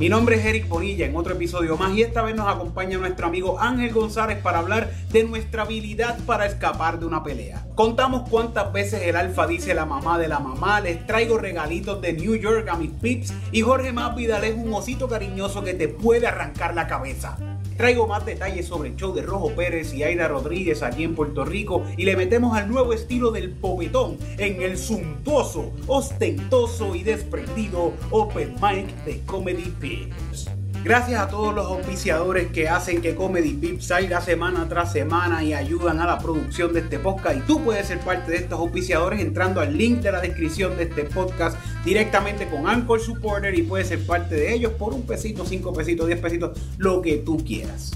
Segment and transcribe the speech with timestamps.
[0.00, 3.26] Mi nombre es Eric Bonilla en otro episodio más y esta vez nos acompaña nuestro
[3.26, 7.66] amigo Ángel González para hablar de nuestra habilidad para escapar de una pelea.
[7.74, 12.14] Contamos cuántas veces el alfa dice la mamá de la mamá, les traigo regalitos de
[12.14, 15.88] New York a mis pips y Jorge Más Vidal es un osito cariñoso que te
[15.88, 17.36] puede arrancar la cabeza.
[17.80, 21.46] Traigo más detalles sobre el show de Rojo Pérez y Aida Rodríguez aquí en Puerto
[21.46, 27.94] Rico y le metemos al nuevo estilo del popetón en el suntuoso, ostentoso y desprendido
[28.10, 30.59] Open Mic de Comedy Pips.
[30.82, 35.52] Gracias a todos los auspiciadores que hacen que Comedy Pips salga semana tras semana y
[35.52, 37.36] ayudan a la producción de este podcast.
[37.36, 40.84] Y tú puedes ser parte de estos auspiciadores entrando al link de la descripción de
[40.84, 45.44] este podcast directamente con Anchor Supporter y puedes ser parte de ellos por un pesito,
[45.44, 47.90] cinco pesitos, diez pesitos, lo que tú quieras.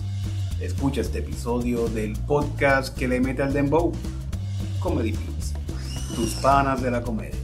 [0.61, 3.93] Escucha este episodio del podcast que le mete al dembow.
[4.79, 5.55] Comedy Pips,
[6.15, 7.44] tus panas de la comedia.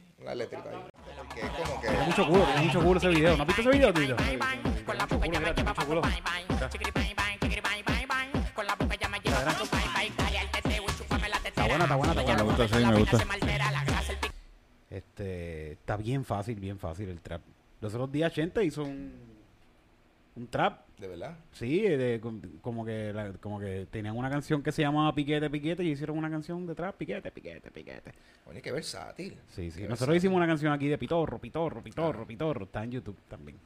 [0.21, 0.77] una eléctrica ahí.
[1.33, 1.87] Que es como que...
[1.87, 3.37] Tiene mucho culo, tiene mucho culo ese video.
[3.37, 4.15] ¿No has visto ese video, Tito?
[4.85, 6.01] Con la boca ya me lleva mucho culo.
[8.53, 9.63] Con la boca ya me lleva mucho
[11.43, 12.43] Está buena, está buena, está buena.
[12.43, 13.17] Me gusta, sí, me gusta.
[14.89, 17.41] Este, está bien fácil, bien fácil el trap.
[17.79, 19.30] Los otros días 80 hizo un,
[20.35, 20.81] un trap.
[20.97, 21.35] De verdad.
[21.53, 25.49] Sí, de- com- como, que la- como que tenían una canción que se llamaba Piquete,
[25.49, 28.11] Piquete y hicieron una canción de trap, Piquete, Piquete, Piquete.
[28.45, 29.37] Oye, qué versátil.
[29.49, 29.79] Sí, sí.
[29.81, 30.15] Qué Nosotros versátil.
[30.17, 32.65] hicimos una canción aquí de Pitorro, Pitorro, Pitorro, Pitorro.
[32.65, 33.57] Está en YouTube también.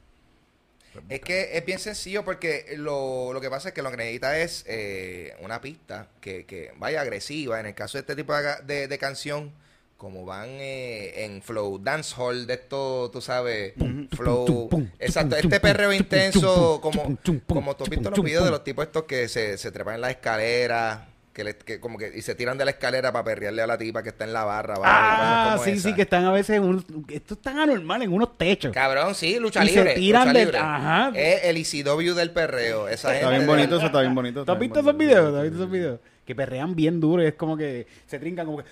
[1.10, 4.38] Es que es bien sencillo porque lo, lo que pasa es que lo que necesita
[4.38, 7.60] es eh, una pista que, que vaya agresiva.
[7.60, 9.52] En el caso de este tipo de, de- de canción,
[9.96, 13.72] como van eh, en flow dancehall de esto, tú sabes,
[14.14, 14.68] flow...
[14.98, 19.04] Exacto, este perreo intenso, como, como tú has visto los videos de los tipos estos
[19.04, 22.58] que se, se trepan en la escalera, que, le- que como que y se tiran
[22.58, 24.74] de la escalera para perrearle a la tipa que está en la barra.
[24.74, 25.88] cosas Ah, como sí, esa.
[25.88, 28.72] sí, que están a veces en unos, esto es tan anormal en unos techos.
[28.72, 29.94] Cabrón, sí, lucha Y se libre.
[29.94, 30.58] tiran lucha de- libre.
[30.58, 31.12] ajá.
[31.14, 32.86] Es el ECW del perreo.
[32.88, 34.44] Esa Está gente bien de bonito, eso está bien bonito.
[34.44, 35.30] ¿Tú has visto esos videos?
[35.30, 36.00] ¿Tú has visto esos videos?
[36.26, 38.64] Que perrean bien duro y es como que se trincan como que...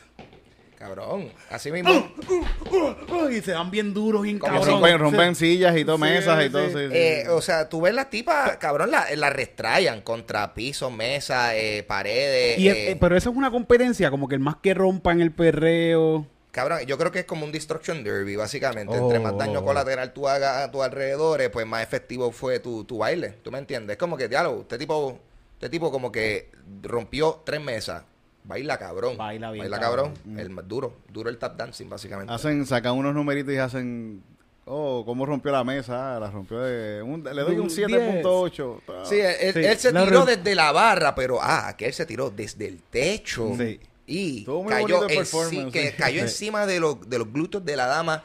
[0.78, 1.90] Cabrón, así mismo.
[3.30, 4.98] y se dan bien duros, bien Como cabrón.
[4.98, 6.66] Rompen, sillas y todo, Sí, mesas y todo.
[6.68, 7.28] sí, sí, Eh, sí.
[7.30, 12.58] o sea, tú ves las tipas, cabrón, la, la restrayan contra pisos, mesas, eh, paredes.
[12.58, 15.32] Y eh, eh, pero eso es una competencia, como que el más que rompan el
[15.32, 16.26] perreo.
[16.50, 18.96] Cabrón, yo creo que es como un destruction derby, básicamente.
[18.96, 19.64] Entre más daño Oh.
[19.64, 23.30] colateral tú hagas a tus alrededores, pues más efectivo fue tu, tu baile.
[23.42, 23.94] ¿Tú me entiendes?
[23.94, 25.18] Es como que, diálogo, este tipo,
[25.54, 26.50] este tipo como que
[26.82, 28.04] rompió tres mesas.
[28.44, 29.16] Baila cabrón.
[29.16, 30.12] Baila bien, Baila cabrón.
[30.14, 30.38] cabrón.
[30.38, 30.96] El más duro.
[31.12, 32.32] Duro el tap dancing, básicamente.
[32.32, 34.22] Hacen, sacan unos numeritos y hacen.
[34.66, 36.16] Oh, cómo rompió la mesa.
[36.16, 37.02] Ah, La rompió de.
[37.02, 38.80] un- le doy un Un 7.8.
[39.04, 42.06] Sí, él, Sí, él se la tiró desde la barra, pero ah, que él se
[42.06, 43.52] tiró desde el techo.
[43.58, 43.80] Sí.
[44.06, 45.96] Y cayó, performance, que sí.
[45.96, 46.20] cayó Sí.
[46.24, 48.22] encima de, los de los glúteos de la dama,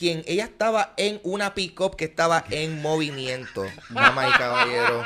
[0.00, 3.66] quien ella estaba en una pick-up que estaba en movimiento.
[3.90, 5.04] Damas y caballeros.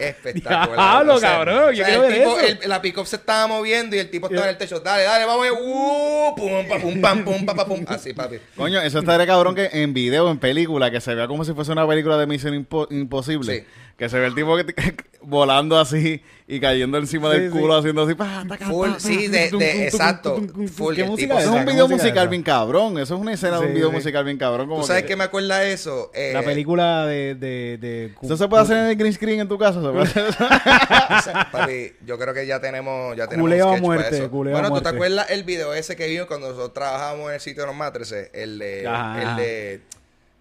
[0.00, 0.74] Espectacular.
[0.76, 2.58] Diablo, cabrón, yo quiero el ver tipo- eso.
[2.62, 4.80] el- la pick-up se estaba moviendo y el tipo estaba en el techo.
[4.80, 5.46] Dale, dale, vamos.
[5.62, 7.84] Uh, pum, pa, pum, pam, pum, pa, pa, pum.
[7.86, 8.38] Así, papi.
[8.56, 11.70] Coño, eso estaría cabrón que en video, en película, que se vea como si fuese
[11.70, 13.60] una película de Misión Impo- Imposible.
[13.60, 13.66] Sí.
[13.96, 14.64] Que se ve el tipo que
[15.22, 17.58] volando así y cayendo encima Sí, del sí.
[17.58, 18.14] culo, haciendo así.
[18.14, 20.34] pa, Full, pa, sí, de, tum, de- tum, tum, exacto.
[20.34, 20.68] tum.
[20.68, 22.98] Full, ¿Qué el música tipo es Eso se- es un ¿Qué video musical bien cabrón.
[22.98, 23.94] Eso es una escena de un video sí.
[23.94, 24.68] musical bien cabrón.
[24.68, 26.10] Como ¿Tú sabes que- qué me acuerda de eso?
[26.12, 27.36] Eh, La película de...
[27.36, 29.80] de, de ¿Eso se puede hacer en el green screen en tu casa?
[29.80, 30.24] ¿Se puede hacer?
[31.52, 34.30] Papi, yo creo que ya tenemos, ya tenemos Culeo a muerte, eso.
[34.30, 37.34] culeo a Bueno, ¿tú te acuerdas el video ese que vimos cuando nosotros trabajábamos en
[37.34, 38.28] el sitio de los matrices?
[38.32, 39.22] El de, Ajá.
[39.22, 39.80] el de,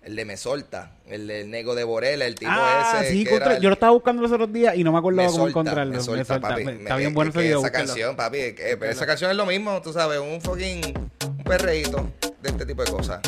[0.03, 3.11] el de Mesolta, el del Nego de Borela, el tipo Ah, ese.
[3.11, 4.97] sí, que contra- era el- yo lo estaba buscando los otros días y no me
[4.97, 5.93] acordaba cómo Mesolta, encontrarlo.
[5.93, 6.47] Mesolta, Me solta.
[6.49, 6.63] papi.
[6.65, 7.59] Me- Está Me- bien bueno que ese video.
[7.59, 10.81] Esa canción, papi, que- pero esa canción es lo mismo, tú sabes, un fucking,
[11.37, 12.05] un perreíto
[12.41, 13.21] de este tipo de cosas.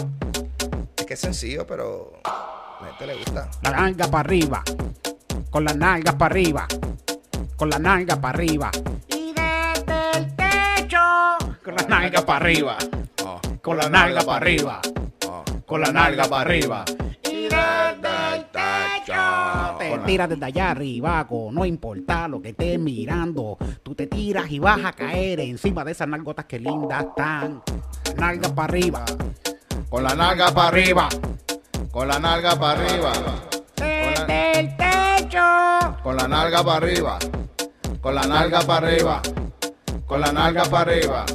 [0.97, 3.49] Es que es sencillo, pero a la gente le gusta.
[3.63, 4.63] La nalga para arriba.
[5.49, 6.67] Con las nalgas para arriba.
[7.55, 8.71] Con las nalgas para arriba.
[9.07, 10.97] Y desde el techo.
[11.63, 12.77] Con las nalgas para arriba.
[13.23, 14.81] Oh, Con la nalga para arriba.
[15.65, 16.85] Con la nalga para arriba.
[17.23, 19.77] Y desde el techo.
[19.79, 23.57] Te tiras desde allá arriba, no importa lo que estés mirando.
[23.81, 27.63] Tú te tiras y vas a caer encima de esas nalgotas que lindas están.
[28.17, 29.05] Nalgas para arriba.
[29.89, 31.09] Con la nalga para arriba.
[31.91, 33.13] Con la nalga para arriba.
[33.77, 35.97] La, el techo.
[36.03, 37.19] con la nalga para arriba.
[38.01, 39.21] Con la nalga para arriba.
[40.05, 41.25] Con la nalga para arriba.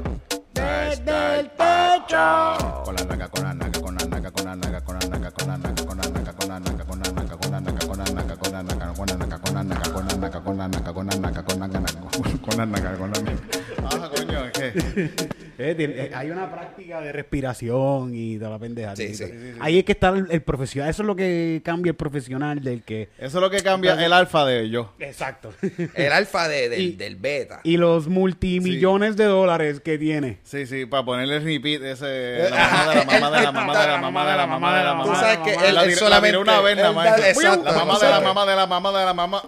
[0.55, 2.83] Desde el techo.
[2.85, 3.70] Con la naga, con la naga,
[12.61, 13.39] la naga, con la naga.
[13.91, 14.41] Ah, coño,
[15.61, 18.97] Eh, eh, hay una práctica de respiración y toda la pendeja.
[18.97, 19.27] Sí, tito.
[19.27, 19.33] sí.
[19.61, 20.91] Ahí es que está el, el profesional.
[20.91, 23.09] Eso es lo que cambia el profesional del que.
[23.19, 24.95] eso es lo que cambia el alfa de yo.
[24.99, 25.53] Exacto.
[25.95, 27.61] El alfa de- del, Y- del beta.
[27.65, 30.39] y los multimillones de dólares que tiene.
[30.43, 34.37] Sí, sí, para ponerle repeat ese la mamá de la mamá de la mamá de
[34.37, 35.05] la mamá de la mamá de la mamá.
[35.05, 36.37] Tú sabes que él, solamente...
[36.39, 37.05] una vez nada más.
[37.43, 39.43] La mamá de la mamá de la mamá de la mamá.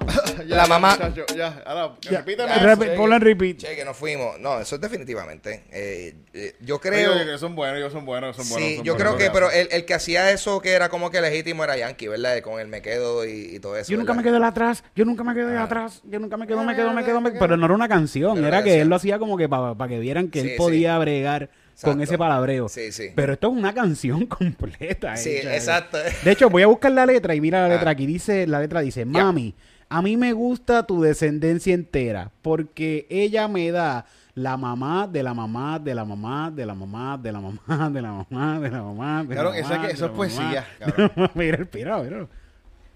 [0.46, 0.98] La mamá-
[1.36, 3.56] Ya, ahora, repíteme en repeat.
[3.58, 4.38] Che, que nos fuimos.
[4.40, 5.64] No, eso es definitivamente.
[5.70, 6.01] Eh,
[6.34, 7.26] eh, yo Creo creo...
[7.32, 8.68] que son buenos, ellos son buenos, son buenos.
[8.68, 11.10] Sí, son yo buenos, creo que, pero el, el que hacía eso que era como
[11.10, 12.40] que legítimo era Yankee, ¿verdad?
[12.40, 13.90] Con el me quedo y, y todo eso.
[13.92, 15.64] Yo nunca me quedé atrás, yo nunca me quedé Ah.
[15.64, 18.34] atrás, yo nunca me quedo, me quedo, me quedo, me Pero no era una canción,
[18.34, 18.82] Pero era que canción.
[18.82, 21.50] él lo hacía como que para que vieran que Sí, él podía bregar
[21.82, 22.68] con ese palabreo.
[22.68, 23.08] Sí, sí.
[23.14, 25.16] Pero esto es una canción completa.
[25.16, 25.54] Sí, hecha.
[25.54, 25.98] exacto.
[26.24, 27.92] De hecho, voy a buscar la letra y mira la letra Ah.
[27.92, 28.06] aquí.
[28.06, 29.54] Dice, la letra dice, mami,
[29.88, 35.34] a mí me gusta tu descendencia entera porque ella me da la mamá de la
[35.34, 38.82] mamá de la mamá de la mamá de la mamá de la mamá de la
[38.82, 40.66] mamá de la Cabrón, eso es mamá, eso poesía.
[41.34, 42.26] Mira el pirado, mira.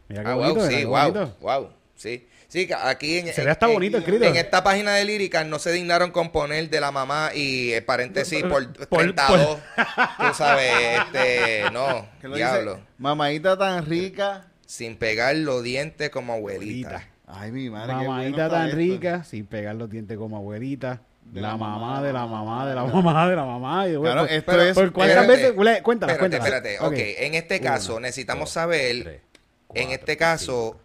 [0.09, 1.37] Mira qué Ah, bonito, wow, sí, wow, bonito.
[1.41, 2.27] wow, sí.
[2.49, 4.25] Sí, que aquí en, Se en- ve hasta en- bonito escrito.
[4.25, 7.83] En esta página de lírica no se dignaron con poner de la mamá y eh,
[7.83, 9.59] paréntesis por Por- 32.
[10.19, 10.73] Tú sabes,
[11.07, 12.75] este, no, lo diablo.
[12.77, 14.47] dice, Mamadita tan rica.
[14.65, 16.89] Sin pegar los dientes como abuelita.
[16.89, 17.09] Abuelita.
[17.27, 17.95] Ay, mi madre.
[17.95, 18.77] bueno Mamadita tan esto.
[18.77, 21.01] rica, sin pegar los dientes como abuelita.
[21.33, 23.89] La, la mamá, mamá, de la mamá, de la mamá, de la mamá.
[23.89, 25.55] Y yo, Claro, por- esto por- es- ¿Por cuántas espérate, veces?
[26.13, 26.79] Espérate, espérate.
[26.81, 29.21] Ok, en este caso necesitamos dos, saber, tres,
[29.75, 30.79] en este caso,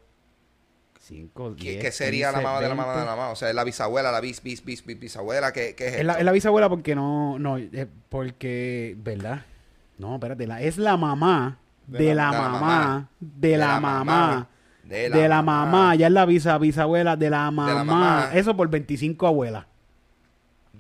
[0.99, 3.15] cinco, ¿qué, diez, qué sería la 15, mamá de la mamá de la 20.
[3.17, 3.29] mamá?
[3.31, 6.13] O sea, la bisabuela, la bis, bis, bis, bis- bisabuela, ¿qué, qué es Es la,
[6.13, 9.45] es la bisabuela porque no, no, eh, porque, ¿verdad?
[9.97, 14.47] No, espérate, la- es la mamá de, la, mamá, de la mamá,
[14.83, 17.83] de la mamá, ya es la bisa, bisabuela de la mamá.
[17.83, 18.29] mamá.
[18.33, 19.65] Eso por 25 abuelas.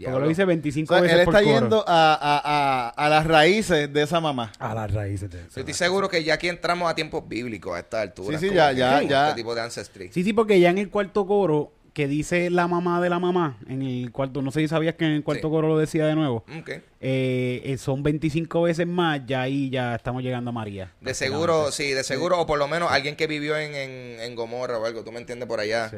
[0.09, 1.59] Porque lo dice O 25 sea, veces él por está coro.
[1.59, 4.51] yendo a, a, a, a las raíces de esa mamá.
[4.57, 5.49] a las raíces de eso.
[5.55, 8.39] Yo estoy seguro que ya aquí entramos a tiempos bíblicos a esta altura.
[8.39, 9.29] Sí, sí, ya, ya, ya.
[9.29, 10.09] Este tipo de ancestry.
[10.11, 13.57] Sí, sí, porque ya en el cuarto coro que dice la mamá de la mamá,
[13.67, 15.51] en el cuarto, no sé si sabías que en el cuarto Sí.
[15.51, 16.69] coro lo decía de nuevo, Ok.
[16.69, 20.93] eh, eh, son 25 veces más, ya ahí ya estamos llegando a María.
[21.01, 24.35] De seguro, sí, de seguro, o por lo menos alguien que vivió en, en, en
[24.35, 25.89] Gomorra o algo, tú me entiendes por allá.
[25.89, 25.97] Sí.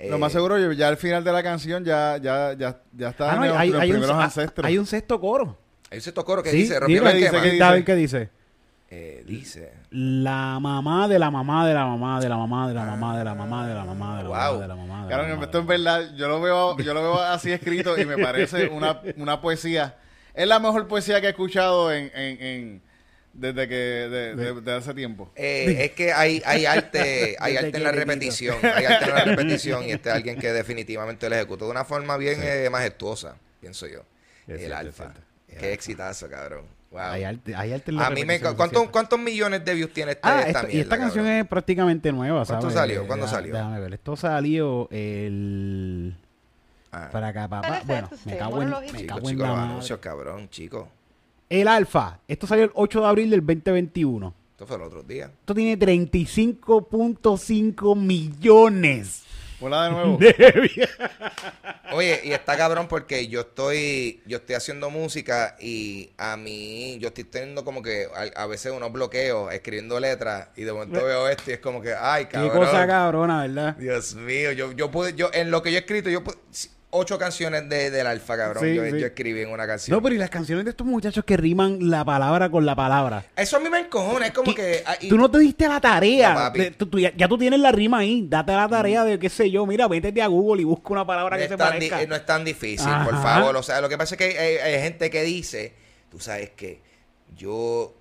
[0.00, 3.10] Eh, Lo más seguro, yo- ya al final de la canción ya, ya, ya, ya
[3.10, 4.66] está Ah, no, en los, hay, los hay un, primeros ah, ancestros.
[4.66, 5.58] hay un sexto coro.
[5.90, 7.94] Hay un sexto coro que Sí, dice, dime, rompió el dice que dice- David, ¿qué
[7.94, 8.30] dice?
[8.92, 9.72] Eh, dice.
[9.90, 13.24] La mamá de la mamá de la mamá de la mamá de la mamá de
[13.24, 14.60] la mamá de la mamá de la mamá Wow.
[14.60, 17.20] de la mamá de la Claro, esto en verdad, yo lo veo, yo lo veo
[17.20, 19.96] así escrito y me parece una, una poesía.
[20.34, 22.82] Es la mejor poesía que he escuchado en, en, en-
[23.40, 25.30] desde que de, de- de hace tiempo.
[25.34, 29.24] Eh, es que hay, hay arte, hay arte en la repetición, hay arte en la
[29.36, 33.36] repetición y este es alguien que definitivamente lo ejecutó de una forma bien eh, majestuosa,
[33.60, 34.00] pienso yo.
[34.46, 35.12] Es el alfa.
[35.58, 36.64] Qué exitazo, cabrón.
[36.90, 37.00] Wow.
[37.02, 38.92] Hay arte, hay arte en la A mí me repetición, ¿cuántos, es cierto.
[38.92, 41.40] ¿Cuántos millones de views tiene este, Ah, esta esto- y esta canción cabrón?
[41.42, 42.74] es prácticamente nueva, ¿Cuándo ¿sabes?
[42.74, 43.02] salió?
[43.02, 43.54] Eh, ¿Cuándo deja- salió?
[43.54, 43.94] Déjame ver.
[43.94, 46.16] Esto salió el...
[46.92, 47.82] Ah, Para acá, papá.
[47.84, 49.98] Bueno, me cago en, me chicos, cago en la madre.
[50.00, 50.88] cabrón, chicos.
[51.50, 52.20] El Alfa.
[52.28, 54.34] Esto salió el 8 de abril del 2021.
[54.52, 55.26] Esto fue el otro día.
[55.26, 59.24] Esto tiene 35.5 millones
[59.62, 60.18] Hola de nuevo.
[61.92, 67.08] Oye, y está cabrón porque yo estoy, yo estoy haciendo música y a mí, yo
[67.08, 71.28] estoy teniendo como que a, a veces unos bloqueos escribiendo letras y de momento veo
[71.28, 72.56] esto y es como que, ay, Qué cabrón.
[72.64, 73.76] cosa cabrona, ¿verdad?
[73.76, 76.38] Dios mío, yo, yo pude, yo, en lo que yo he escrito, yo pude-
[76.92, 78.64] ocho canciones de, del alfa, cabrón.
[78.64, 78.98] Sí, yo, sí.
[79.00, 79.96] yo escribí en una canción.
[79.96, 83.24] No, pero y las canciones de estos muchachos que riman la palabra con la palabra.
[83.36, 84.82] Eso a mí me encojona, es como que...
[84.86, 86.30] ah, Tú no te diste la tarea.
[86.30, 86.58] No, papi.
[86.60, 88.26] de- tú- tú ya, ya tú tienes la rima ahí.
[88.28, 89.66] Date la tarea de qué sé yo.
[89.66, 92.04] Mira, métete a Google y busca una palabra no que se parezca.
[92.06, 93.04] no es tan difícil, Ajá.
[93.04, 93.56] por favor.
[93.56, 95.72] O sea, lo que pasa es que hay, hay gente que dice,
[96.10, 96.80] tú sabes que
[97.36, 97.94] yo,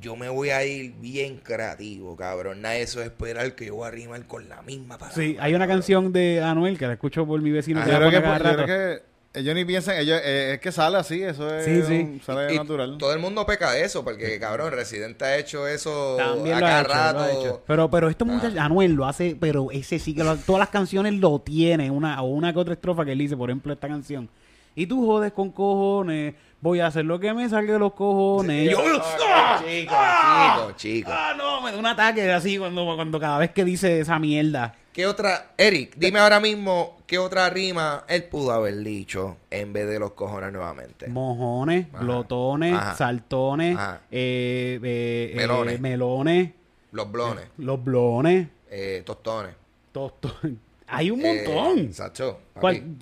[0.00, 2.62] yo me voy a ir bien creativo, cabrón.
[2.62, 5.14] Nada de eso es esperar que yo voy a rimar con la misma palabra.
[5.20, 5.78] Sí, hay una cabrón.
[5.78, 7.80] canción de Anuel que la escucho por mi vecino.
[7.80, 8.66] Ah, que yo, creo que, cada yo creo rato.
[8.66, 12.00] que ellos ni piensan, ellos, eh, es que sale así, eso es Sí, sí.
[12.02, 12.98] un- sale Y natural.
[12.98, 16.66] Todo el mundo peca de eso, porque cabrón, Residente ha hecho eso También a lo
[16.66, 17.40] ha cada lo ha rato.
[17.40, 17.62] hecho.
[17.66, 18.26] Pero, pero este Ah.
[18.26, 22.20] muchacho, Anuel lo hace, pero ese sí que lo- todas las canciones lo tiene, una,
[22.22, 24.28] o una que otra estrofa que él dice, por ejemplo, esta canción.
[24.76, 26.34] Y tú jodes con cojones.
[26.62, 28.66] Voy a hacer lo que me salga de los cojones.
[28.66, 29.62] Y yo, ¡ah!
[29.66, 30.56] Chico, ¡Ah!
[30.58, 31.10] chico, chico.
[31.12, 31.62] ¡Ah, no!
[31.62, 34.74] Me da un ataque así cuando, cuando cada vez que dice esa mierda.
[34.92, 39.88] ¿Qué otra, Eric, dime ahora mismo qué otra rima él pudo haber dicho en vez
[39.88, 41.06] de los cojones nuevamente?
[41.08, 42.02] Mojones, Ajá.
[42.04, 42.94] glotones, Ajá.
[42.96, 44.00] saltones, Ajá.
[44.10, 45.80] eh, eh, eh, Melones.
[45.80, 46.50] melones,
[46.92, 49.54] Los blones, los blones, eh, tostones.
[49.92, 50.56] tostones.
[50.88, 51.94] Hay un Eh, montón.
[51.94, 52.40] Sacho.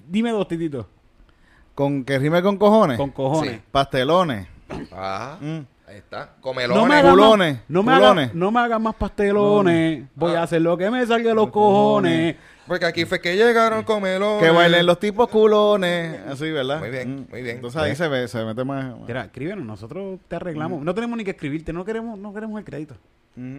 [0.07, 0.85] Dime dos tititos.
[1.79, 2.97] Con que rime con cojones.
[2.97, 3.53] Con cojones.
[3.53, 3.61] Sí.
[3.71, 4.49] Pastelones.
[4.91, 5.59] Ajá, Mm.
[5.87, 6.25] ahí está.
[6.35, 6.89] No Comelones.
[6.89, 8.35] me, hagas Culones, más, no, me hagas, culones.
[8.35, 10.05] no me hagas más pastelones.
[10.17, 10.41] Voy Ah.
[10.41, 12.35] a hacer lo que me salga de los cojones.
[12.67, 14.43] Porque aquí fue que llegaron comelones.
[14.43, 16.19] Que bailen los tipos culones.
[16.27, 16.81] Así, ¿verdad?
[16.81, 17.27] Muy bien, Mm.
[17.31, 17.57] muy bien.
[17.57, 17.97] Entonces ahí Bien.
[17.97, 18.97] se, ve, se mete más.
[19.07, 20.83] Mira, escríbenos, nosotros te arreglamos.
[20.83, 22.97] No tenemos ni que escribirte, no queremos, no queremos el crédito.
[23.37, 23.59] Mm.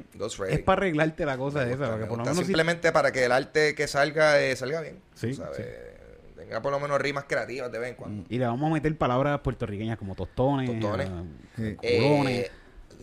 [0.50, 1.96] Es para arreglarte la cosa Me esa.
[1.96, 5.00] gusta, Para que Simplemente para que el arte que salga eh, salga bien.
[5.14, 5.56] Sí, ¿sabes?
[5.56, 5.64] sí.
[6.50, 8.26] Tenga por lo menos rimas creativas de vez en cuando.
[8.28, 11.08] Y le vamos a meter palabras puertorriqueñas como tostones, Tostones.
[11.08, 11.24] ah,
[11.56, 11.76] Sí.
[11.76, 12.40] culones.
[12.40, 12.52] Eh,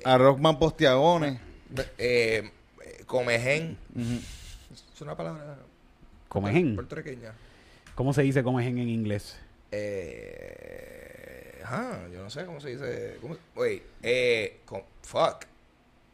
[0.05, 1.38] Arrockman postiagones.
[1.97, 2.50] eh,
[2.81, 3.79] eh, comején.
[4.95, 5.59] Es una palabra
[6.29, 6.75] comején.
[6.75, 7.35] puertorriqueña.
[7.95, 9.38] ¿Cómo se dice comején en inglés?
[9.71, 13.19] Eh, ajá, yo no sé cómo se dice.
[13.21, 13.37] ¿cómo?
[13.55, 15.45] Wait, eh, com- fuck.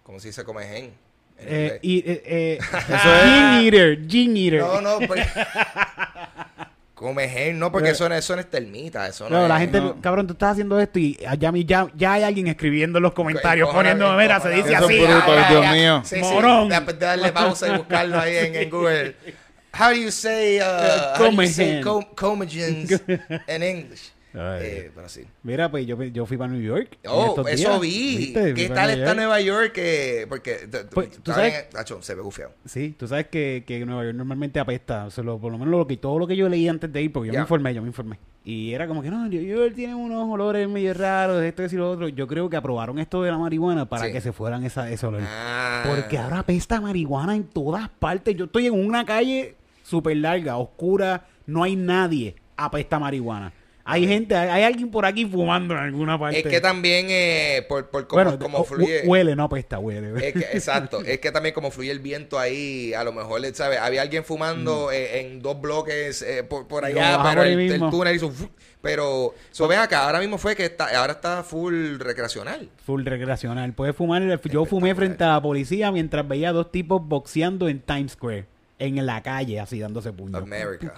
[0.02, 0.92] ¿Cómo se dice comején?
[1.38, 4.60] Eh, y, eh, eh, es- Gene Eater, Gene Eater.
[4.60, 4.98] No, no,
[7.02, 7.10] pues.
[7.28, 9.06] comején, no, porque eso no, eso no es termita.
[9.08, 10.00] Eso no, Claro, es, la gente, no.
[10.00, 13.68] cabrón, tú estás haciendo esto y ya, ya, ya hay alguien escribiendo en los comentarios
[13.68, 14.96] Cojones, poniendo, mira, se dice Eso así.
[14.98, 16.02] es bruto, ah, Dios mío.
[16.04, 16.20] Sí, sí.
[16.22, 16.68] Morón.
[16.68, 19.16] Después de darle pausa y buscarlo ahí en, en Google.
[19.78, 20.64] How do you say, uh,
[21.18, 21.82] how do you say Comején.
[21.82, 22.90] com- comejens
[23.48, 24.12] in English?
[24.34, 24.60] Ay.
[24.62, 25.22] Eh, pero sí.
[25.42, 26.98] Mira, pues yo, yo fui para New York.
[27.06, 27.80] Oh, eso días.
[27.80, 28.16] vi.
[28.16, 28.54] ¿Viste?
[28.54, 29.14] ¿Qué tal está.
[29.14, 29.72] Nueva York?
[29.76, 31.66] Eh, porque Pues, ¿tú sabes?
[31.74, 32.52] Nacho, se ve gufiado.
[32.64, 35.04] Sí, tú sabes que, que Nueva York normalmente apesta.
[35.06, 37.02] O sea, lo- por lo menos lo que, todo lo que yo leí antes de
[37.02, 38.18] ir, porque yo me informé, yo me informé.
[38.44, 41.90] Y era como que no, New York tiene unos olores medio raros, esto y lo
[41.90, 42.08] otro.
[42.08, 44.12] Yo creo que aprobaron esto de la marihuana para Sí.
[44.12, 45.22] que se fueran esa, ese olor.
[45.24, 45.84] Ah.
[45.86, 48.34] Porque ahora apesta marihuana en todas partes.
[48.36, 53.52] Yo estoy en una calle súper larga, oscura, no hay nadie, apesta marihuana.
[53.84, 56.38] Hay gente, hay, alguien por aquí fumando en alguna parte.
[56.38, 59.02] Es que también, eh, por, por cómo, bueno, cómo fluye.
[59.04, 60.28] huele, no apesta, huele.
[60.28, 63.78] Es que- exacto, es que también como fluye el viento ahí, a lo mejor, ¿sabes?
[63.80, 66.86] Había alguien fumando eh, en dos bloques eh, por, por Mm.
[66.86, 68.32] Allá, pero el, el túnel hizo...
[68.80, 72.68] Pero, so ven acá, ahora mismo fue que está, ahora está full recreacional.
[72.84, 73.72] Full recreacional.
[73.74, 74.40] Puedes fumar.
[74.50, 78.46] Yo fumé frente a la policía mientras veía dos tipos boxeando en Times Square.
[78.80, 80.42] En la calle, así dándose puños.
[80.42, 80.94] America.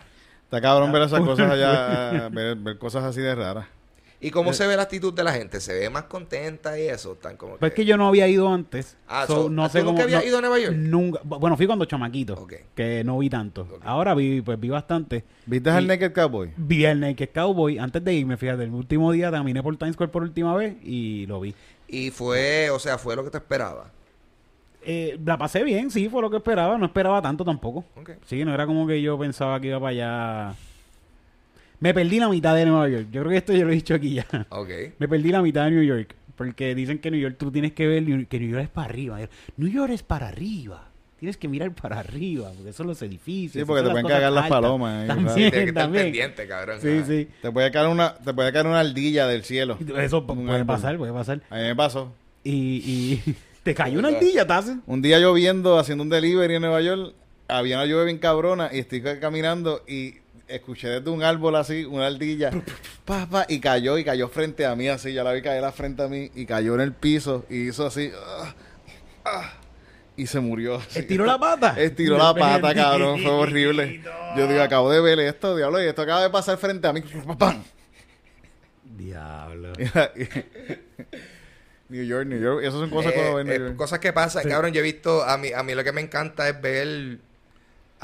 [0.55, 3.67] Está cabrón ver esas cosas allá, ver, ver cosas así de raras.
[4.21, 5.61] ¿Y cómo se ve la actitud de la gente?
[5.61, 7.15] ¿Se ve más contenta y eso?
[7.17, 8.97] Tan como Pues es que yo no había ido antes.
[9.07, 10.75] Ah, so, so, no ¿tú sé nunca no- ido a Nueva York?
[10.77, 11.21] Nunca.
[11.25, 12.47] Bueno, fui cuando chamaquito.
[12.75, 13.67] Que no vi tanto.
[13.83, 15.25] Ahora vi, pues vi bastante.
[15.45, 16.53] ¿Viste Y- al Naked Cowboy?
[16.57, 20.11] Vi el Naked Cowboy antes de irme, fíjate, el último día caminé por Times Square
[20.13, 21.55] por última vez y lo vi.
[21.89, 23.91] Y fue, o sea, fue lo que te esperaba.
[24.87, 26.77] Eh, la pasé bien, sí, fue lo que esperaba.
[26.79, 27.85] No esperaba tanto tampoco.
[27.97, 28.11] Ok.
[28.27, 30.55] Sí, no era como que yo pensaba que iba para allá.
[31.81, 33.07] Me perdí la mitad de Nueva York.
[33.11, 34.27] Yo creo que esto yo lo he dicho aquí ya.
[34.99, 36.15] Me perdí la mitad de New York.
[36.37, 39.19] Porque dicen que New York tú tienes que ver que New York es para arriba.
[39.57, 40.89] New York es para arriba.
[41.19, 43.63] Tienes que mirar para arriba, porque son los edificios.
[43.63, 46.05] Sí, porque te pueden cagar las palomas ahí, También, que estar también.
[46.07, 46.79] pendiente, cabrón.
[46.83, 47.29] Sí, sí.
[47.41, 49.79] Te puede caer una, te puede caer una ardilla del cielo.
[49.97, 51.41] Eso puede pasar, puede pasar.
[51.49, 52.13] A mí me pasó.
[52.43, 52.53] Y,
[53.25, 54.71] y te cayó una ardilla, ¿tás?
[54.87, 57.15] Un día lloviendo, haciendo un delivery en Nueva York,
[57.49, 60.15] había una lluvia bien cabrona y estoy ca- caminando y
[60.47, 62.51] escuché desde un árbol así, una ardilla,
[63.05, 65.73] pa, pa, y cayó y cayó frente a mí así, ya la vi caer la
[65.73, 68.55] frente a mí y cayó en el piso y hizo así, ah,
[69.25, 69.53] ah,
[70.17, 70.77] y se murió.
[70.77, 71.01] así.
[71.01, 71.75] ¿Estiró la pata?
[71.81, 74.03] Estiró la pata, cabrón, fue horrible.
[74.37, 77.03] Yo digo, acabo de ver esto, diablo, y esto acaba de pasar frente a mí.
[77.39, 77.63] ¡Pam!
[78.85, 79.73] Diablo.
[81.95, 83.77] New York, New York, esas son cosas que Eh, uno ve en New eh, York.
[83.77, 84.73] cosas que pasan, cabrón.
[84.73, 87.19] Yo he visto, a mí, a mí lo que me encanta es ver,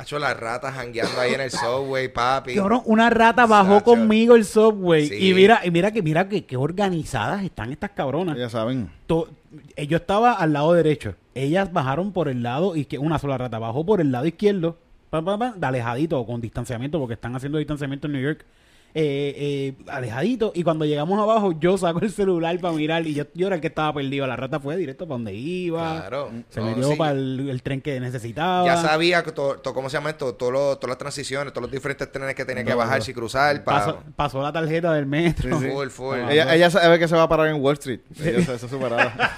[0.01, 2.55] hecho las ratas jangueando ahí en el subway, papi.
[2.55, 3.85] Cabrón, una rata bajó Sacho.
[3.85, 5.07] conmigo el subway.
[5.09, 5.29] Sí.
[5.31, 8.39] Y mira, y mira que mira que, que organizadas están estas cabronas.
[8.39, 8.91] Ya saben.
[9.07, 9.29] To-
[9.77, 11.15] eh, yo estaba al lado derecho.
[11.35, 13.05] Ellas bajaron por el lado izquierdo.
[13.07, 14.79] Una sola rata bajó por el lado izquierdo.
[15.11, 18.45] Pa, pa, pa, de alejadito o con distanciamiento, porque están haciendo distanciamiento en New York.
[18.93, 20.51] Eh, eh, alejadito.
[20.55, 23.07] Y cuando llegamos abajo, yo saco el celular para mirar.
[23.07, 24.27] Y yo, yo era el que estaba perdido.
[24.27, 26.01] La rata fue directo para donde iba.
[26.01, 26.31] Claro.
[26.49, 26.97] Se No, metió sí.
[26.97, 28.67] para el, el tren que necesitaba.
[28.67, 31.63] Ya sabía que todo, todo- cómo se llama esto, todo lo- todas las transiciones, todos
[31.63, 32.79] los diferentes trenes que tenía que Todo.
[32.81, 35.57] bajar y cruzar para pasó, pasó la tarjeta del metro.
[35.61, 36.17] full, full.
[36.25, 38.01] Ah, Ella, ella sabe que se va a parar en Wall Street.
[38.19, 39.31] Ella sabe, esa es su parada.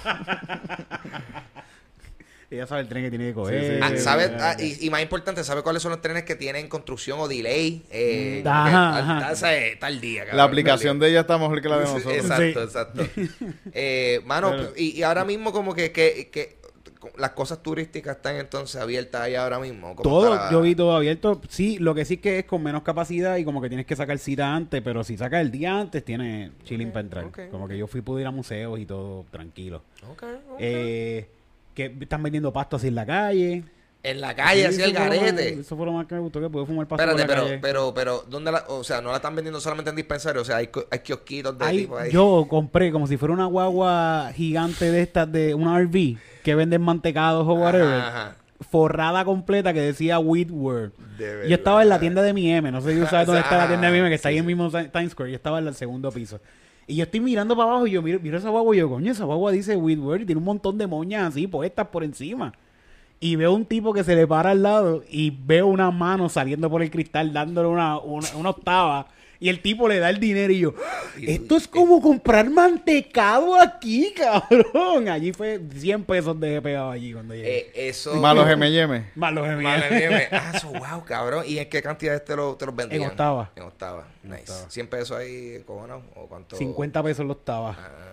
[2.53, 3.61] Ella sabe el tren que tiene que coger.
[3.61, 4.25] Sí, sí, Ah, ¿sabe?
[4.25, 7.27] Eh, Ah, y, y más importante, ¿sabe cuáles son los trenes que tienen construcción o
[7.27, 7.83] delay?
[7.89, 8.47] Eh, Mm.
[8.47, 9.19] Ajá, que ajá.
[9.19, 12.13] tal- tal- tal día, cabrón, La aplicación de ella está mejor que la de nosotros.
[12.13, 13.03] Exacto, exacto.
[13.73, 16.61] Eh, mano, Pero- y, y ahora mismo como que, que, que
[17.17, 19.95] las cosas turísticas están entonces abiertas ahí ahora mismo.
[20.01, 21.41] Todo, para- yo vi todo abierto.
[21.49, 24.17] Sí, lo que sí que es con menos capacidad y como que tienes que sacar
[24.19, 27.49] cita antes, pero si sacas el día antes, tiene chilling para entrar.
[27.51, 29.83] como que yo fui, pude ir a museos y todo tranquilo.
[30.11, 30.57] Ok, ok.
[30.59, 31.27] Eh,
[31.73, 33.63] que están vendiendo pasto así en la calle.
[34.03, 35.59] en la calle, así Sí, el garete.
[35.59, 38.25] Eso fue lo más que me gustó, que pude fumar pasto Espérate, pero, pero, pero,
[38.29, 40.41] ¿dónde la, o sea, no la están vendiendo solamente en dispensarios?
[40.41, 42.11] O sea, hay, hay kiosquitos de tipo ahí.
[42.11, 46.81] yo compré como si fuera una guagua gigante de estas de una RV que venden
[46.81, 48.01] mantecados o whatever.
[48.01, 48.35] Ajá.
[48.69, 50.95] Forrada completa que decía Whitworth.
[51.17, 53.41] De Yo estaba en la tienda de mi M, no sé si tú sabes dónde
[53.41, 55.31] está la tienda de mi M, que está ahí en el mismo Times Square.
[55.31, 56.39] Yo estaba en el segundo piso.
[56.87, 59.11] Y yo estoy mirando para abajo y yo miro, miro esa guagua y yo, coño,
[59.11, 62.53] esa guagua dice Whitworth y tiene un montón de moñas así puestas por encima.
[63.19, 66.69] Y veo un tipo que se le para al lado y veo una mano saliendo
[66.69, 69.07] por el cristal dándole una, una, una octava.
[69.43, 70.73] Y el tipo le da el dinero y yo,
[71.21, 75.09] esto es como comprar mantecado aquí, cabrón.
[75.09, 77.57] Allí fue 100 pesos de pegado allí cuando llegué.
[77.57, 78.15] Eh, eso.
[78.15, 79.11] Malos M&M.
[79.15, 81.43] Más los Vale, mire, ah, eso, wow, cabrón.
[81.45, 83.01] ¿Y en qué cantidad te, lo, te los vendían?
[83.01, 83.51] En octava.
[83.57, 84.07] En octava.
[84.23, 84.43] Nice.
[84.43, 84.69] octava.
[84.69, 86.03] 100 pesos ahí, cojonado.
[86.15, 86.55] ¿O cuánto?
[86.55, 87.77] 50 pesos los octava.
[87.77, 88.12] Ah,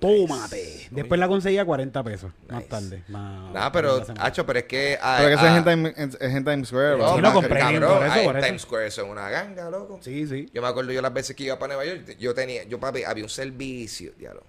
[0.00, 0.88] Tómate.
[0.90, 2.32] Después la conseguí a 40 pesos.
[2.48, 3.02] Más tarde.
[3.08, 4.04] Más, pero.
[4.18, 4.98] Hacho, pero es que.
[5.00, 6.98] ah, Pero que eso ah, es en Time- es es en Times Square.
[6.98, 7.08] no.
[7.14, 8.46] Sí, lo ma- compré, cabrón, por eso, ah, en por eso.
[8.46, 9.98] Times Square eso es una ganga, loco.
[10.02, 10.48] Sí, sí.
[10.52, 13.02] Yo me acuerdo yo las veces que iba para Nueva York, yo tenía, yo papi,
[13.04, 14.42] había un servicio, diablo.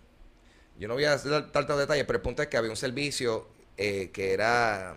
[0.77, 3.47] Yo no voy a dar tantos detalles, pero el punto es que había un servicio
[3.77, 4.95] eh, que era,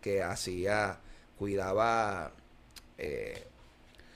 [0.00, 0.98] que hacía,
[1.38, 2.32] cuidaba
[2.98, 3.44] eh,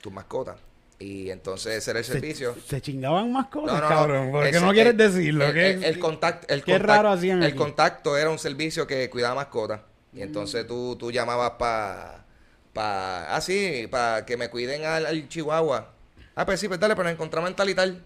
[0.01, 0.57] tu mascota.
[0.99, 2.55] Y entonces ese era el servicio.
[2.55, 4.31] Se, se chingaban más cosas, No, no, cabrón.
[4.31, 5.45] ¿Por qué Ese- no quieres el- decirlo?
[5.45, 7.57] El, ¿Qué- el, el contact- el qué contact- raro hacían El aquí?
[7.57, 9.81] contacto era un servicio que cuidaba mascotas.
[10.13, 12.25] Y entonces tú, tú llamabas para...
[12.73, 15.93] Pa, ah, sí, para que me cuiden al, al chihuahua.
[16.35, 18.03] Ah, pues sí, pues dale, pero nos encontramos en tal y tal.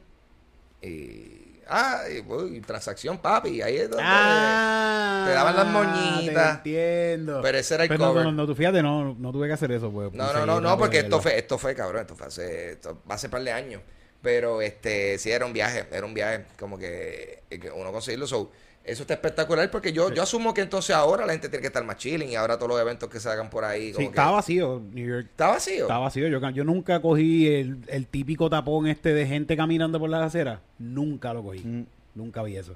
[0.82, 1.41] Y...
[1.74, 3.62] Ah, uy, transacción, papi.
[3.62, 4.04] Ahí es donde...
[4.06, 6.64] Ah, te daban las moñitas.
[6.64, 7.40] Te entiendo.
[7.42, 8.26] Pero ese era el Pero no, cover.
[8.26, 10.12] no, no, tú fíjate, no, no tuve que hacer eso, pues.
[10.12, 13.30] No, no, no, no, porque esto fue, esto fue, cabrón, esto fue hace, esto ser
[13.30, 13.82] par de años.
[14.22, 18.28] Pero este, sí era un viaje, era un viaje, como que, que uno conseguirlo.
[18.28, 18.52] So,
[18.84, 21.84] eso está espectacular porque yo, yo asumo que entonces ahora la gente tiene que estar
[21.84, 23.92] más chilling y ahora todos los eventos que se hagan por ahí.
[23.92, 25.28] Sí, que, estaba vacío, New York.
[25.30, 25.84] ¿Está vacío.
[25.84, 26.28] Estaba vacío.
[26.28, 30.62] Yo, yo nunca cogí el, el típico tapón este de gente caminando por las aceras.
[30.80, 31.60] Nunca lo cogí.
[31.60, 31.86] Mm.
[32.16, 32.76] Nunca vi eso.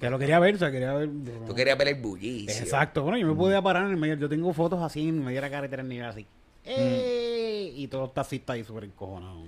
[0.00, 1.08] Que lo quería ver, o sea, quería ver.
[1.46, 2.62] Tú querías ver el bullicio.
[2.62, 3.02] Exacto.
[3.02, 4.16] Bueno, yo me podía parar en el medio.
[4.16, 6.22] Yo tengo fotos así en medio de la carretera en nivel así.
[6.22, 6.66] Mm.
[6.66, 7.72] ¡Eh!
[7.76, 9.44] Y todos los taxistas ahí súper encojonados.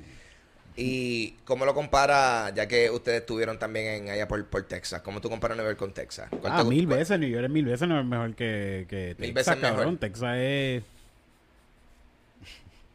[0.78, 5.00] ¿Y cómo lo compara, ya que ustedes estuvieron también en allá por, por Texas?
[5.02, 6.28] ¿Cómo tú comparas Nueva York con Texas?
[6.40, 7.18] ¿Cuál Ah, mil veces.
[7.18, 9.76] New York es mil veces no es mejor que, que Mil Texas, veces mejor.
[9.78, 9.98] cabrón.
[9.98, 10.82] Texas es...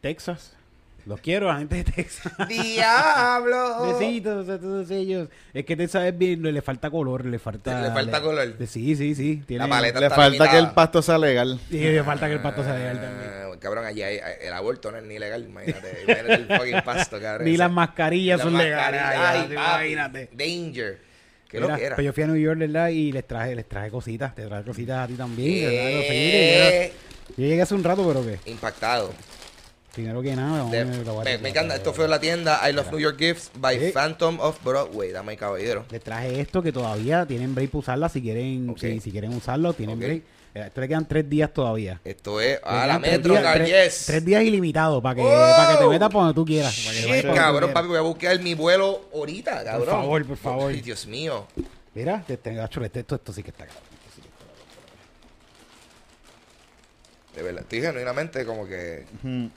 [0.00, 0.56] Texas.
[1.04, 2.32] Los quiero, la gente de Texas.
[2.48, 3.98] ¡Diablo!
[3.98, 5.28] Besitos a todos ellos.
[5.52, 7.82] Es que Texas es bien, le falta color, le falta...
[7.82, 8.54] Le falta color.
[8.66, 9.42] Sí, sí, sí.
[9.46, 11.58] Tiene, La paleta Le está falta que el pasto sea legal.
[11.68, 13.30] Sí, le falta que el pasto sea legal también.
[13.34, 16.02] Ah, Cabrón, allí hay, el aborto no es ni legal, imagínate.
[16.02, 17.46] imagínate el fucking pasto, cabrón.
[17.46, 19.00] Ni las mascarillas las son legales.
[19.00, 20.28] mascarillas, Ay, ay, imagínate.
[20.32, 20.98] Danger.
[21.48, 21.94] ¿Qué Mira, lo que era?
[21.96, 22.88] Pues yo fui a New York, ¿verdad?
[22.88, 24.34] Y les traje, les traje cositas.
[24.34, 25.64] Te traje cositas a ti también.
[25.66, 25.90] ¿verdad?
[25.90, 26.92] Eh,
[27.36, 28.50] yo llegué hace un rato, pero ¿qué?
[28.50, 29.12] impactado.
[29.94, 31.74] Primero que nada, vamos De- a ver, a me, me encanta.
[31.76, 33.92] Esto fue la tienda I Love New York Gifts by Sí.
[33.92, 35.12] Phantom of Broadway.
[35.12, 35.84] Dame caballero.
[35.90, 38.78] Les traje esto que todavía tienen break para usarla si quieren, Ok.
[38.78, 40.04] si, si quieren usarlo, tienen Ok.
[40.04, 40.22] break.
[40.54, 42.00] Eh, Esto le quedan tres días todavía.
[42.04, 42.58] Esto es.
[42.62, 44.06] Ah, la tres Metro, días- Car, tres, yes.
[44.06, 45.28] tres días ilimitados para que, ¡Oh!
[45.28, 46.74] para que te metas por donde tú quieras.
[46.84, 47.74] para que te vayas Shit, por donde tú cabrón, quieras.
[47.74, 49.88] papi, voy a buscar mi vuelo ahorita, cabrón.
[49.88, 50.70] favor, por favor.
[50.72, 51.46] Ay, Dios mío.
[51.94, 53.82] Mira, te, te, gacho, este- esto, esto sí que está cabrón.
[57.36, 59.04] De verdad, estoy genuinamente como que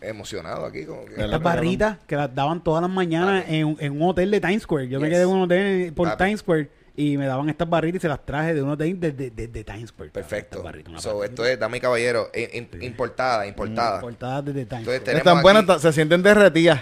[0.02, 0.86] emocionado aquí.
[0.86, 1.16] Como que.
[1.22, 4.64] Estas barritas que las daban todas las mañanas en, un- en un hotel de Times
[4.64, 4.88] Square.
[4.88, 6.16] Yo me quedé en un hotel por.
[6.16, 9.12] Times Square y me daban estas barritas y se las traje de un hotel de,
[9.12, 10.12] de, de- de Times Square.
[10.12, 10.64] Perfecto.
[10.64, 14.00] Barritas, So, esto es, dame caballero, in- in- importada, importada.
[14.00, 15.18] Portadas desde Times Entonces, Square.
[15.18, 16.80] Están buenas, se sienten derretidas.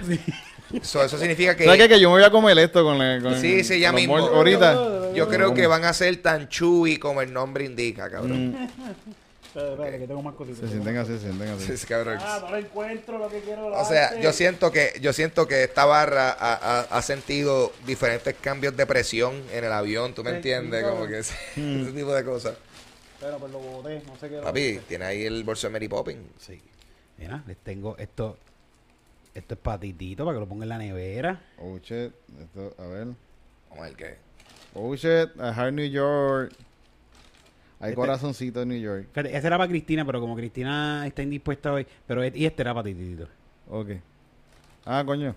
[0.84, 1.66] So, eso significa que.
[1.66, 1.90] ¿Sabes qué?
[1.90, 4.18] Que yo me voy a comer esto con, la- con Sí, sí, ya mismo.
[4.18, 5.12] Ahorita.
[5.16, 8.56] Yo creo que van a ser tan chewy como el nombre indica, cabrón.
[9.56, 10.62] Espera, espera, que tengo más cositas.
[10.62, 11.66] Se sienten así, se sienten así.
[11.68, 12.18] Sí, sí, cabrón.
[12.20, 13.68] Ah, no lo encuentro lo que quiero.
[13.68, 18.34] O sea, yo siento que yo siento que esta barra ha, ha- ha sentido diferentes
[18.36, 20.84] cambios de presión en el avión, ¿tú me Sí, entiendes?
[20.84, 21.36] sí, Como que ese,
[21.82, 22.56] ese tipo de cosas.
[23.20, 24.38] Pero pues lo boté, no sé qué.
[24.38, 26.20] Papi, tiene ahí el bolso de Mary Poppins.
[26.40, 26.60] Sí.
[27.20, 28.38] Mira, les tengo esto.
[29.36, 31.42] Esto es patitito para que lo ponga en la nevera.
[31.60, 32.12] Oh shit.
[32.42, 33.08] Esto, a ver.
[33.70, 34.16] Vamos a ver qué.
[34.74, 35.30] Oh shit.
[35.40, 36.52] A Hard New York.
[37.84, 39.08] Hay Este- corazoncito en New York.
[39.12, 42.74] Fíjate, ese era para Cristina, pero como Cristina está indispuesta hoy, pero y este era
[42.74, 43.28] para Titito.
[43.70, 43.90] Ok.
[44.86, 45.36] Ah, coño.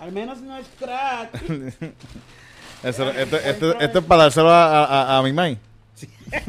[0.00, 1.30] Al menos no es crack.
[2.82, 5.56] Eso, esto, esto- esto es para dárselo a, a, a mi mai.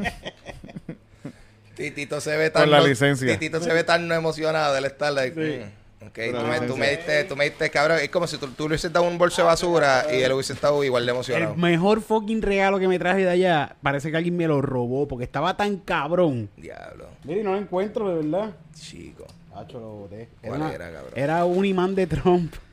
[1.76, 3.32] Titito se ve tan Con la no- licencia.
[3.38, 6.56] Titito se ve tan no emocionado del estar like, mm, ok, Con la tú me,
[6.58, 6.76] tú licencia.
[6.78, 9.18] me diste, tú me diste, cabrón, es como si tú, tú le hubieses dado un
[9.18, 11.54] bolso de basura y él hubiese estado igual de emocionado.
[11.54, 15.08] El mejor fucking regalo que me traje de allá, parece que alguien me lo robó
[15.08, 16.50] porque estaba tan cabrón.
[16.58, 18.52] Diablo, Mira, y no lo encuentro, de verdad.
[18.80, 19.26] chico.
[19.56, 20.30] Hacho, lo boté.
[20.42, 21.12] ¿Cuál era, cabrón?
[21.16, 22.54] era un imán de Trump.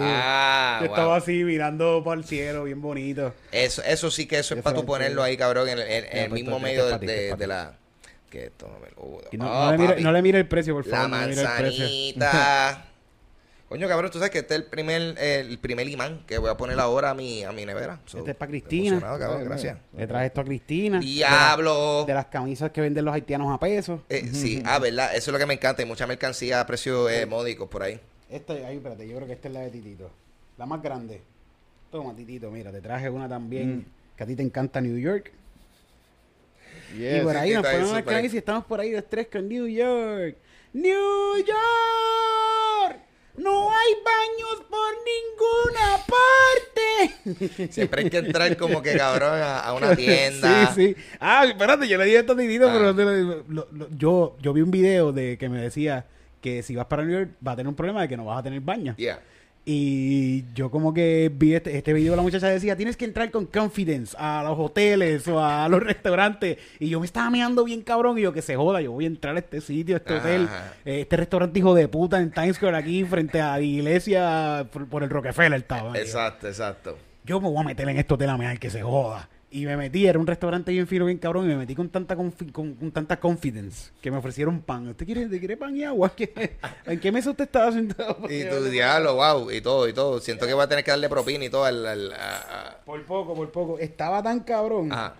[0.00, 0.96] Ah, que wow.
[0.96, 3.32] estaba así mirando para el cielo, bien bonito.
[3.52, 6.28] Eso, eso sí que eso es para tú ponerlo ahí, cabrón, en, el- en- el
[6.30, 7.76] pues, mismo medio de, de- la...
[8.30, 8.88] Que esto no me...
[8.96, 10.02] uh, Y no, oh, no le mire, papi.
[10.02, 11.10] no le mire el precio, por La favor.
[11.10, 11.42] no precio.
[11.44, 12.84] manzanita.
[13.68, 16.56] Coño, cabrón, tú sabes que este es el primer, el primer imán que voy a
[16.56, 17.98] poner ahora a mi, a mi nevera.
[18.04, 19.00] So, Este es pa' Cristina.
[19.00, 19.78] cabrón, gracias.
[19.96, 21.00] Le traje esto a Cristina.
[21.00, 21.72] Diablo.
[21.72, 24.02] De, la- de las camisas que venden los haitianos a peso.
[24.10, 25.82] Eh, sí, ah, verdad, eso es lo que me encanta.
[25.82, 27.98] Hay mucha mercancía a precios eh, módicos por ahí.
[28.30, 30.10] Esta, ay, espérate, yo creo que esta es la de Titito.
[30.58, 31.22] La más grande.
[31.90, 35.32] Toma, Titito, mira, te traje una también que a ti te encanta New York.
[36.96, 37.20] Yes.
[37.22, 39.66] y por ahí nos ponemos a escribir si estamos por ahí los tres con New
[39.66, 40.36] York.
[40.72, 42.98] ¡New York!
[43.36, 47.68] ¡No hay baños por ninguna parte!
[47.72, 50.72] Siempre hay que entrar como que, cabrón, a, a una tienda.
[50.72, 51.02] Sí, sí.
[51.18, 52.92] Ah, espérate, yo le dije esto a Titito, Ah.
[52.94, 56.06] pero lo- lo- yo, yo vi un video de que me decía
[56.40, 58.38] que si vas para New York vas a tener un problema de que no vas
[58.38, 58.94] a tener baño.
[58.96, 59.20] Yeah.
[59.66, 63.46] Y yo como que vi este, este video, la muchacha decía, tienes que entrar con
[63.46, 66.58] confidence a los hoteles o a los restaurantes.
[66.78, 69.08] Y yo me estaba mirando bien cabrón y yo que se joda, yo voy a
[69.08, 70.48] entrar a este sitio, a este hotel,
[70.84, 74.86] eh, este restaurante hijo de puta en Times Square aquí frente a la iglesia por,
[74.86, 75.98] por el Rockefeller estaba.
[75.98, 76.98] Exacto, exacto.
[77.24, 79.30] Yo me voy a meter en este hotel a mear que se joda.
[79.56, 82.16] Y me metí, era un restaurante bien fino, bien cabrón, y me metí con tanta
[82.16, 84.88] confi- con, con tanta confidence que me ofrecieron pan.
[84.88, 86.12] ¿Usted quiere, ¿usted quiere pan y agua?
[86.16, 88.18] ¿Qué- ¿En qué mesa usted estaba sentado?
[88.28, 90.18] Y tu diablo, wow, y todo, y todo.
[90.20, 91.86] Siento que voy a tener que darle propina y todo al...
[91.86, 93.78] al- a- Por poco, por poco.
[93.78, 95.14] Estaba tan cabrón Ajá.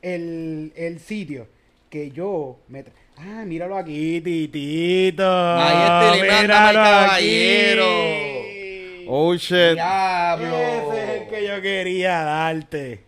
[0.00, 1.48] el, el sitio
[1.90, 2.84] que yo me...
[2.84, 5.24] tra- Ah, míralo aquí, titito.
[5.28, 7.84] Ahí está el caballero.
[7.84, 9.06] aquí.
[9.08, 9.74] Oh, shit.
[9.74, 10.56] ¡Diablo!
[10.56, 13.00] Ese es el que yo quería darte.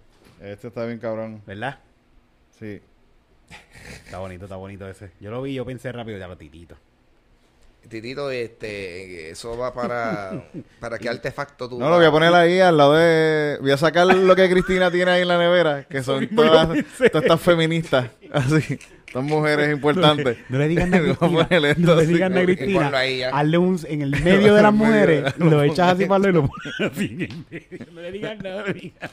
[0.44, 1.40] Este está bien cabrón.
[1.46, 1.78] ¿Verdad?
[2.58, 2.80] Sí.
[4.04, 5.10] Está bonito, está bonito ese.
[5.18, 6.76] Yo lo vi, yo pensé rápido, ya lo titito.
[7.88, 10.44] Titito, este, eso va para...
[10.80, 13.58] ¿Para qué artefacto tú No, lo voy a poner ahí al lado de...
[13.60, 17.22] Voy a sacar lo que Cristina tiene ahí en la nevera, que son todas, todas
[17.22, 18.10] estas feministas.
[18.32, 18.78] Así.
[19.06, 20.38] Estas mujeres importantes.
[20.48, 21.74] No le digan nada a Cristina.
[21.78, 22.92] No le digan nada a Cristina.
[23.32, 25.38] Hazle un en el medio de las mujeres.
[25.38, 27.86] Lo echas así para y lo pones así en el medio.
[27.92, 28.62] No le digan nada.
[28.62, 29.10] no le digan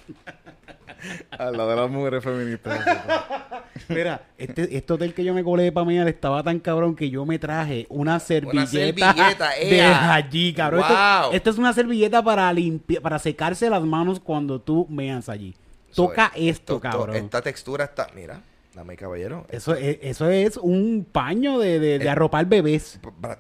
[1.32, 2.80] Al lado de las mujeres feministas.
[3.90, 7.26] Mira, este, este hotel que yo me colé para mear estaba tan cabrón que yo
[7.26, 8.68] me traje una servilleta,
[9.14, 10.82] servilleta, de allí, cabrón.
[10.82, 11.32] Esto- Wow.
[11.34, 15.56] Esto, es una servilleta para limpiar, para secarse las manos cuando tú meas allí.
[15.96, 16.58] Toca es.
[16.58, 17.16] esto, To- to- cabrón.
[17.16, 18.08] Esta textura está...
[18.16, 18.42] Mira,
[18.76, 19.46] dame caballero.
[19.50, 22.10] Eso es, eso es un paño de, de, de Eh.
[22.10, 23.00] arropar bebés.
[23.22, 23.40] Pa-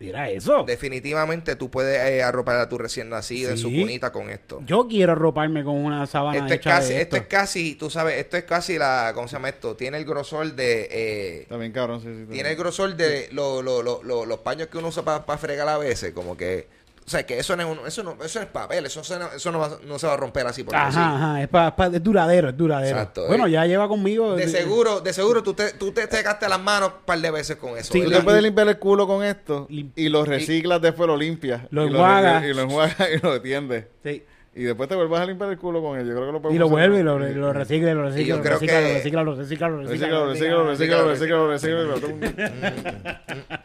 [0.00, 0.64] Mira eso.
[0.66, 3.78] Definitivamente tú puedes eh, arropar a tu recién nacido en su Sí.
[3.80, 4.60] cunita con esto.
[4.64, 7.28] Yo quiero arroparme con una sábana Esto es hecha casi, de esto esto.
[7.28, 9.76] es casi, tú sabes, esto es casi la, ¿cómo se llama esto?
[9.76, 12.20] Tiene el grosor de, eh, bien cabrón, sí, sí.
[12.22, 15.38] está tiene el grosor de lo- lo- lo- lo- los paños que uno usa para
[15.38, 16.66] fregar a veces, como que,
[17.10, 19.32] o sea, que eso no es, un- eso no, eso no es papel, eso, no-
[19.34, 20.98] eso no, va- no se va a romper así porque Ajá, sí.
[21.00, 22.96] ajá, es, pa- pa- es duradero, es duradero.
[22.96, 23.50] Exacto, bueno, eh.
[23.50, 24.36] ya lleva conmigo.
[24.36, 27.56] De seguro, de seguro tú te, tú te secaste las manos un par de veces
[27.56, 27.92] con eso.
[27.92, 31.16] Sí, Tú te puedes limpiar el culo con esto Lim- y lo reciclas, después lo
[31.16, 31.62] limpias.
[31.70, 32.44] Lo y enjuagas.
[32.44, 33.86] y lo enjuagas y lo tiendes.
[34.04, 34.22] Sí.
[34.54, 36.06] Y después te vuelves a limpiar el culo con él.
[36.06, 38.10] Yo creo que lo podemos Y lo vuelve, y lo, lo recicla, y lo Y
[38.10, 40.06] recicla, yo lo creo recicla, que- lo recicla, lo recicla, lo recicla.
[40.06, 43.64] Recicla, lo recicla, recicla, recicla, recicla, recicla, recicla.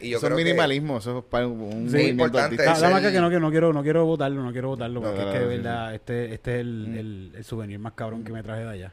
[0.00, 2.54] Y yo Eso es creo que- minimalismo, eso es para un Sí, movimiento importante.
[2.54, 5.20] es el- acá que no, que no quiero, no quiero votarlo, no quiero votarlo, porque
[5.20, 8.42] es que de verdad, este, este es el, el, el souvenir más cabrón que me
[8.42, 8.92] traje de allá.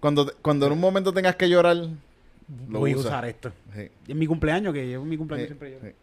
[0.00, 3.52] Cuando, cuando en un momento tengas que llorar, lo Voy a usar esto.
[3.74, 5.78] Sí, Y en mi cumpleaños, que llevo mi cumpleaños sí, siempre yo.
[5.82, 5.94] sí.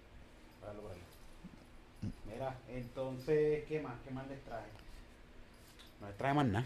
[2.32, 3.94] Mira, entonces, ¿qué más?
[4.08, 4.66] ¿Qué más les traje?
[6.02, 6.66] No les traje más nada.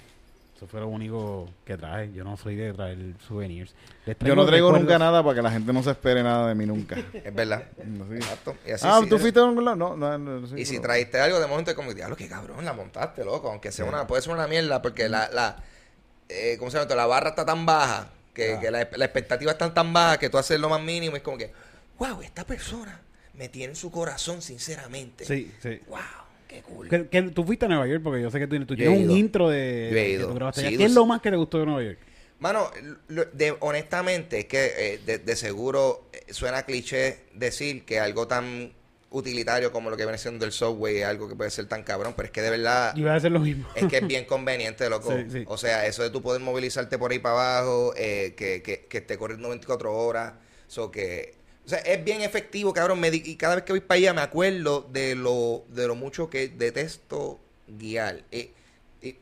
[0.60, 2.12] Eso fue lo único que traje.
[2.12, 3.74] Yo no soy de traer souvenirs.
[4.20, 4.82] Yo no traigo recuerdos.
[4.82, 6.98] nunca nada para que la gente no se espere nada de mí nunca.
[7.14, 7.64] Es verdad.
[7.86, 8.16] No, sí.
[8.16, 8.58] Exacto.
[8.68, 9.22] Y así ah, sí ¿tú es.
[9.22, 9.78] fuiste a algún lado?
[9.78, 12.66] No, no, no, sí, Y si trajiste algo de momento es como, diablo, qué cabrón,
[12.66, 13.50] la montaste, loco.
[13.50, 15.64] Aunque sea una, puede ser una mierda, porque la, la,
[16.28, 16.96] eh, ¿cómo se llama esto?
[16.98, 18.60] La barra está tan baja, que, Ah.
[18.60, 21.16] que la, la expectativa está tan baja que tú haces lo más mínimo.
[21.16, 21.54] Es como que,
[21.98, 23.00] wow, esta persona
[23.34, 25.24] me tiene en su corazón, sinceramente.
[25.24, 25.80] Sí, sí.
[25.88, 26.00] Wow.
[26.50, 26.90] Qué cool.
[26.90, 29.50] Que, que tú fuiste a Nueva York porque yo sé que tú, tienes un intro
[29.50, 30.28] de, Yo he de que ido.
[30.28, 30.70] tú grabaste allá.
[30.72, 32.00] Sí, ¿Qué es lo más que te gustó de Nueva York?
[32.40, 32.70] Mano,
[33.10, 38.28] lo- de, honestamente, es que eh, de, de seguro eh, suena cliché decir que algo
[38.28, 38.74] tan
[39.12, 42.14] utilitario como lo que viene siendo el software es algo que puede ser tan cabrón,
[42.16, 43.68] pero es que de verdad Iba a hacer lo mismo.
[43.76, 45.12] es que es bien conveniente, loco.
[45.12, 45.44] Sí, sí.
[45.48, 49.00] O sea, eso de tú poder movilizarte por ahí para abajo, eh, que, que, que
[49.00, 50.34] esté corriendo 24 horas,
[50.68, 51.39] so que...
[51.70, 53.00] O sea, es bien efectivo, cabrón.
[53.00, 55.96] me di- y cada vez que voy para allá me acuerdo de lo, de lo
[55.96, 58.24] mucho que detesto guiar.
[58.32, 58.50] Y,
[59.02, 59.18] y,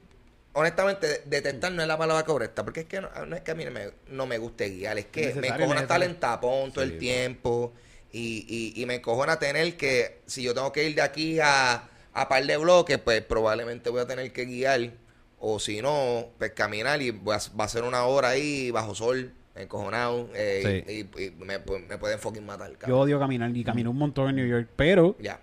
[0.54, 3.56] honestamente, detestar no es la palabra correcta, porque es que no, no es que a
[3.56, 6.84] mí no me, no me guste guiar, es que me encojona estar en tapón todo
[6.84, 7.74] Sí, el tiempo
[8.12, 11.90] y, y, y me encojona tener que, si yo tengo que ir de aquí a,
[12.14, 14.92] a par de bloques, pues probablemente voy a tener que guiar,
[15.40, 17.14] o si no, pues caminar y a,
[17.60, 21.10] va a ser una hora ahí bajo sol, encojonado, eh, Sí.
[21.18, 23.00] y, y me, pu- me pueden fucking matar, Yo cabrón.
[23.02, 25.40] odio caminar y caminé un montón en New York, pero Ya.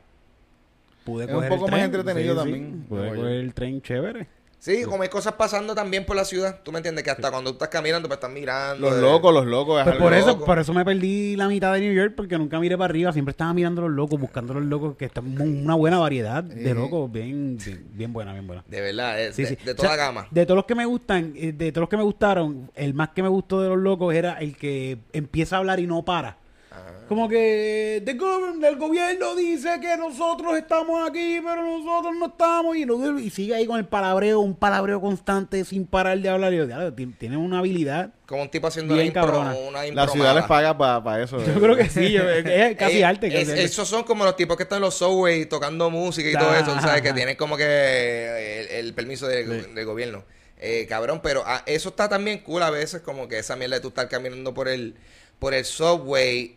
[1.04, 1.94] pude Es un coger poco el más tren.
[1.94, 4.26] entretenido también, Pude Nueva coger el tren chévere.
[4.64, 7.50] Sí, como hay cosas pasando también por la ciudad, tú me entiendes que hasta cuando
[7.50, 8.88] tú estás caminando, pues estás mirando.
[8.88, 9.78] Los eh, locos, los locos.
[9.80, 10.46] es Pues por eso, loco.
[10.46, 13.32] por eso me perdí la mitad de New York, porque nunca miré para arriba, siempre
[13.32, 17.58] estaba mirando los locos, buscando los locos, que están una buena variedad de locos, bien,
[17.62, 18.64] bien, bien buena, bien buena.
[18.66, 19.58] De verdad, eh, Sí, de, sí.
[19.62, 20.28] de O toda sea, gama.
[20.30, 23.10] De todos los que me gustan, eh, de todos los que me gustaron, el más
[23.10, 26.38] que me gustó de los locos era el que empieza a hablar y no para.
[26.74, 26.90] Ajá.
[27.08, 28.12] Como que the
[28.66, 32.76] el gobierno dice que nosotros estamos aquí, pero nosotros no estamos.
[32.76, 36.54] Y, no- y sigue ahí con el palabreo, un palabreo constante sin parar de hablar.
[36.54, 38.10] Y yo, "Diablo, ti- tiene una habilidad.
[38.26, 41.38] Como un tipo haciendo Bien una impro, una La impro ciudad les paga para eso.
[41.44, 43.26] Yo creo que sí, yo- es, es casi Eh, arte.
[43.40, 46.38] es- esos son como los tipos que están en los subways tocando música y Ah,
[46.38, 47.02] todo eso, ¿sabes?
[47.02, 50.24] Que tienen como que eh, el, el permiso del, del gobierno.
[50.56, 53.82] Eh, cabrón, pero ah, eso está también cool a veces, como que esa mierda de
[53.82, 54.94] tú estar caminando por el,
[55.38, 56.56] por el subway,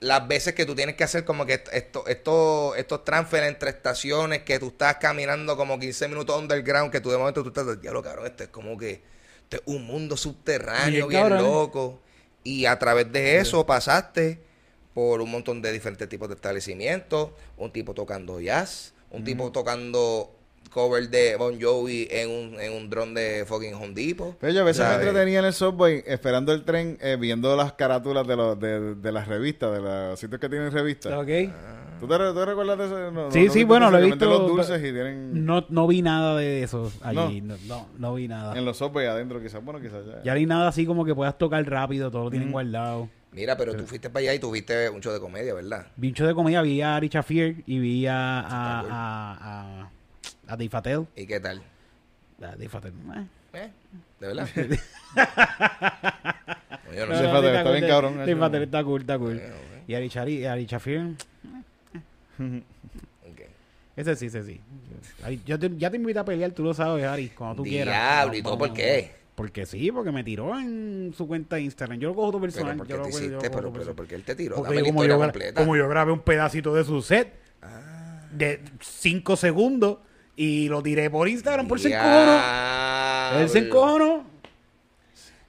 [0.00, 3.70] las veces que tú tienes que hacer como que esto, esto, esto- estos transfer entre
[3.70, 7.80] estaciones, que tú estás caminando como 15 minutos underground, que tú de momento tú estás,
[7.80, 9.02] diablo, cabrón, esto es como que
[9.42, 11.42] esto es un mundo subterráneo, Bien bien, cabrón.
[11.42, 12.00] loco.
[12.44, 14.40] Y a través de eso pasaste
[14.94, 20.34] por un montón de diferentes tipos de establecimientos, un tipo tocando jazz, un tipo tocando
[20.78, 24.36] cover de Bon Jovi en un, en un dron de fucking Home Depot.
[24.38, 27.72] Pero yo a veces me entretenía en el subway esperando el tren, eh, viendo las
[27.72, 31.12] carátulas de, los, de, de las revistas, de los sitios que tienen revistas.
[31.14, 31.52] Ok.
[31.98, 33.10] ¿Tú, te, tú te recuerdas de eso?
[33.10, 35.88] No, Sí, no sí, bueno, lo he visto, venden los dulces y tienen No, no
[35.88, 37.40] vi nada de eso allí.
[37.40, 38.56] No, no, no vi nada.
[38.56, 39.64] en los subway adentro, quizás.
[39.64, 40.22] Bueno, quizás ya.
[40.22, 43.08] Ya ni nada así como que puedas tocar rápido, todo lo tienen guardado.
[43.32, 45.88] Mira, pero tú fuiste para allá y tuviste un show de comedia, ¿verdad?
[45.96, 49.90] Vi un show de comedia, vi a Ari Chafier y vi a, a, a, a,
[50.48, 51.06] a Dave Patel.
[51.14, 51.62] ¿Y qué tal?
[52.40, 52.92] A Dave Patel.
[53.52, 53.70] eh.
[54.20, 54.48] ¿De verdad?
[56.88, 57.24] No, yo no sé.
[57.24, 58.36] Patel, está cool, bien cabrón, Dave.
[58.36, 59.42] Patel está cool, está cool.
[59.86, 61.02] Y Ari, Chari, Ari Chafier,
[62.38, 63.40] Ok.
[63.96, 64.60] ese sí, ese sí.
[65.22, 67.94] Ari, yo te, ya te invito a pelear, tú lo sabes, Ari, cuando tú quieras.
[67.94, 69.12] Diablo, ¿y todo por qué?
[69.34, 71.98] Porque sí, porque me tiró en su cuenta de Instagram.
[71.98, 72.76] Yo lo cojo todo Pero personal.
[72.76, 73.48] ¿por qué yo lo te cojo- yo lo hiciste?
[73.50, 73.96] cojo Pero, pero, personal.
[73.96, 74.56] ¿por qué él te tiró?
[74.56, 75.60] Porque Dame la como historia yo, gra- completa.
[75.60, 78.22] como yo grabé un pedacito de su set Ah.
[78.32, 79.98] de 5 segundos
[80.40, 83.40] y lo tiré por Instagram por se encojonó.
[83.40, 83.66] Él se Diablo.
[83.66, 84.24] encojonó.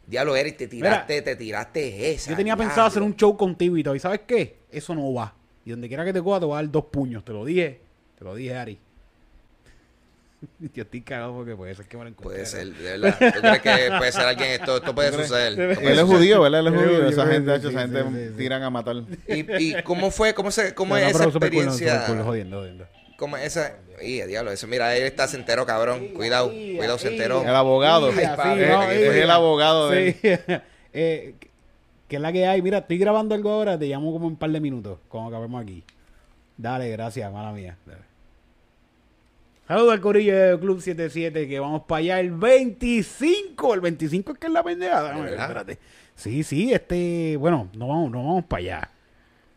[0.07, 2.31] Diablo, Eric, te tiraste, te tiraste esa.
[2.31, 2.65] Yo tenía diablo.
[2.65, 3.93] pensado hacer un show contigo y todo.
[3.93, 4.57] ¿Y sabes qué?
[4.71, 5.35] Eso no va.
[5.63, 7.23] Y donde quiera que te coja te voy a dar dos puños.
[7.23, 7.79] Te lo dije.
[8.17, 8.79] Te lo dije, Ari.
[10.73, 12.33] Yo estoy cagado porque puede ser que me lo encuentre.
[12.37, 13.15] Puede ser, de verdad.
[13.19, 14.77] ¿Tú crees que puede ser alguien esto?
[14.77, 15.77] Esto puede suceder.
[15.83, 16.61] Él es judío, ¿verdad?
[16.61, 17.07] Él es judío.
[17.09, 18.37] Esa gente, esa gente sí, sí.
[18.39, 18.95] tiran a matar.
[19.27, 20.33] ¿Y, y cómo fue?
[20.33, 21.99] ¿Cómo, se, cómo No, es no, esa experiencia?
[22.07, 22.87] jodiendo, jodiendo.
[23.19, 23.73] ¿Cómo es esa?
[24.01, 26.07] Y diablo, eso, mira, él está se enteró, cabrón.
[26.15, 27.41] Cuidado, cuidado, se enteró.
[27.41, 28.07] El abogado.
[28.07, 30.19] Ay, Sí, padre, no, que sí, fue el abogado de Sí.
[30.93, 31.35] eh,
[32.07, 32.61] ¿Qué es la que hay?
[32.61, 33.77] Mira, estoy grabando algo ahora.
[33.77, 34.99] Te llamo como en un par de minutos.
[35.09, 35.83] Cuando acabemos aquí.
[36.55, 37.77] Dale, gracias, mala mía.
[37.85, 38.01] Dale.
[39.67, 43.73] Saludos al corillo de Club 77 que vamos para allá el 25.
[43.73, 45.29] El 25 es que es la pendejada.
[45.29, 45.77] Espérate.
[46.15, 48.91] Sí, sí, este, bueno, no vamos, no vamos para allá.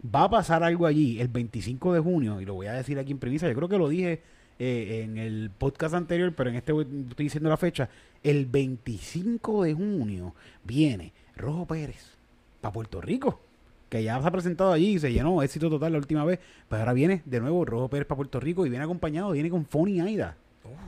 [0.05, 3.13] Va a pasar algo allí el 25 de junio y lo voy a decir aquí
[3.13, 3.49] en premisa.
[3.49, 4.21] Yo creo que lo dije
[4.59, 7.89] eh, en el podcast anterior, pero en este estoy diciendo la fecha.
[8.23, 10.35] El 25 de junio
[10.65, 12.17] viene Rojo Pérez
[12.61, 13.41] para Puerto Rico,
[13.89, 16.41] que ya se ha presentado allí y se llenó, éxito total la última vez.
[16.69, 19.65] Pues ahora viene de nuevo Rojo Pérez para Puerto Rico y viene acompañado, viene con
[19.67, 20.37] Fonny Aida.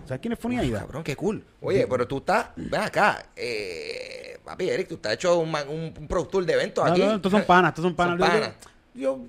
[0.07, 0.81] ¿Sabes quién es Fonny Aida?
[0.81, 1.42] Cabrón, qué cool.
[1.61, 6.09] Oye, pero tú estás, ven acá, eh, papi Eric, tú estás hecho un, un, un
[6.09, 7.00] productor de eventos No, aquí.
[7.00, 8.18] no, estos son panas, estos son panas.
[8.18, 8.55] Son panas.
[8.95, 9.27] Yo,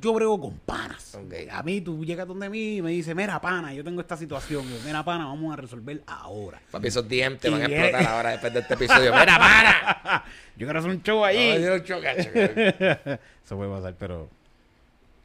[0.00, 1.16] yo brego con panas.
[1.52, 4.64] A mí, tú llegas donde mí y me dices, mira, pana, yo tengo esta situación.
[4.64, 6.60] Yo, mira, pana, vamos a resolver ahora.
[6.70, 9.12] Papi, esos DM te van a explotar ahora después de este episodio.
[9.12, 10.24] Mira, para.
[10.56, 11.24] Yo quiero hacer un show.
[11.24, 13.20] Ay, Dios, choca, choca.
[13.44, 14.28] Eso puede pasar, pero...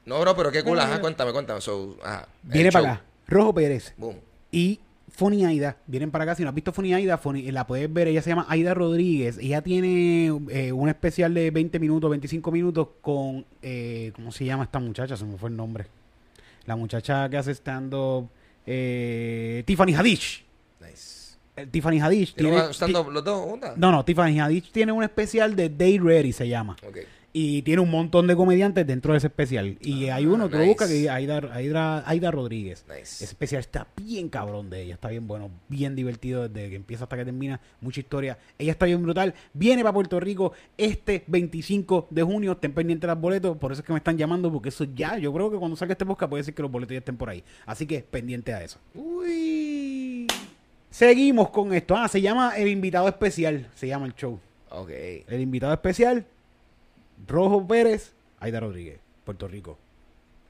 [0.06, 0.80] No, bro, pero qué cool.
[0.80, 1.62] Ajá, cuéntame, cuéntame.
[1.62, 2.82] So, ajá, el Viene show.
[2.82, 3.04] para acá.
[3.28, 4.18] Rojo Pérez Boom.
[4.52, 4.80] y
[5.22, 6.34] Fonny Aida vienen para acá.
[6.34, 7.20] Si no has visto Fonny Aida,
[7.52, 8.08] la puedes ver.
[8.08, 9.38] Ella se llama Aida Rodríguez.
[9.38, 13.46] Ella tiene eh, un especial de 20 minutos, 25 minutos con.
[13.62, 15.16] eh, ¿Cómo se llama esta muchacha?
[15.16, 15.86] Se me fue el nombre.
[16.66, 18.30] La muchacha que hace stand-up.
[18.66, 20.44] eh, Tiffany Haddish.
[20.80, 21.38] Nice.
[21.70, 22.34] Tiffany Haddish.
[22.34, 23.78] ¿Tiene tiene- estando los dos juntas?
[23.78, 26.76] no, no, Tiffany Haddish tiene un especial de Day Ready, se llama.
[26.88, 26.98] Ok.
[27.34, 29.78] Y tiene un montón de comediantes dentro de ese especial.
[29.82, 30.68] Y hay uno, lo nice.
[30.68, 32.86] buscas, que Aida, Aida, Aida Rodríguez.
[32.90, 33.02] Nice.
[33.02, 37.06] Ese especial está bien cabrón de ella, está bien bueno, bien divertido desde que empieza
[37.06, 38.38] hasta que termina, mucha historia.
[38.60, 43.14] Ella está bien brutal, viene para Puerto Rico este 25 de junio, estén pendientes de
[43.14, 45.58] los boletos, por eso es que me están llamando, porque eso ya, yo creo que
[45.58, 47.44] cuando salga este podcast puede ser que los boletos ya estén por ahí.
[47.66, 48.80] Así que pendiente a eso.
[48.94, 50.28] Uy.
[50.90, 51.96] Seguimos con esto.
[51.96, 54.38] Ah, se llama El Invitado Especial, se llama el show.
[54.72, 54.90] Ok.
[55.28, 56.26] El invitado especial,
[57.28, 59.78] Rojo Pérez, Aida Rodríguez, Puerto Rico.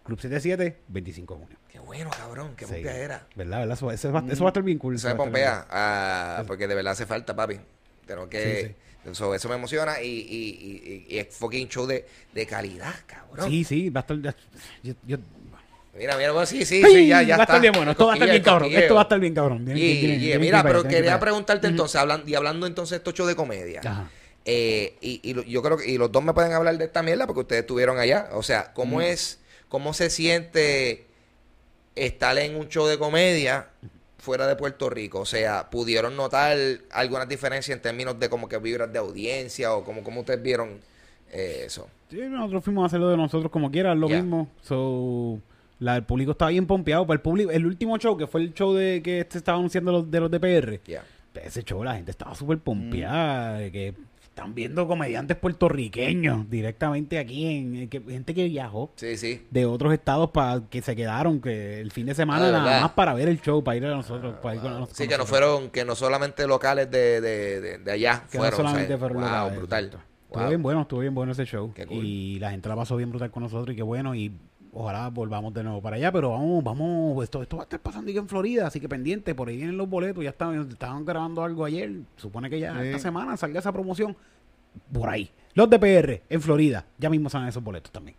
[0.04, 1.58] Club 77, 25 de junio.
[1.72, 2.54] Qué bueno, cabrón.
[2.58, 2.76] Qué Sí.
[2.76, 3.28] era.
[3.36, 3.60] ¿Verdad?
[3.60, 3.78] ¿verdad?
[3.78, 4.96] Eso, eso va, eso va a estar bien cool.
[4.96, 7.58] Eso me va a estar bien pompea, ah, porque de verdad hace falta, papi.
[8.08, 8.76] Tengo que...
[9.06, 13.50] Eso, eso me emociona y, y, y, y es fucking show de, de calidad, cabrón.
[13.50, 14.22] Sí, sí, va a estar.
[14.22, 14.36] ya-
[14.84, 15.18] yo- yo-
[15.98, 17.54] Mira, mira, bueno, sí, sí, sí, ya, ya va a está.
[17.56, 17.92] estar bien bueno.
[17.92, 18.72] Esto va a estar bien cabrón.
[18.72, 19.64] Esto va a estar bien cabrón.
[19.66, 23.82] Mira, pero quería preguntarte entonces, hablan- y hablando entonces de estos shows de comedia.
[23.84, 24.10] Ajá.
[24.46, 27.28] Eh, y, y yo creo que y los dos me pueden hablar de esta mierda
[27.28, 28.30] porque ustedes estuvieron allá.
[28.34, 31.06] O sea, ¿cómo es, cómo se siente
[31.96, 33.68] estar en un show de comedia
[34.18, 35.20] fuera de Puerto Rico?
[35.20, 36.58] O sea, ¿pudieron notar
[36.92, 40.80] algunas diferencias en términos de como que vibras de audiencia o como, como ustedes vieron
[41.32, 41.88] eh, eso?
[42.10, 44.50] Sí, nosotros fuimos a hacerlo de nosotros como quiera, lo mismo.
[44.64, 45.40] So,
[45.80, 47.06] la, el público estaba bien pompeado.
[47.08, 49.92] Para el público, el último show, que fue el show de que este estaba anunciando
[49.92, 51.04] los, de los DPR, Ya.
[51.36, 53.60] ese show la gente estaba súper pompeada.
[53.72, 53.94] Que
[54.42, 59.46] están viendo comediantes puertorriqueños directamente aquí, en, que, gente que viajó Sí, sí.
[59.52, 62.92] de otros estados para que se quedaron que el fin de semana Ah, nada más
[62.92, 64.36] para ver el show, para ir a nosotros.
[64.42, 65.30] para ir con nos- Sí, con que no nosotros.
[65.30, 68.58] fueron, que no solamente locales de, de, de, de allá Que no fueron.
[68.58, 69.86] solamente wow, locales, brutal.
[69.86, 70.06] exacto.
[70.26, 70.50] Estuvo Wow.
[70.50, 71.74] bien bueno, estuvo bien bueno ese show.
[71.76, 72.06] Cool.
[72.06, 74.16] Y la gente la pasó bien brutal con nosotros y qué bueno.
[74.16, 74.32] Y
[74.74, 76.12] ojalá volvamos de nuevo para allá.
[76.12, 79.36] Pero vamos, vamos, esto, esto va a estar pasando aquí en Florida, así que pendiente,
[79.36, 80.24] por ahí vienen los boletos.
[80.24, 81.92] Ya estaban, estaban grabando algo ayer.
[82.18, 82.88] Supone que ya Sí.
[82.88, 84.16] esta semana salga esa promoción.
[84.94, 85.30] Por ahí.
[85.54, 86.86] Los de PR en Florida.
[86.98, 88.16] Ya mismo salen esos boletos también.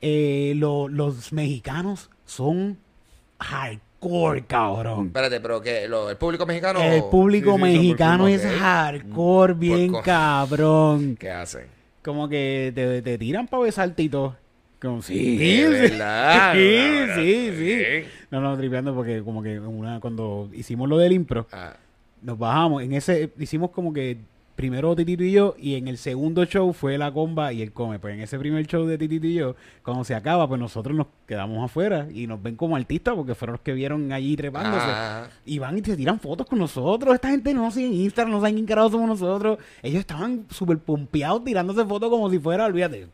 [0.00, 2.78] Eh, lo- los mexicanos son
[3.38, 5.06] hardcore, cabrón.
[5.08, 6.80] Espérate, pero que lo- el público mexicano.
[6.80, 11.16] El público Sí, sí, son mexicano es hardcore, bien cabrón.
[11.18, 11.66] ¿Qué hacen?
[12.02, 14.36] Como que te, te tiran para besarte y todo.
[14.80, 18.08] Como sí, sí, verdad, sí, no, no, sí, sí.
[18.30, 21.74] No, no, tripeando porque como que una, cuando hicimos lo del impro, Ah,
[22.22, 22.82] nos bajamos.
[22.82, 24.16] En ese, hicimos como que
[24.56, 27.98] primero Titito y yo, y en el segundo show fue la comba y el come.
[27.98, 31.06] Pues en ese primer show de Titito y yo, cuando se acaba, pues nosotros nos
[31.26, 34.84] quedamos afuera y nos ven como artistas porque fueron los que vieron allí trepándose.
[34.86, 37.14] ah, Y van y se tiran fotos con nosotros.
[37.14, 39.58] Esta gente no nos sigue en Instagram, no saben quién carajo somos nosotros.
[39.82, 43.06] Ellos estaban súper pompeados tirándose fotos como si fuera, olvídate.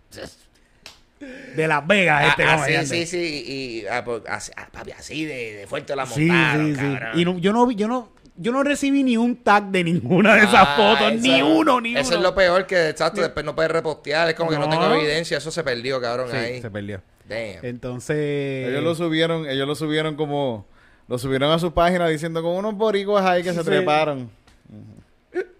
[1.19, 2.87] De Las Vegas, este ah, sí, comediante.
[2.89, 3.45] sí, sí.
[3.83, 6.81] Y, ah, pues, así, ah, papi, así de, de fuerte la montaron, sí, sí.
[6.99, 7.19] cabrón.
[7.21, 10.41] Y no- yo no yo no, yo no recibí ni un tag de ninguna de
[10.41, 12.17] esas Ah, fotos, eso- ni uno, ni Eso uno.
[12.19, 14.29] es lo peor que, exacto, después no puedes repostear.
[14.29, 15.39] Es como que no tengo evidencia.
[15.39, 16.61] Eso se perdió, cabrón, Sí, ahí.
[16.61, 17.01] se perdió.
[17.27, 17.65] Damn.
[17.65, 18.69] Entonces.
[18.69, 20.67] Ellos lo subieron, ellos lo subieron como,
[21.09, 23.65] lo subieron a su página diciendo con unos boricuas ahí que se Sí.
[23.67, 24.31] treparon.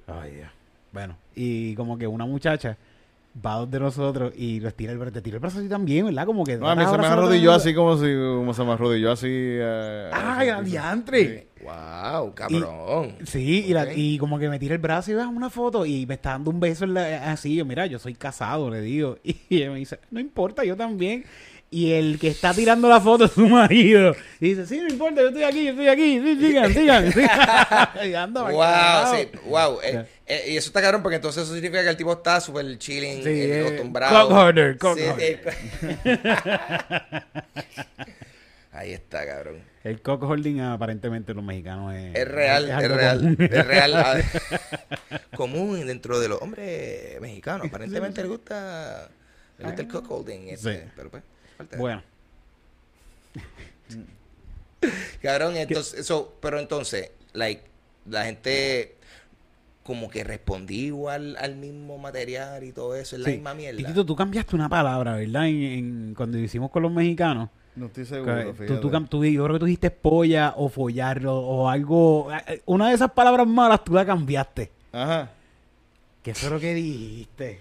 [0.07, 0.49] Ay, Dios.
[0.93, 2.77] Bueno, y como que una muchacha
[3.45, 6.27] va donde nosotros y tira el brazo, te tira el brazo así también, ¿verdad?
[6.27, 6.57] Como que.
[6.57, 9.27] No, a mí se de me arrodilló así como si, como se me arrodilló así.
[9.31, 11.49] eh, ¡Ay, adiantre!
[11.63, 13.17] Wow, cabrón.
[13.25, 16.07] Sí, y, la- y como que me tira el brazo y va una foto y
[16.07, 17.57] me está dando un beso en la, así.
[17.57, 19.19] Yo, mira, yo soy casado, le digo.
[19.25, 21.25] Y ella me dice, no importa, yo también.
[21.77, 24.17] Y el que está tirando la foto es su marido.
[24.41, 26.21] Y dice, sí, no importa, yo estoy aquí, yo estoy aquí.
[26.23, 27.13] Sí, sigan, sigan.
[27.13, 27.89] sigan.
[28.11, 29.15] Y anda, Wow, bacalao.
[29.15, 29.79] sí, wow.
[29.83, 32.79] Eh, eh, y eso está cabrón porque entonces eso significa que el tipo está súper
[32.79, 34.27] chilling, Sí, eh, acostumbrado.
[34.29, 35.41] cock harder, cock Sí, harder.
[38.73, 39.57] Ahí está, cabrón.
[39.85, 42.15] El cock holding aparentemente los mexicanos es...
[42.15, 43.37] Es real, es, real, común.
[43.41, 43.95] es real.
[43.97, 44.17] ah,
[45.37, 47.69] común dentro de los hombres mexicanos.
[47.69, 49.09] Aparentemente le gusta,
[49.59, 50.49] le gusta el cock holding.
[50.49, 50.91] este, Sí.
[50.97, 51.23] Pero pues,
[51.57, 52.03] falta- Bueno,
[55.23, 57.63] Cabrón, entonces, eso, pero entonces, like,
[58.09, 58.95] la gente
[59.83, 63.79] como que respondía igual al mismo material y todo eso, es la misma mierda.
[63.79, 65.47] Titito, tú cambiaste una palabra, ¿verdad?
[65.47, 67.49] En, en- cuando hicimos con los mexicanos.
[67.77, 71.37] No estoy Que seguro, tú, tú yo creo que tú dijiste polla o follar o,
[71.39, 72.29] o algo.
[72.49, 74.73] eh, Una de esas palabras malas tú la cambiaste.
[74.93, 75.31] Ajá.
[76.23, 77.61] ¿Qué fue lo que dijiste?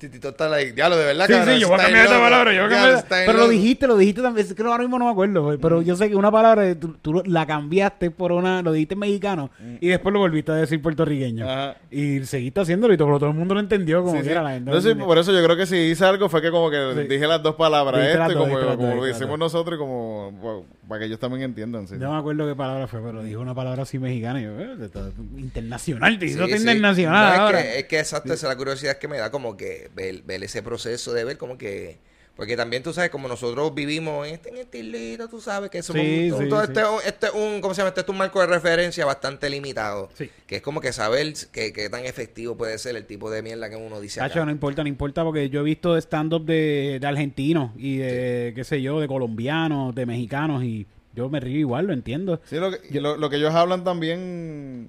[0.00, 2.52] Titito está like, diablo, de verdad, Sí, cabrón, sí, yo voy a cambiar esta palabra.
[2.54, 4.46] Yo voy a cambiar- Pero lo dijiste, lo dijiste también.
[4.46, 5.58] Creo que ahora mismo no me acuerdo.
[5.60, 9.00] Pero yo sé que una palabra tú, tú la cambiaste por una, lo dijiste en
[9.00, 11.44] mexicano y después lo volviste a decir puertorriqueño.
[11.46, 11.76] Ajá.
[11.90, 14.24] Y seguiste haciéndolo y todo, pero todo el mundo lo entendió como Sí, sí.
[14.24, 14.70] quiera la gente.
[14.72, 15.04] ¿entiendes?
[15.04, 17.00] por eso yo creo que si hice algo fue que como que Sí.
[17.06, 21.06] dije las dos palabras esto como, como lo hicimos nosotros y como bueno, para que
[21.06, 21.86] ellos también entiendan.
[21.86, 21.94] sí.
[21.96, 24.40] No me acuerdo qué palabra fue, pero dijo una palabra así mexicana.
[24.40, 24.90] Y yo, eh,
[25.38, 26.52] internacional, te hizo sí.
[26.52, 27.38] internacional.
[27.38, 29.88] No, es, que, es que exacto, esa es la curiosidad que me da como que
[29.94, 32.09] ver, ver ese proceso de ver como que...
[32.40, 35.82] Porque también tú sabes, como nosotros vivimos en este, en este islito, tú sabes que
[35.82, 36.72] somos Sí, un- sí, todo sí.
[36.72, 37.88] este, este es un, ¿cómo se llama?
[37.90, 40.08] Este es un marco de referencia bastante limitado.
[40.14, 40.30] Sí.
[40.46, 43.68] Que es como que saber qué qué tan efectivo puede ser el tipo de mierda
[43.68, 44.42] que uno dice acá.
[44.46, 48.64] No importa, no importa, porque yo he visto stand-up de, de argentinos y de, qué
[48.64, 52.40] sé yo, de colombianos, de mexicanos, y yo me río igual, lo entiendo.
[52.46, 54.88] Sí, lo que, lo, lo que ellos hablan también,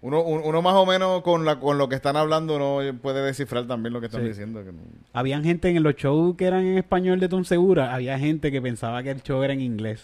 [0.00, 3.22] uno, un- uno más o menos con, la, con lo que están hablando, uno puede
[3.24, 4.28] descifrar también lo que están Sí.
[4.28, 4.64] diciendo.
[4.64, 4.78] que no-
[5.12, 8.62] Habían gente en los shows que eran en español de Tom Segura, había gente que
[8.62, 10.02] pensaba que el show era en inglés.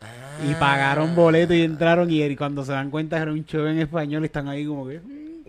[0.00, 0.44] Ah.
[0.50, 3.78] Y pagaron boleto y entraron y, y cuando se dan cuenta era un show en
[3.78, 5.00] español, están ahí como que...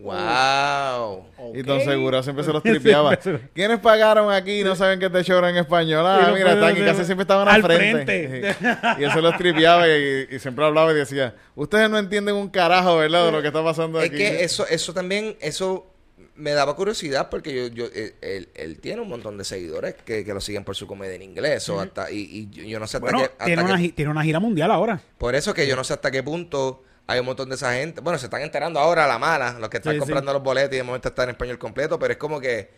[0.03, 1.25] ¡Wow!
[1.53, 3.17] Y Don Seguro siempre se los tripeaba.
[3.53, 6.05] ¿Quiénes pagaron aquí y no saben que este show era en español?
[6.05, 8.27] Ah, mira, están aquí, casi siempre estaban al al frente.
[8.27, 8.55] frente.
[8.99, 12.49] Y él se los tripeaba y, y siempre hablaba y decía, ustedes no entienden un
[12.49, 13.25] carajo, ¿verdad?
[13.25, 14.17] De lo que está pasando Es aquí.
[14.17, 15.87] que eso, eso también, eso
[16.35, 20.25] me daba curiosidad porque yo, yo, él, él- él tiene un montón de seguidores que,
[20.25, 22.87] que lo siguen por su comedia en inglés o hasta, y, y yo- yo no
[22.87, 24.99] sé hasta Bueno, qué, hasta tiene qué- una, tiene una gira mundial ahora.
[25.19, 28.01] por eso que yo no sé hasta qué punto hay un montón de esa gente,
[28.01, 30.73] bueno, se están enterando ahora a la mala, los que están Sí, comprando los boletos
[30.73, 32.69] y de momento están en español completo, pero es como que,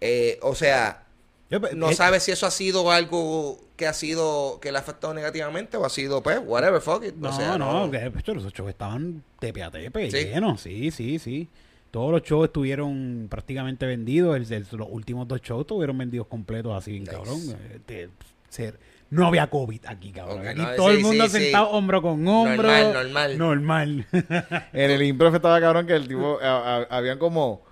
[0.00, 1.04] eh, o sea,
[1.50, 4.80] Yo, no eh, sabes si eso ha sido algo que ha sido, que le ha
[4.80, 7.14] afectado negativamente o ha sido, pues, whatever, fuck it.
[7.16, 10.16] No, o sea, no, que, pues, esos shows estaban tepe a tepe, Sí.
[10.24, 11.48] llenos, sí, sí, sí.
[11.90, 14.36] Todos los shows estuvieron prácticamente vendidos.
[14.36, 17.10] El- el- los últimos dos shows estuvieron vendidos completos así, Nice.
[17.12, 17.38] cabrón.
[17.70, 18.08] Eh, te-
[18.48, 18.78] ser-
[19.14, 20.40] no había COVID aquí, cabrón.
[20.40, 21.42] Ok, aquí no, todo sí, el mundo sí, sí.
[21.44, 22.68] sentado hombro con hombro.
[22.68, 23.38] Normal, normal.
[23.38, 24.06] Normal.
[24.72, 27.62] En el impro estaba cabrón que el tipo, a- a- habían como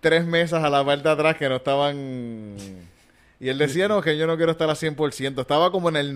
[0.00, 2.56] tres mesas a la parte de atrás que no estaban...
[3.40, 5.40] Y él decía, no, que yo no quiero estar a 100%.
[5.40, 6.12] Estaba como en el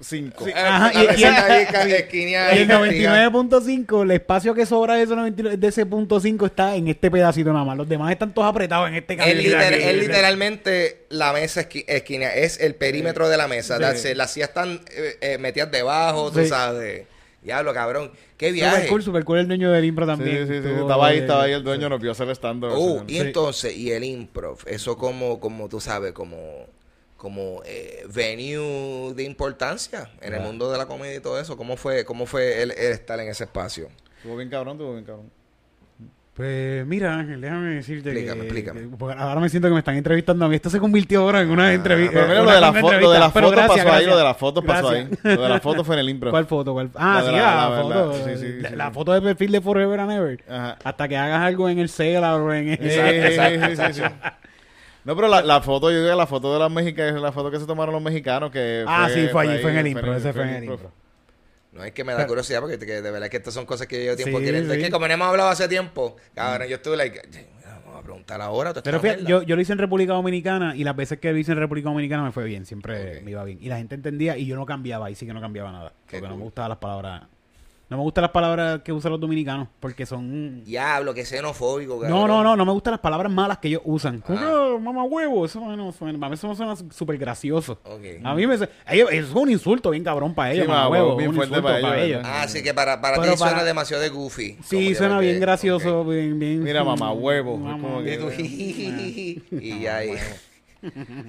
[0.00, 0.52] 99.5.
[0.54, 3.42] Ajá, y- A veces y- ca- esquineado, y el castigado.
[3.42, 7.10] 99.5, el espacio que sobra de, ese 99 de ese punto 5 está en este
[7.10, 7.76] pedacito nada más.
[7.76, 9.40] Los demás están todos apretados en este Es, camino.
[9.40, 13.76] liter- es literalmente la mesa esqui- esquina, es el perímetro de la mesa.
[13.96, 14.14] Sí.
[14.14, 16.48] Las sillas están eh, eh, metidas debajo, tú Sí.
[16.48, 17.04] sabes.
[17.42, 18.10] Diablo, cabrón.
[18.36, 18.88] Qué Super viaje.
[18.88, 20.48] cool, super cool el dueño del Impro Sí, también.
[20.48, 20.68] sí, sí, sí.
[20.80, 22.72] Estaba ahí, estaba ahí el dueño, nos vio hacer stand-up.
[22.76, 26.36] Uh, y entonces, y el improv, eso como, como tú sabes, como,
[27.26, 31.56] como eh, venue de importancia en el mundo de la comedia y todo eso.
[31.56, 33.88] ¿Cómo fue, cómo fue el, el estar en ese espacio?
[34.18, 35.30] Estuvo bien cabrón, estuvo bien cabrón.
[36.34, 38.80] Pues mira, Ángel, déjame decirte Explícame, que, explícame.
[38.82, 40.54] que- porque ahora me siento que me están entrevistando a mí.
[40.54, 42.12] Esto se convirtió ahora en una entrevista.
[42.12, 44.34] Pero mira, lo de la, fo- lo de la foto pasó ahí, lo de la
[44.34, 45.08] foto pasó ahí.
[45.24, 46.30] Lo de la foto fue en el impro.
[46.30, 46.74] ¿Cuál foto?
[46.74, 46.90] ¿Cuál?
[46.94, 48.12] Ah, La sí, la- la, la- foto.
[48.24, 50.44] sí, sí, la, sí, la foto de perfil de Forever and Ever.
[50.48, 50.78] Ajá.
[50.84, 52.78] Hasta que hagas algo en el Cellar o en el...
[52.82, 54.02] Sí, sí, sí, sí, sí.
[55.06, 57.60] No, pero la, la foto, yo digo la foto de las mexicanas, la foto que
[57.60, 60.42] se tomaron los mexicanos que Ah, sí, fue allí, fue en el impro, ese fue
[60.42, 60.90] en el impro.
[61.70, 64.04] No es que me da curiosidad porque que de verdad que estas son cosas que
[64.04, 64.78] yo llevo tiempo Sí.
[64.78, 67.46] Es que como no hemos hablado hace tiempo, cabrón, yo estuve like, "Ay,
[67.84, 68.72] vamos a preguntar ahora.
[68.82, 69.30] Pero fíjate, mierda".
[69.30, 71.88] yo, yo lo hice en República Dominicana y las veces que lo hice en República
[71.88, 73.58] Dominicana me fue bien, siempre me iba bien.
[73.60, 75.92] Y la gente entendía y yo no cambiaba, ahí sí que no cambiaba nada.
[76.08, 77.22] Qué porque no me gustaban las palabras.
[77.88, 80.64] No me gustan las palabras que usan los dominicanos porque son...
[80.64, 82.18] Diablo, que xenofóbico, cabrón.
[82.18, 84.24] No, no, no, no me gustan las palabras malas que ellos usan.
[84.28, 84.34] Ah.
[84.72, 87.78] Como, mamá huevo, eso no suena, a mí eso me suena súper gracioso.
[88.24, 91.16] A mí me, ellos, eso es un insulto bien cabrón para ellos, Sí, mamá huevo,
[91.16, 92.22] bien un fuerte para para, ellos, ellos.
[92.24, 94.58] Ah, así que para, para ti suena para- demasiado de goofy.
[94.64, 96.64] Sí, suena bien gracioso, bien, bien.
[96.64, 100.10] Mira, mamá huevo, Mamá como que- Y tú, y ya ahí.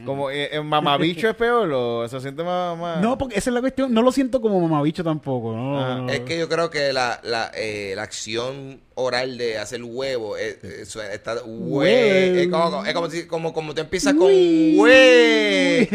[0.05, 3.53] Como eh, en mamabicho es peor, o se siente más, más- No, porque esa es
[3.53, 3.93] la cuestión.
[3.93, 5.53] No lo siento como mamabicho tampoco.
[5.55, 6.09] No, Ah, no.
[6.09, 10.63] Es que yo creo que la, la, eh, la acción oral de hacer huevo es,
[10.63, 12.39] es- suena- está hue- Huevo.
[12.39, 15.87] es como, es como, si- como, como tú empiezas con hue,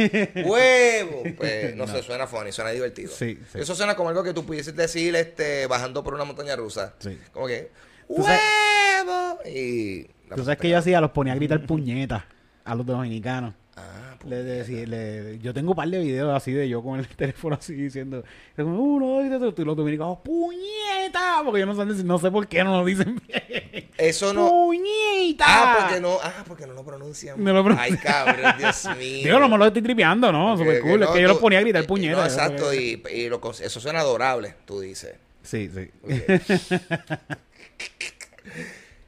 [0.46, 1.22] huevo.
[1.36, 3.10] Pues no, sé, suena funny, suena divertido.
[3.12, 3.58] Sí, sí.
[3.60, 6.94] Eso suena como algo que tú pudieses decir este, bajando por una montaña rusa.
[6.98, 7.18] Sí.
[7.32, 7.70] Como que
[8.08, 9.38] huevo.
[9.46, 10.04] Y
[10.34, 12.22] Tú sabes que yo hacía, los ponía a gritar puñetas
[12.64, 13.54] a los dominicanos.
[13.74, 17.72] Ah, Le yo tengo un par de videos así de yo con el teléfono así
[17.74, 18.22] diciendo
[18.54, 19.06] como, uno,
[19.38, 22.78] dos, tres, y los dominicanos puñeta porque yo no sé, no sé por qué no
[22.80, 24.50] lo dicen bien Eso no.
[24.50, 27.42] puñeta Ah, porque no, ah, porque no lo pronuncian.
[27.42, 27.92] No lo pronuncian.
[27.94, 29.24] Ay, cabrón, Dios mío.
[29.24, 31.62] digo no me lo estoy tripeando no super cool es que yo los ponía a
[31.62, 35.14] gritar puñeta No, exacto, y, y lo eso suena adorable, tú dices.
[35.42, 36.12] sí sí Ok.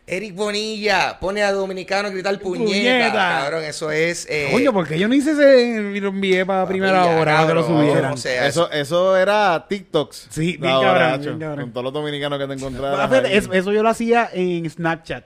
[0.07, 2.67] Eric Bonilla pone a dominicano a gritar puñeta.
[2.71, 3.13] Puñeta.
[3.13, 4.27] Cabrón, eso es.
[4.29, 7.63] Eh, Coño, porque yo no hice ese lo envié para primera hora para que lo
[7.67, 8.13] cabrón, subieran.
[8.13, 10.27] O sea, Eso, eso era TikToks.
[10.31, 11.61] Sí, bien cabrón, bien cabrón.
[11.65, 13.01] Con todos los dominicanos que te encontraron.
[13.01, 15.25] Ah, eso, eso yo lo hacía en Snapchat.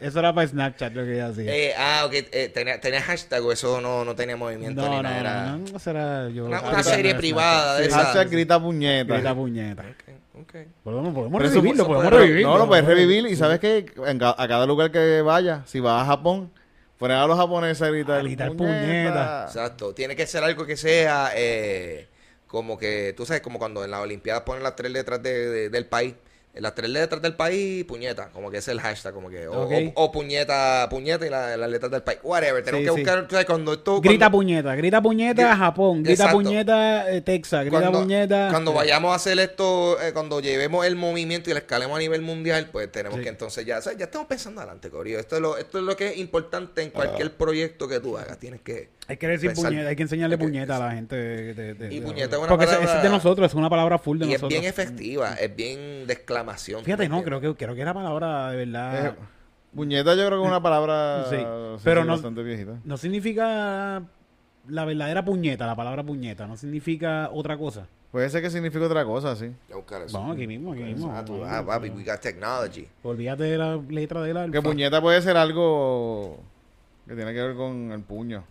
[0.00, 1.54] Eso era para Snapchat lo que yo hacía.
[1.54, 2.12] eh, ah, ok.
[2.14, 5.20] eh, tenía, tenía hashtag o eso no, no tenía movimiento no, ni no, nada.
[5.20, 6.46] era- no, era yo.
[6.46, 8.04] Una- serie privada de Sí, esa.
[8.04, 9.14] Hashtag grita puñeta.
[9.14, 9.82] Grita puñeta.
[9.82, 10.13] Ok,
[10.44, 10.54] ok.
[10.84, 12.48] Podemos, podemos Pero revivirlo, eso podemos revivirlo.
[12.52, 13.86] No, lo puedes revivir y sabes que
[14.36, 16.50] a cada lugar que vaya, si vas a Japón,
[16.98, 19.44] poner a los japoneses a gritar, A gritar puñeta.
[19.46, 19.92] Exacto.
[19.94, 22.08] Tiene que ser algo que sea eh,
[22.46, 25.68] como que, tú sabes, como cuando en las Olimpiadas ponen las tres letras de- de-
[25.70, 26.14] del país.
[26.56, 28.28] Las tres letras del país, puñeta.
[28.32, 29.48] Como que es el hashtag, como que.
[29.48, 29.72] O, Ok.
[29.94, 32.20] o- o puñeta, puñeta y la- las letras del país.
[32.22, 32.62] Whatever.
[32.62, 33.16] Tenemos Sí, que sí.
[33.26, 34.00] buscar, cuando esto.
[34.00, 36.36] Grita cuando- puñeta, grita puñeta Japón, grita Exacto.
[36.36, 38.48] puñeta eh, Texas, grita cuando, puñeta.
[38.50, 42.22] cuando vayamos a hacer esto, eh, cuando llevemos el movimiento y lo escalemos a nivel
[42.22, 43.24] mundial, pues tenemos Sí.
[43.24, 45.18] que entonces ya, o sea, ya estamos pensando adelante, Corio.
[45.18, 48.38] Esto es lo, esto es lo que es importante en cualquier proyecto que tú hagas.
[48.38, 48.90] Tienes que.
[49.06, 51.14] Hay que decir pensar- puñeta, hay que enseñarle puñeta a la gente.
[51.16, 54.18] de- de- de- Y puñeta es una Porque es de nosotros, es una palabra full
[54.18, 54.48] de Y es nosotros.
[54.60, 56.12] bien efectiva, es bien de
[56.52, 56.80] exclamación.
[56.80, 59.06] ¿tú Fíjate, no, creo que, creo que era palabra de verdad.
[59.06, 59.14] Eh,
[59.74, 61.44] puñeta yo creo que es una palabra Sí, sí,
[61.84, 62.72] pero sí, no- bastante viejita.
[62.84, 64.02] No significa
[64.68, 67.86] la verdadera puñeta, la palabra puñeta, no significa otra cosa.
[68.10, 69.50] Puede ser que signifique otra cosa, sí.
[70.12, 71.12] Vamos, aquí mismo, aquí mismo.
[71.12, 72.86] Ah, tú- ah, papi, we got technology.
[73.02, 76.38] Olvídate de la letra de la Que puñeta puede ser algo
[77.08, 78.44] que tiene que ver con el puño.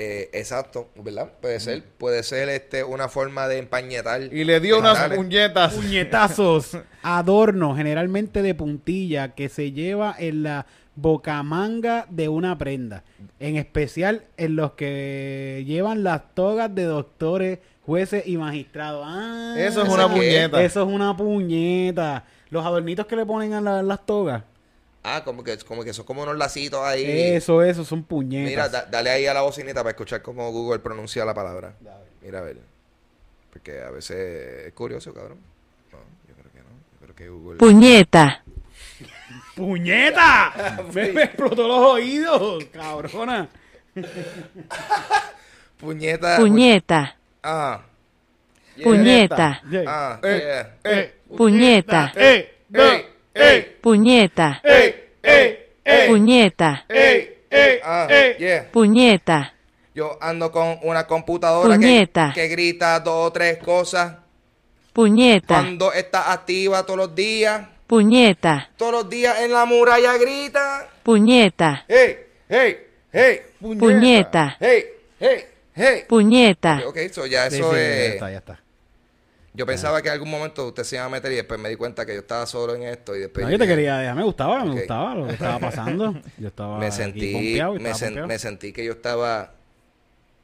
[0.00, 1.28] Eh, exacto, ¿verdad?
[1.40, 4.22] Puede ser, puede ser este una forma de empañetar.
[4.32, 5.74] Y le dio unas puñetas.
[5.74, 13.02] Puñetazos, adorno, generalmente de puntilla, que se lleva en la bocamanga de una prenda.
[13.40, 19.04] En especial en los que llevan las togas de doctores, jueces y magistrados.
[19.04, 20.62] Ah, Eso es ¿Eso una puñeta.
[20.62, 22.24] Eso es una puñeta.
[22.50, 24.44] Los adornitos que le ponen a la- las togas.
[25.16, 27.04] Ah, como que, como que son como unos lacitos ahí.
[27.34, 28.48] Eso, eso, son puñetas.
[28.50, 31.74] Mira, da- dale ahí a la bocinita para escuchar cómo Google pronuncia la palabra.
[32.22, 32.58] Mira, a ver.
[33.52, 35.38] Porque a veces es curioso, cabrón.
[35.92, 35.98] No,
[36.28, 36.68] yo creo que no.
[36.92, 37.58] Yo creo que Google.
[37.58, 38.42] puñeta,
[39.56, 40.78] ¡Puñeta!
[40.94, 43.48] me, me explotó los oídos, cabrona.
[45.78, 46.36] Puñeta.
[46.38, 47.80] puñeta, Ah.
[48.82, 50.92] puñeta, Ah, Eh, yeah.
[50.92, 52.52] eh, puñeta, ¡Eh!
[53.80, 54.94] Puñeta, ¡Ey!
[55.22, 55.58] ¡Ey!
[55.84, 56.08] ¡Ey!
[56.08, 57.34] puñeta, ¡Ey!
[57.84, 58.06] Ah,
[58.38, 58.68] yeah.
[58.70, 59.54] puñeta,
[59.94, 62.32] Yo ando con una computadora que, Puñeta.
[62.34, 64.14] que grita dos o tres cosas.
[64.92, 67.66] puñeta, Cuando está activa todos los días.
[67.86, 70.88] puñeta, Todos los días en la muralla grita.
[71.02, 72.16] puñeta, ¡Hey!
[72.48, 72.76] ¡Hey!
[73.12, 73.40] ¡Hey!
[73.60, 74.84] puñeta, ¡Hey!
[75.20, 75.44] ¡Hey!
[75.74, 76.04] ¡Hey!
[76.08, 78.12] puñeta, Ok, so ya eso sí, ya es.
[78.14, 78.60] está, ya está.
[79.58, 81.76] Yo pensaba que en algún momento usted se iba a meter y después me di
[81.76, 83.44] cuenta que yo estaba solo en esto y después.
[83.44, 86.14] No, yo te quería dejar, me gustaba, me gustaba lo que estaba pasando.
[86.38, 89.52] Yo estaba Me sentí, y me, sen- me sentí que yo estaba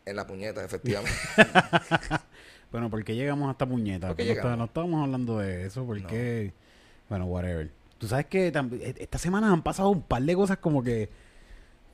[0.04, 1.16] en la puñeta, efectivamente.
[2.70, 4.08] Bueno, ¿por qué llegamos a esta puñeta?
[4.08, 6.52] ¿Por qué no, está- no estábamos hablando de eso, porque...
[7.08, 7.70] Bueno, whatever.
[7.98, 11.08] Tú sabes que e- esta semana han pasado un par de cosas como que...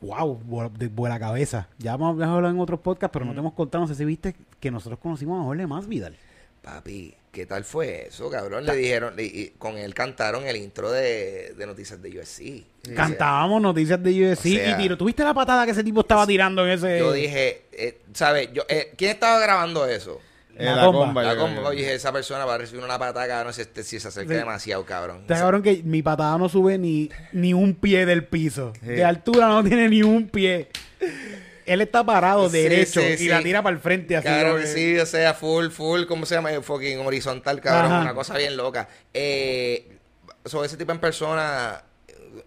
[0.01, 1.69] Wow, de vuela cabeza.
[1.77, 4.07] Ya hemos hemos hablado en otros podcasts, pero no te hemos contado, no sé si
[4.07, 6.17] viste que nosotros conocimos a Jorge Más Vidal.
[6.63, 8.67] Papi, ¿qué tal fue eso, cabrón?
[8.67, 12.95] Le dijeron, y, y con él cantaron el intro de, de Noticias de USC.
[12.95, 14.97] Cantábamos noticias de UFC O sea- y tiro.
[14.99, 16.99] ¿Tuviste la patada que ese tipo estaba tirando en ese...?
[16.99, 18.51] Yo dije, eh, ¿sabes?
[18.53, 20.21] Yo, eh, ¿Quién estaba grabando eso?
[20.57, 21.07] Eh, La la comba.
[21.07, 21.23] comba.
[21.23, 21.73] La yo comba, creo.
[21.73, 24.35] yo dije, esa persona va a recibir una patada, cabrón, si, este- si se acerca
[24.35, 24.39] Sí.
[24.39, 25.21] demasiado, cabrón.
[25.23, 28.75] Está cabrón que mi patada no sube ni, ni un pie del piso.
[28.81, 28.87] Sí.
[28.89, 30.69] De altura no tiene ni un pie.
[31.73, 34.27] Él está parado Sí, derecho sí, y la tira para el frente así.
[34.27, 36.51] Claro que sí, o sea, full, full, ¿cómo se llama?
[36.63, 38.03] Fucking horizontal, cabrón, Ajá.
[38.03, 38.89] una cosa bien loca.
[39.15, 39.97] Eh,
[40.45, 41.83] sobre ese tipo en persona,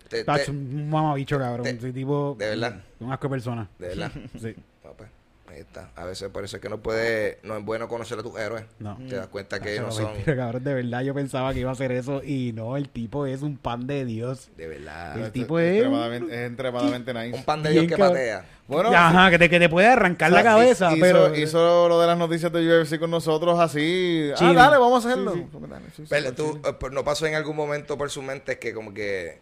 [0.09, 1.63] te- te- un mamabicho, cabrón.
[1.63, 2.35] te- Ese tipo.
[2.37, 2.81] de verdad.
[2.99, 3.69] Un asco de persona.
[3.79, 4.11] de verdad.
[4.41, 4.55] Sí.
[4.97, 5.09] Pues,
[5.47, 5.91] ahí está.
[5.95, 8.65] A veces es que no puede, no es bueno conocer a tus héroes.
[8.79, 8.97] No.
[9.09, 11.69] Te das cuenta que Tacho, no son, mentira, cabrón, de verdad yo pensaba que iba
[11.69, 14.49] a hacer eso y no, el tipo es un pan de Dios.
[14.57, 15.17] de verdad.
[15.19, 17.37] El tipo es es- extremadamente, es extremadamente nice.
[17.37, 18.45] Un pan de Dios que patea.
[18.65, 21.35] Bueno, Ajá, que te, que te puede arrancar o sea, la cabeza, hizo, pero.
[21.35, 24.29] hizo lo de las noticias de UFC con nosotros así.
[24.31, 24.55] Ah, Chilling.
[24.55, 25.33] dale, vamos a hacerlo.
[25.33, 28.57] Sí, Dale, sí, Pero tú, eh, pues, no pasó en algún momento por su mente
[28.59, 29.39] que como que,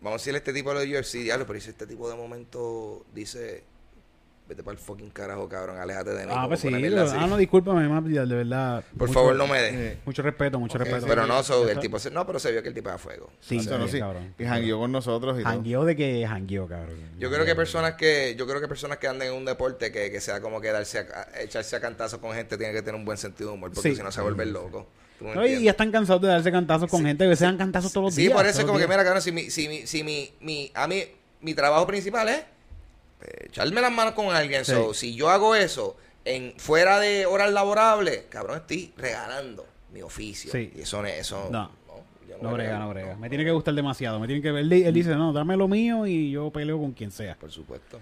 [0.00, 3.04] vamos a decirle a este tipo de UFC, diablo, pero si este tipo de momento
[3.12, 3.64] dice,
[4.50, 6.32] vete para el fucking carajo, cabrón, aléjate de mí.
[6.34, 6.68] Ah, pues sí.
[6.68, 8.84] Ah, no, discúlpame, más, de verdad.
[8.98, 9.98] Por mucho- favor, no me des.
[10.04, 11.06] Mucho respeto, mucho respeto.
[11.06, 13.30] Pero no, so, el tipo se, no, pero se vio que el tipo era fuego.
[13.40, 13.98] Sí, Tacho, no, sí, sí.
[14.00, 14.34] cabrón.
[14.38, 15.44] Y jangueó con nosotros y
[15.84, 16.96] de que jangueo, cabrón.
[17.18, 20.10] Yo creo que personas que, yo creo que personas que anden en un deporte que,
[20.10, 21.02] que sea como que darse a,
[21.36, 23.90] a- echarse a cantazo con gente tienen que tener un buen sentido de humor, porque
[23.90, 23.96] Sí.
[23.96, 24.84] si no se vuelven locos.
[25.18, 27.56] Tú me No, y ya están cansados de darse cantazos con gente que se dan
[27.58, 28.32] cantazos todos los Sí, días.
[28.34, 30.88] por eso es como que, mira, cabrón, si mi, si mi, si mi, mi, a
[30.88, 31.04] mí,
[31.42, 32.42] mi trabajo principal es
[33.46, 34.64] echarme las manos con alguien.
[34.64, 34.72] Sí.
[34.72, 40.50] So, si yo hago eso en fuera de horas laborables, cabrón, estoy regalando mi oficio.
[40.52, 40.72] Sí.
[40.76, 41.70] Y eso, no- eso No.
[42.28, 42.84] yo No lo brega, regalo.
[42.84, 43.16] no brega.
[43.16, 44.20] Me tiene que gustar demasiado.
[44.20, 44.70] Me tiene que ver.
[44.72, 47.34] Él dice, no, dame lo mío y yo peleo con quien sea.
[47.36, 47.98] Por supuesto.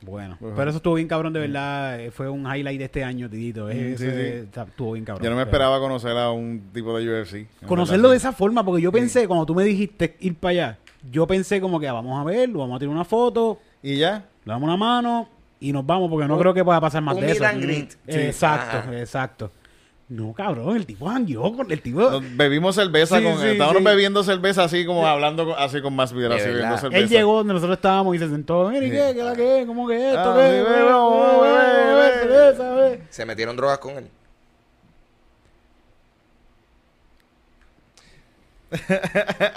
[0.00, 0.52] Bueno, Ajá.
[0.54, 1.98] pero eso estuvo bien cabrón, de verdad.
[1.98, 3.70] eh, Fue un highlight de este año, Tidito.
[3.70, 5.24] eh, Mm, sí, Estuvo bien cabrón.
[5.24, 7.46] Yo no me esperaba conocer a un tipo de UFC.
[7.66, 10.78] Conocerlo de esa forma, porque yo pensé, cuando tú me dijiste ir para allá,
[11.10, 13.60] yo pensé como que ah, vamos a verlo, vamos a tirar una foto.
[13.82, 14.26] Y ya.
[14.44, 15.28] Le damos una mano
[15.60, 17.44] y nos vamos, porque no Un- creo que pueda pasar más un de eso.
[17.44, 17.88] Mm, Sí.
[18.06, 18.98] Exacto, Ajá.
[18.98, 19.50] exacto.
[20.06, 21.98] No, cabrón, el tipo jangueó con el tipo.
[21.98, 23.84] Nos bebimos cerveza Sí, con sí, Estábamos sí.
[23.84, 26.28] bebiendo cerveza así como hablando con- así con más vida.
[26.28, 26.98] De Así bebiendo cerveza.
[27.02, 28.68] Él llegó donde nosotros estábamos y se sentó.
[28.68, 29.12] Mira, ¿y qué?
[29.14, 29.66] ¿Qué la que es?
[29.66, 30.34] ¿Cómo que es esto?
[30.34, 30.36] Ah,
[32.22, 33.00] ¿Qué?
[33.08, 34.06] Se metieron drogas con él.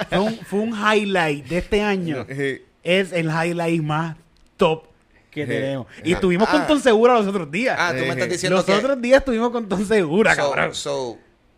[0.09, 2.25] Fue un, fue un highlight de este año.
[2.29, 2.61] Sí.
[2.83, 4.15] Es el highlight más
[4.57, 4.87] top
[5.31, 5.49] que Sí.
[5.51, 5.87] tenemos.
[6.03, 6.15] Y Ah.
[6.15, 6.67] estuvimos con Ah.
[6.67, 7.75] Ton Segura los otros días.
[7.79, 8.73] Ah, tú me estás diciendo los que...
[8.73, 10.75] otros días estuvimos con Ton Segura, so, cabrón.
[10.75, 11.17] so,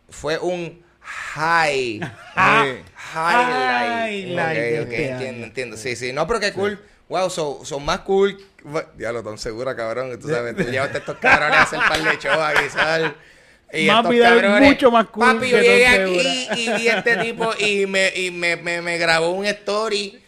[0.10, 2.00] fue un high.
[2.36, 2.64] Ah.
[2.66, 2.84] Sí.
[3.16, 4.28] Highlight.
[4.28, 5.78] Highlight de Ok, ok, este entiendo, entiendo.
[5.78, 6.14] Sí, sí.
[6.14, 6.80] No, pero qué cool.
[7.10, 8.38] Wow, son so más cool.
[8.98, 10.18] Ya lo tan segura, cabrón.
[10.20, 13.12] Tú sabes, tú llevaste estos cabrones a hacer par de shows aquí, ¿sabes?
[13.74, 17.86] Y es cabrones, mucho más cool Papi, yo llegué aquí y vi este tipo y
[17.86, 20.20] me, y me, me, me grabó un story.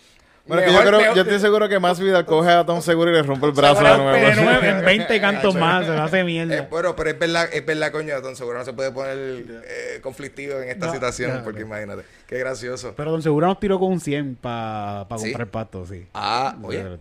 [0.52, 3.14] Bueno, que yo, creo, yo estoy seguro que más vida coge a Tom Seguro y
[3.14, 4.62] le rompe el brazo Seguro, de nuevo.
[4.66, 6.68] En 20 cantos más, se lo hace Eh, mierda.
[6.70, 9.18] bueno, pero es verdad, es verdad, coño, Don Seguro no se puede poner
[9.66, 11.68] eh, conflictivo en esta No, situación, no, porque no.
[11.68, 12.94] imagínate, qué gracioso.
[12.98, 15.26] Pero Don Segura nos tiró con un 100 para ¿Sí?
[15.32, 16.06] comprar pasto, sí.
[16.14, 16.98] Ah, oye,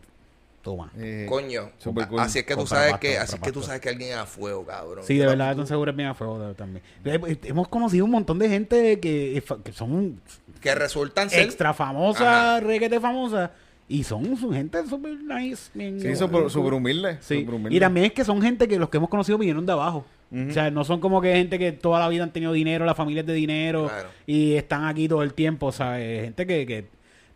[0.62, 0.92] Toma.
[0.98, 2.20] Eh, coño, Super cool.
[2.20, 4.10] así es que tú Compra sabes pasto, que, así es que tú sabes que alguien
[4.10, 5.04] es a fuego, cabrón.
[5.06, 6.82] Sí, de verdad, Don Segura es bien a fuego también.
[7.04, 10.20] Eh, Hemos conocido un montón de gente que, que son
[10.60, 13.52] Que resultan ser extra famosa, reguete famosa,
[13.88, 15.70] y son su gente super nice.
[15.72, 17.16] bien- Sí, súper súper humilde.
[17.20, 17.40] Sí.
[17.40, 17.74] súper humilde.
[17.76, 20.04] Y también es que son gente que los que hemos conocido vinieron de abajo.
[20.32, 22.94] O sea, no son como que gente que toda la vida han tenido dinero, la
[22.94, 24.08] familia es de dinero Claro.
[24.26, 26.22] y están aquí todo el tiempo, ¿sabes?
[26.24, 26.84] Gente que, que,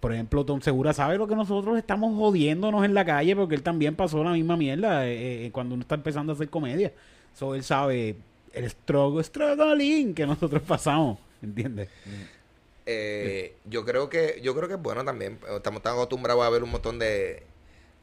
[0.05, 3.62] por ejemplo, Tom Segura sabe lo que nosotros estamos jodiéndonos en la calle porque él
[3.62, 6.92] también pasó la misma mierda eh, eh, cuando uno está empezando a hacer comedia.
[7.32, 8.16] So, él sabe
[8.52, 11.88] el struggle, struggling que nosotros pasamos, ¿entiendes?
[12.84, 16.64] eh, yo creo que yo creo que es bueno también estamos tan acostumbrados a ver
[16.64, 17.42] un montón de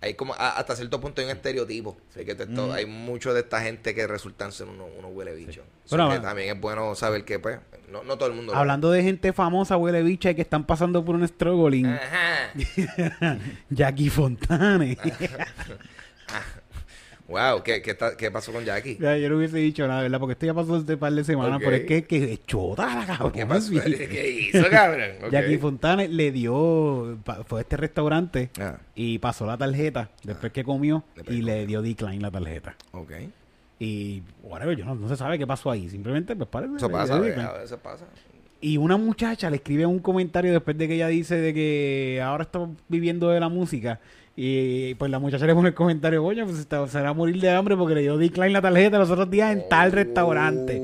[0.01, 3.41] hay como a- hasta cierto punto hay un estereotipo Así que esto- hay mucho de
[3.41, 5.45] esta gente que resultan ser unos, unos huele Bueno,
[5.89, 6.21] que bueno.
[6.21, 9.31] también es bueno saber que pues no, no todo el mundo lo- Hablando de gente
[9.33, 12.51] famosa, huele bicha, y que están pasando por un struggling, Ajá.
[13.69, 14.97] Jackie Fontane.
[17.31, 20.19] wow ¿qué, qué, está- qué pasó con Jackie Ya, yo no hubiese dicho nada, ¿verdad?
[20.19, 23.31] Porque esto ya pasó este par de semanas, pero es que, que chota la cabrón.
[23.31, 23.71] ¿Qué pasó?
[23.71, 25.09] ¿Qué hizo, cabrón?
[25.23, 25.31] Ok.
[25.31, 27.17] Jackie Fontane le dio,
[27.47, 31.65] fue a este restaurante Ah, y pasó la tarjeta después que comió Después y le
[31.65, 32.75] dio decline la tarjeta.
[32.91, 33.11] ok.
[33.83, 35.89] Y, whatever, yo no, no se sabe qué pasó ahí.
[35.89, 36.75] Simplemente, pues, parece.
[36.75, 38.05] Eso pasa, a veces pasa.
[38.61, 42.43] Y una muchacha le escribe un comentario después de que ella dice de que ahora
[42.43, 43.99] está viviendo de la música.
[44.35, 47.39] Y pues la muchacha le pone el comentario, coño, pues está- se va a morir
[47.41, 50.81] de hambre porque le dio decline la tarjeta los otros días en tal restaurante.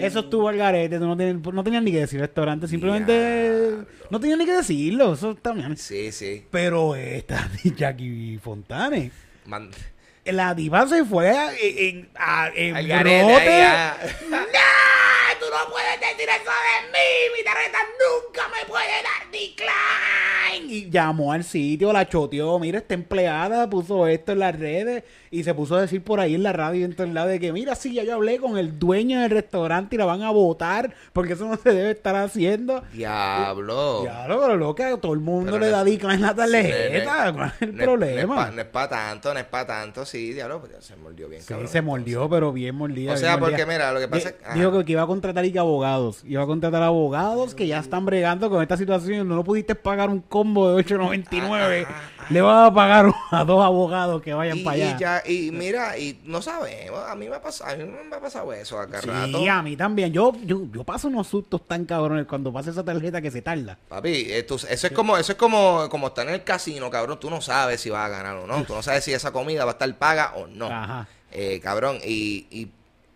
[0.00, 3.12] Eso estuvo al garete, no, tenías, no tenías ni que decir restaurante, simplemente
[3.68, 3.86] Diablo.
[4.10, 5.76] no tenías ni que decirlo, eso también.
[5.76, 6.44] Sí, sí.
[6.50, 9.10] Pero esta Jackie Fontane,
[9.46, 9.70] Man-
[10.24, 11.32] la diva se fue
[11.62, 12.08] en,
[12.54, 13.62] en Al garete.
[14.30, 14.36] ¡No!
[15.48, 17.38] ¡Tú no puedes decir eso de mí!
[17.38, 20.70] ¡Mi tarjeta nunca me puede dar decline!
[20.70, 25.44] Y llamó al sitio, la choteó, mira, esta empleada puso esto en las redes y
[25.44, 27.74] se puso a decir por ahí en la radio en todos lados de que, mira,
[27.74, 31.34] sí, ya yo hablé con el dueño del restaurante y la van a votar porque
[31.34, 32.82] eso no se debe estar haciendo.
[32.92, 34.00] Diablo.
[34.02, 37.32] Claro, pero loca, todo el mundo Pero le da decline en la tarjeta.
[37.32, 38.50] ¿Cuál es el No es- problema?
[38.50, 41.42] No es para tanto, no es para tanto, sí, diablo, pues se mordió bien.
[41.42, 43.12] Sí, cabrón, se mordió, pero bien mordida.
[43.12, 43.58] O sea, mordida.
[43.58, 44.54] porque mira, lo que pasa es-.
[44.54, 46.22] Dijo que, que iba a contratar y que abogados.
[46.24, 49.28] Iba a contratar abogados que ya están bregando con esta situación.
[49.28, 51.82] No lo pudiste pagar un combo de 8.99.
[51.84, 52.26] Ajá, ajá.
[52.30, 54.94] Le vas a pagar a dos abogados que vayan Y, para allá.
[54.96, 58.16] y ya, y mira, y no sabemos, a mí me ha pasado, a mí me
[58.16, 59.38] ha pasado eso acá rato.
[59.38, 60.12] Sí, a mí también.
[60.12, 63.78] Yo, yo, yo paso unos sustos tan cabrones cuando pasa esa tarjeta que se tarda.
[63.88, 67.18] Papi, esto- eso es como, eso es como, como estar en el casino, cabrón.
[67.20, 68.64] Tú no sabes si vas a ganar o no.
[68.64, 70.66] Tú no sabes si esa comida va a estar paga o no.
[70.66, 71.06] Ajá.
[71.30, 72.70] Eh, cabrón, y, y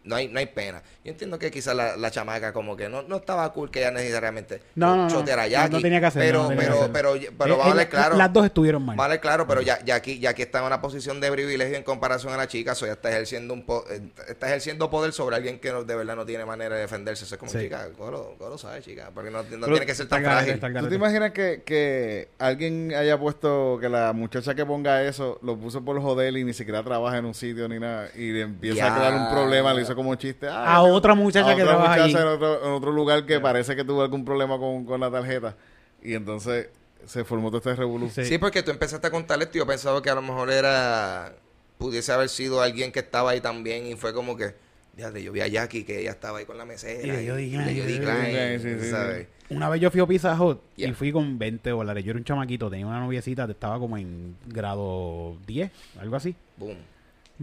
[0.05, 0.83] no hay, no hay pena.
[1.05, 3.91] Yo entiendo que quizás la, la chamaca como que no, no estaba cool que ella
[3.91, 5.11] necesariamente No, no, no.
[5.11, 5.73] choteara a No, Jackie.
[5.73, 6.93] no tenía que hacerlo, Pero, pero, hacerlo.
[6.93, 8.17] pero, pero, Eh, vale eh, claro.
[8.17, 8.97] Las dos estuvieron mal.
[8.97, 11.83] Vale, claro, pero ya, ya aquí, ya aquí está en una posición de privilegio en
[11.83, 15.35] comparación a la chica, so ya está ejerciendo un po- eh, está ejerciendo poder sobre
[15.35, 17.25] alguien que no- de verdad no tiene manera de defenderse.
[17.25, 17.59] Eso es como Sí.
[17.59, 20.61] chica, cógelo, cógelo sabe, chica, porque no, no Pero tiene que ser tan frágil.
[20.61, 25.57] ¿Tú te imaginas que, que alguien haya puesto, que la muchacha que ponga eso, lo
[25.57, 28.77] puso por joder y ni siquiera trabaja en un sitio ni nada, y le empieza
[28.77, 28.95] Ya.
[28.95, 30.47] a crear un problema, le hizo como un chiste.
[30.49, 32.29] Ah, A que- otra muchacha a que otra trabaja muchacha allí.
[32.29, 35.57] en otro, en otro lugar que parece que tuvo algún problema con, con la tarjeta.
[36.03, 36.69] Y entonces
[37.07, 38.25] se formó todo este revolución.
[38.25, 38.33] Sí.
[38.33, 41.33] Sí, porque tú empezaste a contar esto y yo pensaba que a lo mejor era
[41.79, 44.55] pudiese haber sido alguien que estaba ahí también y fue como que
[44.97, 49.27] ya yo vi a Jackie que ella estaba ahí con la mesera Y ¿sabes?
[49.49, 52.05] Una vez yo fui a Pizza Hut y fui con 20 dólares.
[52.05, 56.35] Yo era un chamaquito, tenía una noviecita, estaba como en grado 10, algo así.
[56.57, 56.77] Boom.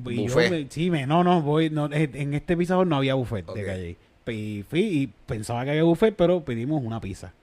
[0.06, 0.36] Y yo
[0.70, 3.98] sí, me, no, no, voy, no, eh, en este Hut no había buffet de calle.
[4.28, 7.34] Y fui y pensaba que había buffet, pero pedimos una pizza.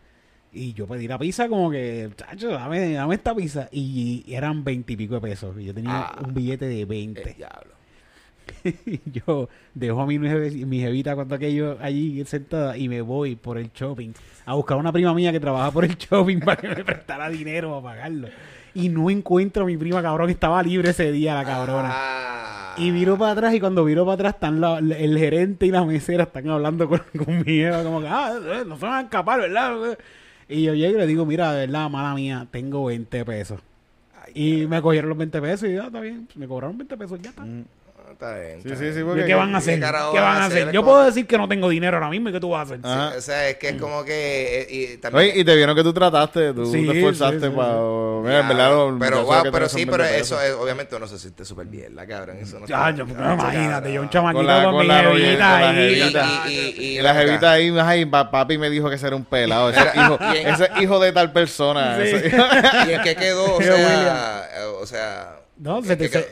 [0.52, 3.68] Y yo pedí la pizza como que, chacho, dame, dame esta pizza.
[3.72, 5.56] Y, eran 20 y pico de pesos.
[5.58, 6.22] Y yo tenía Ah.
[6.24, 7.34] un billete de 20.
[7.34, 7.74] diablo.
[8.86, 13.58] Y yo dejo a mi, mi jevita cuando aquello allí sentada y me voy por
[13.58, 14.12] el shopping
[14.44, 17.28] a buscar a una prima mía que trabaja por el shopping para que me prestara
[17.28, 18.28] dinero para pagarlo.
[18.76, 21.88] Y no encuentro a mi prima, cabrón, estaba libre ese día, la cabrona.
[21.92, 22.74] Ah.
[22.78, 25.82] Y viro para atrás y cuando viro para atrás están la- el gerente y la
[25.84, 29.00] mesera están hablando con, con mi jeva como que, ah, eh, no se van a
[29.02, 29.96] escapar, ¿verdad?
[30.48, 33.60] Y yo llego y le digo, mira, de verdad, mala mía, tengo 20 pesos.
[34.34, 37.30] Y me cogieron los 20 pesos y ya, está bien, me cobraron 20 pesos, ya
[37.30, 37.42] está.
[37.42, 37.62] Ah,
[38.16, 38.94] está bien, Sí, está sí, bien.
[38.94, 39.24] sí, ¿Y porque...
[39.26, 39.74] ¿Qué van a ¿qué hacer?
[39.80, 40.72] ¿Qué van van a hacer?
[40.72, 42.74] Yo como- puedo decir que no tengo dinero ahora mismo y ¿qué tú vas a
[42.74, 42.78] hacer?
[42.82, 45.76] Sí, o sea, es que es como que eh, y también Oye, y te vieron
[45.76, 47.72] que tú trataste, tú Sí, te esforzaste sí, sí, para...
[48.22, 51.44] Mira, en verdad, pero wow, pero sí, pero 20 eso es, obviamente uno se siente
[51.44, 52.38] súper bien, la cabrón.
[52.40, 54.34] Eso no Ya, está- yo, no, imagínate, yo un cabrón.
[54.34, 56.48] chamaquito Con la- con, con mi jevita.
[56.48, 59.80] Y, la jevita ahí, ay, pa- papi me dijo que ese era un pelado, ese
[59.80, 61.98] es hijo, ese hijo de tal persona.
[62.88, 63.54] ¿Y en qué quedó?
[63.54, 64.48] O Pero sea,
[64.80, 65.36] o sea...
[65.58, 65.80] No,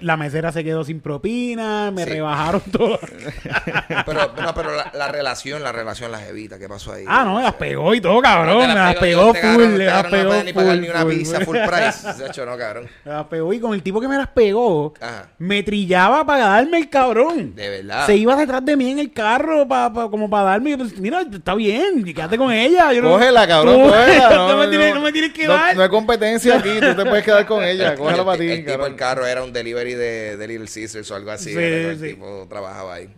[0.02, 2.10] la mesera se quedó sin propina, me Sí.
[2.10, 2.98] rebajaron todo.
[4.06, 7.04] Pero, no, pero la, la relación, la relación, la jevita, ¿qué pasó ahí?
[7.08, 8.58] Ah, no, me las pegó y todo, cabrón.
[8.68, 10.80] la las pegó, pegó cabrón, full, me las cabrón, no pegó puede ni pagar full,
[10.82, 11.56] ni una pizza full.
[11.66, 12.12] price.
[12.22, 12.88] De hecho, no, cabrón.
[13.04, 15.28] Las pegó y con el tipo que me las pegó, Ajá.
[15.38, 17.54] me trillaba para darme el cabrón.
[17.54, 18.06] De verdad.
[18.06, 20.70] Se iba detrás de mí en el carro pa, pa- como para darme.
[20.70, 22.92] y yo, pues, Mira, está bien, quédate con ella.
[22.92, 24.30] Yo no- Cógela, cabrón, No, cógela.
[24.48, 25.76] no, me tienes, no me tienes que no- dar.
[25.76, 28.94] No hay competencia aquí, tú te puedes quedar con ella, cógela el, para ti, cabrón.
[29.14, 31.52] Carro era un delivery de, de Little Caesars o algo así.
[31.54, 32.08] El sí.
[32.10, 33.08] tipo trabajaba ahí.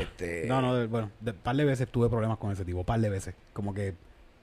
[0.00, 3.00] Este, No, no, de- bueno, de par de veces tuve problemas con ese tipo, par
[3.00, 3.34] de veces.
[3.52, 3.94] Como que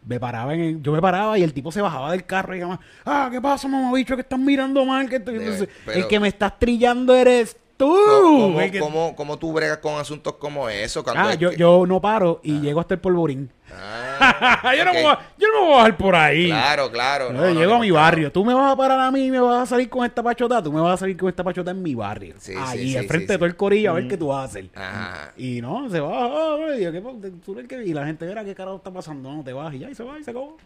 [0.05, 2.59] me paraba en el- yo me paraba y el tipo se bajaba del carro y
[2.59, 4.15] llamaba, ah, ¿qué pasa, mamá bicho?
[4.15, 5.09] Que estás mirando mal.
[5.09, 7.93] Que estoy-" De- Entonces, pero- el que me estás trillando eres tú.
[8.07, 11.03] ¿Cómo, que- cómo, cómo tú bregas con asuntos como eso?
[11.03, 13.49] Cuando Ah, yo, que- yo no paro y llego hasta el polvorín.
[13.77, 14.95] Ah, yo, no ok.
[14.97, 16.45] me voy, a- yo no me voy a bajar por ahí.
[16.47, 17.33] Claro, claro.
[17.33, 18.31] No, no, llego no, a mi barrio.
[18.31, 20.61] Tú me vas a parar a mí y me vas a salir con esta pachota.
[20.63, 22.35] Tú me vas a salir con esta pachota en mi barrio.
[22.39, 23.95] Sí, Ahí, sí, sí, al frente de todo el corillo, a Mm.
[23.97, 24.65] ver qué tú vas a hacer.
[24.75, 25.33] Ajá.
[25.37, 26.75] Y no, se va.
[26.77, 27.11] y, yo, ¿qué pa-
[27.45, 29.31] tú eres que- y la gente verá qué carajo está pasando.
[29.33, 30.57] No, te vas y ya, y se va y se acabó.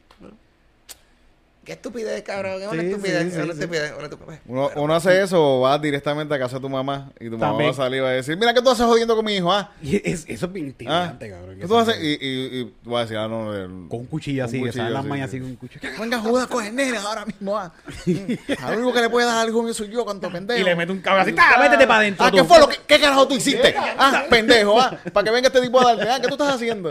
[1.69, 2.59] Qué estupidez, cabrón.
[2.63, 3.31] Es una Sí, estupidez.
[3.31, 3.59] sí, una sí.
[3.59, 3.93] estupidez.
[3.95, 4.39] una estupidez.
[4.47, 7.49] Uno, uno hace eso o vas directamente a casa de tu mamá y tu mamá
[7.49, 7.69] También.
[7.69, 9.53] va a salir y va a decir, mira, ¿qué tú haces jodiendo con mi hijo?
[9.53, 11.59] Ah, Y es- eso es bien ah, intimidante, cabrón.
[11.59, 11.95] ¿qué tú haces?
[12.01, 14.71] Y, y, y tú vas a decir, ah, no, el- Con un cuchillo así, que
[14.71, 15.37] salen las mañas sí.
[15.37, 15.89] así con un cuchillo.
[15.99, 17.71] Venga, joda con el nene ahora mismo, ah.
[18.63, 20.59] Al único que le puede dar algo soy yo, cuánto pendejo.
[20.59, 21.33] Y le mete un cabrón así.
[21.33, 22.25] Métete para adentro.
[22.25, 22.37] Ah, tú.
[22.37, 23.75] ¿qué fue lo que, qué carajo tú hiciste?
[23.99, 26.89] Ah, pendejo, ah, para que venga este tipo a darte, ah, ¿qué tú estás haciendo?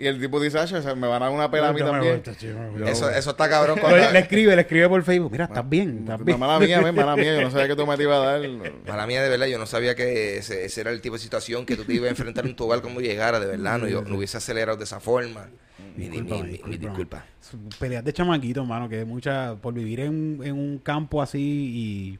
[0.00, 2.22] Y el tipo dice, ah, me van a dar una pela a mí también.
[2.86, 3.74] Eso, eso está cabrón.
[3.76, 5.32] Le, Cuando, le escribe, le escribe por Facebook.
[5.32, 6.38] Mira, estás bien, estás bien.
[6.38, 8.48] Mala mía, ven, mala mía, yo no sabía que tú me te iba a dar.
[8.86, 11.66] Mala mía, de verdad, yo no sabía que ese, ese era el tipo de situación
[11.66, 13.78] que tú te ibas a enfrentar en tu hogar cuando llegara, de verdad.
[13.78, 15.48] No, yo no hubiese acelerado de esa forma.
[15.96, 17.24] Mi, mi, mi- Discúlpame, mi- mi discúlpame.
[17.40, 17.76] disculpa.
[17.80, 22.18] Peleas de chamaquito, mano, que mucha, por vivir en, en un campo así y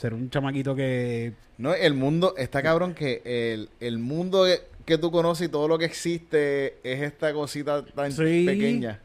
[0.00, 4.46] ser un chamaquito que No, el mundo, está cabrón que el, el mundo
[4.88, 8.44] que, tú conoces y todo lo que existe es esta cosita tan Sí.
[8.46, 9.00] pequeña.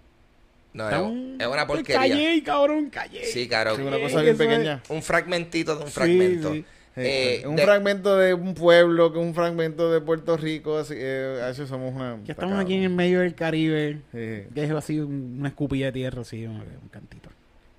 [0.73, 1.99] No, es, un- es una porquería.
[1.99, 3.25] Callé, cabrón, callé.
[3.25, 3.75] Sí, claro.
[3.75, 4.81] Sí, una cosa bien es- pequeña.
[4.89, 6.53] Un fragmentito de un Sí, fragmento.
[6.53, 6.65] sí.
[6.95, 11.39] Eh, un de- fragmento de un pueblo, que un fragmento de Puerto Rico, así, eh,
[11.43, 12.19] a eso somos una...
[12.25, 13.99] Que estamos aquí en el medio del Caribe.
[14.11, 17.29] Sí, Que es así un- una escupilla de tierra, así, un, un cantito.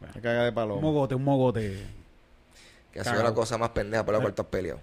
[0.01, 0.81] la caga de Un paloma.
[0.81, 1.79] mogote, un mogote.
[2.93, 4.81] Que ha sido la cosa más pendeja por la cual has peleado.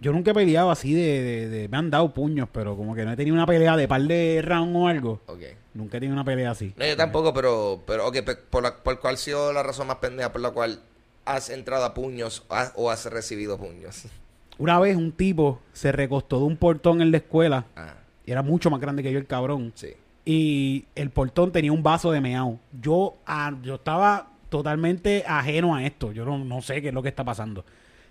[0.00, 3.04] Yo nunca he peleado así de, de- de- Me han dado puños, pero como que
[3.04, 5.20] no he tenido una pelea de par de round o algo.
[5.26, 5.40] Ok.
[5.74, 6.74] Nunca he tenido una pelea así.
[6.76, 8.16] No, yo tampoco, pero, pero ok,
[8.50, 10.80] por, la, por cuál ha sido la razón más pendeja por la cual
[11.24, 12.44] has entrado a puños
[12.74, 14.04] o has recibido puños.
[14.58, 17.66] una vez un tipo se recostó de un portón en la escuela.
[17.76, 17.94] Ah,
[18.24, 19.72] Y era mucho más grande que yo el cabrón.
[19.74, 19.88] sí.
[20.28, 22.58] Y el portón tenía un vaso de meao.
[22.82, 26.10] Yo, ah, yo estaba totalmente ajeno a esto.
[26.10, 27.64] Yo no, no sé qué es lo que está pasando.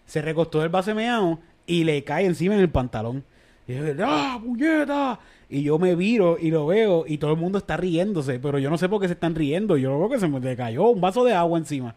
[0.06, 3.24] Se recostó del vaso de meao y le cae encima en el pantalón.
[3.68, 5.20] Y yo, ¡ah, puñeta!
[5.50, 8.40] Y yo me viro y lo veo y todo el mundo está riéndose.
[8.40, 9.78] Pero yo no sé por qué se están riendo.
[9.78, 11.96] Yo veo que se me le cayó un vaso de agua encima.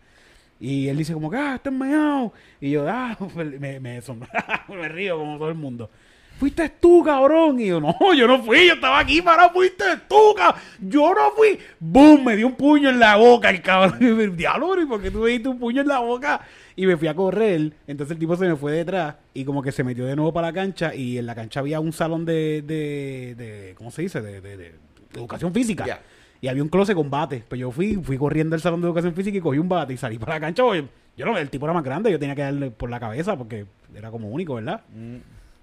[0.61, 2.33] Y él dice como que, ah, está meao.
[2.61, 3.81] Y yo, ah, me, me,
[4.69, 5.91] me río como todo el mundo.
[6.39, 7.59] Fuiste tú, cabrón.
[7.61, 10.61] Y yo, no, yo no fui, yo estaba aquí parado, fuiste tú, cabrón.
[10.81, 11.59] Yo no fui.
[11.81, 12.25] ¡Boom!
[12.25, 14.37] Me dio un puño en la boca el cabrón.
[14.37, 16.41] Diablo, ¿y por qué tú me diste un puño en la boca?
[16.81, 17.73] Y me fui a correr.
[17.89, 20.47] Entonces el tipo se me fue detrás y como que se metió de nuevo para
[20.49, 20.95] la cancha.
[20.95, 24.21] Y en la cancha había un salón de, de, de ¿cómo se dice?
[24.23, 24.75] De,
[25.15, 26.01] educación física.
[26.41, 27.43] Y había un closet con bate.
[27.49, 29.97] Pues yo fui, fui corriendo al salón de educación física y cogí un bate y
[29.97, 30.63] salí para la cancha.
[30.65, 30.85] Oye,
[31.17, 33.67] yo no, el tipo era más grande, yo tenía que darle por la cabeza porque
[33.97, 34.83] era como único, ¿verdad?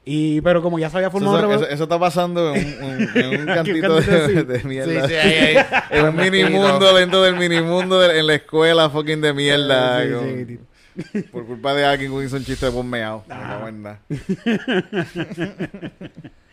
[0.04, 3.10] Y, pero como ya se había formado eso- eso está pasando en un,
[3.40, 5.08] en cantito de, mierda.
[5.08, 5.66] Sí, sí, ahí, ahí.
[5.92, 10.04] En un minimundo dentro del minimundo de- en la escuela fucking de mierda.
[10.04, 10.60] Sí, sí.
[11.32, 13.24] Por culpa de alguien que hizo un chiste de bombeado.
[13.30, 13.70] Ah.
[13.72, 13.98] No.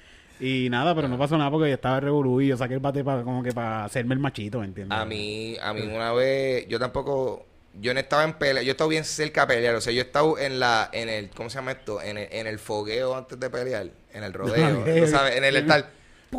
[0.42, 3.04] Y nada, pero no pasó nada porque yo estaba revolú y yo saqué el bate
[3.04, 4.98] para como que para hacerme el machito, ¿me entiendes?
[4.98, 7.46] A mí, a mí una vez, yo tampoco,
[7.80, 10.00] yo no estaba en pelea, yo he estado bien cerca de pelear, o sea, yo
[10.00, 12.02] he estado en la, en el, ¿cómo se llama esto?
[12.02, 15.54] En el, en el fogueo antes de pelear, en el rodeo, tú sabes, en el
[15.54, 15.88] estar,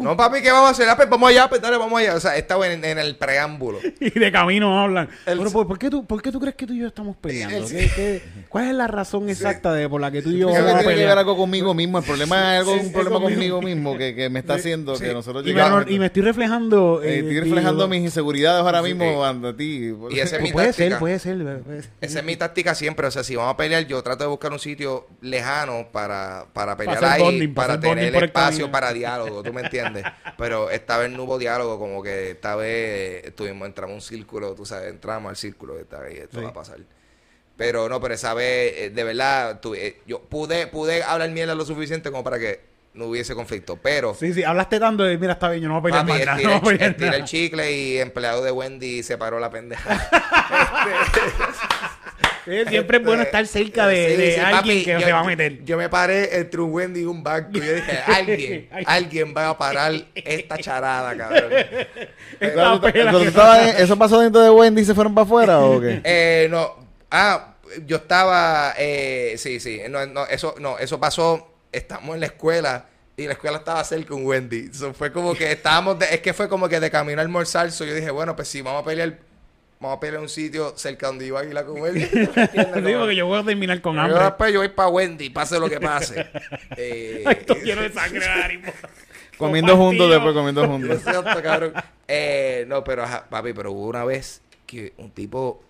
[0.02, 0.90] no papi, ¿qué vamos a hacer?
[0.90, 3.16] Ah, pues vamos allá, pues dale, vamos allá, o sea, he estado en, en el
[3.16, 3.80] preámbulo.
[4.00, 5.08] Y de camino hablan.
[5.26, 7.16] El- Pero, ¿por, por qué tú, ¿por qué tú crees que tú y yo estamos
[7.18, 7.58] peleando?
[7.58, 10.48] El- ¿Qué- qué- cuál es la razón exacta de por la que tú y yo
[10.50, 11.18] vamos a que pelear?
[11.18, 12.00] algo conmigo mismo.
[12.00, 13.62] El problema es algo, un problema conmigo.
[13.62, 15.86] mismo que, que me está haciendo que nosotros llegamos.
[15.90, 17.02] y me estoy reflejando.
[17.04, 19.94] eh, eh, estoy reflejando mis inseguridades ahora mismo ante ti.
[20.12, 20.90] Y esa es mi Puede táctica.
[20.90, 21.38] ser, puede ser.
[21.64, 21.92] puede ser.
[22.02, 23.08] Esa es mi táctica siempre.
[23.08, 26.76] O sea, si vamos a pelear, yo trato de buscar un sitio lejano para, para
[26.78, 29.83] pelear ahí, para tener espacio para diálogo, ¿tú me entiendes?
[30.38, 34.54] Pero esta vez no hubo diálogo, como que esta vez estuvimos, entramos a un círculo,
[34.56, 36.44] tú sabes, entramos al círculo esta vez y esto Sí.
[36.44, 36.78] va a pasar.
[37.56, 41.54] Pero no, pero esa vez, eh, de verdad, tu- eh, yo pude, pude hablar mierda
[41.56, 42.62] lo suficiente como para que
[42.96, 43.78] no hubiese conflicto.
[43.78, 46.42] Pero, Sí, sí, hablaste tanto de, mira, está bien, yo no voy a pelear papi,
[46.44, 50.10] estiré, no el, el chicle y empleado de Wendy se paró la pendeja.
[52.46, 55.20] Siempre es bueno estar cerca de, Sí, de sí, alguien papi, que yo, se va
[55.20, 55.64] a meter.
[55.64, 57.52] Yo me paré entre un Wendy y un banco.
[57.54, 61.50] Y yo dije, alguien, alguien va a parar esta charada, cabrón.
[62.40, 65.80] Pero que- estabas en- ¿Eso pasó dentro de Wendy y se fueron para afuera o
[65.80, 66.02] qué?
[66.04, 66.76] Eh, no,
[67.12, 72.28] ah, yo estaba, eh, sí, sí, no, no, eso, no, eso pasó, estamos en la
[72.28, 72.86] escuela
[73.16, 74.74] y la escuela estaba cerca un Wendy.
[74.74, 77.72] So, fue como que estábamos, de- es que fue como que de camino a almorzar,
[77.72, 79.18] so, yo dije, bueno, pues si vamos a pelear,
[79.84, 82.04] vamos a pelear un sitio cerca donde iba a ir con Wendy.
[82.04, 82.30] ¿entiendes?
[82.56, 84.24] Sí, porque yo voy a terminar con Yo hambre.
[84.24, 86.28] después yo voy para Wendy, pase lo que pase.
[86.78, 88.62] Eh, de sangre.
[89.38, 91.02] Comiendo juntos, después comiendo juntos.
[92.08, 95.64] Eh, no, pero ajá, papi, pero hubo una vez que un tipo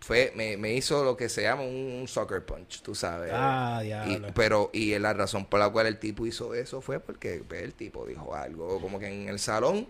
[0.00, 3.32] fue, me, me hizo lo que se llama un, un soccer punch, tú sabes.
[3.34, 7.42] Ah, Y- pero, y la razón por la cual el tipo hizo eso fue porque
[7.46, 9.86] pues, el tipo dijo algo, como que en el salón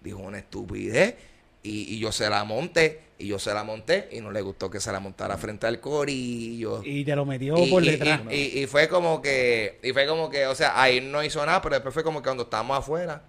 [0.00, 1.14] dijo una estupidez.
[1.62, 4.68] Y, y yo se la monté, y yo se la monté, y no le gustó
[4.68, 6.82] que se la montara frente al corillo.
[6.84, 8.20] Y te lo metió Y, por y- detrás.
[8.30, 11.76] y- fue como que, y fue como que, o sea, ahí no hizo nada, pero
[11.76, 13.22] después fue como que cuando estábamos afuera,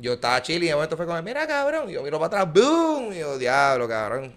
[0.00, 2.54] yo estaba chile y de momento fue como, mira cabrón, y yo miro para atrás,
[2.54, 4.32] boom, y yo, diablo, cabrón.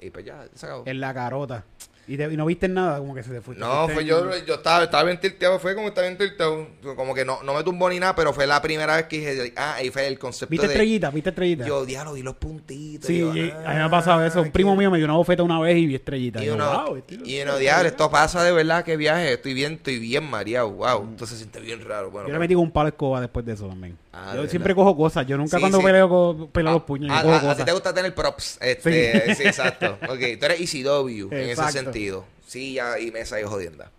[0.00, 0.84] Y pues ya, se acabó.
[0.86, 1.64] En la carota.
[2.12, 3.56] Y, te- y no viste nada, como que se te fue.
[3.56, 7.24] No, fue yo, yo estaba, estaba bien tilteado, fue como estaba bien tilteado, como que
[7.24, 9.88] no, no me tumbó ni nada, pero fue la primera vez que dije, ah, ahí
[9.90, 11.10] fue el concepto ¿Viste de, estrellita?
[11.10, 11.64] ¿Viste estrellita?
[11.66, 13.06] yo, diablo, vi los puntitos.
[13.06, 14.42] sí, yo, ah, a mí me ha pasado eso.
[14.42, 16.42] Un primo mío me dio una bofeta una vez y vi estrellita.
[16.42, 19.54] Y yo, uno, wow, este- y uno, diablo, esto pasa de verdad, que viaje, estoy
[19.54, 22.28] bien, estoy bien mareado, wow, entonces se siente bien raro, bueno.
[22.28, 23.96] Yo le metí con un palo de escoba después de eso también.
[24.12, 25.26] Ah, yo siempre cojo cosas.
[25.26, 25.84] Yo nunca Sí, cuando sí.
[25.84, 27.64] peleo peleo Ah, los puños, yo a, cojo a- a ti cosas.
[27.64, 28.58] te gusta tener props.
[28.60, 29.42] Este, sí.
[29.44, 29.98] exacto.
[30.08, 32.24] Ok, tú eres ECW en ese sentido.
[32.46, 33.90] Silla y mesa y jodienda.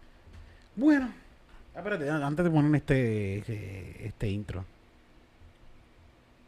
[0.76, 1.12] Bueno.
[1.76, 4.64] Espérate, antes de poner este, este, este intro.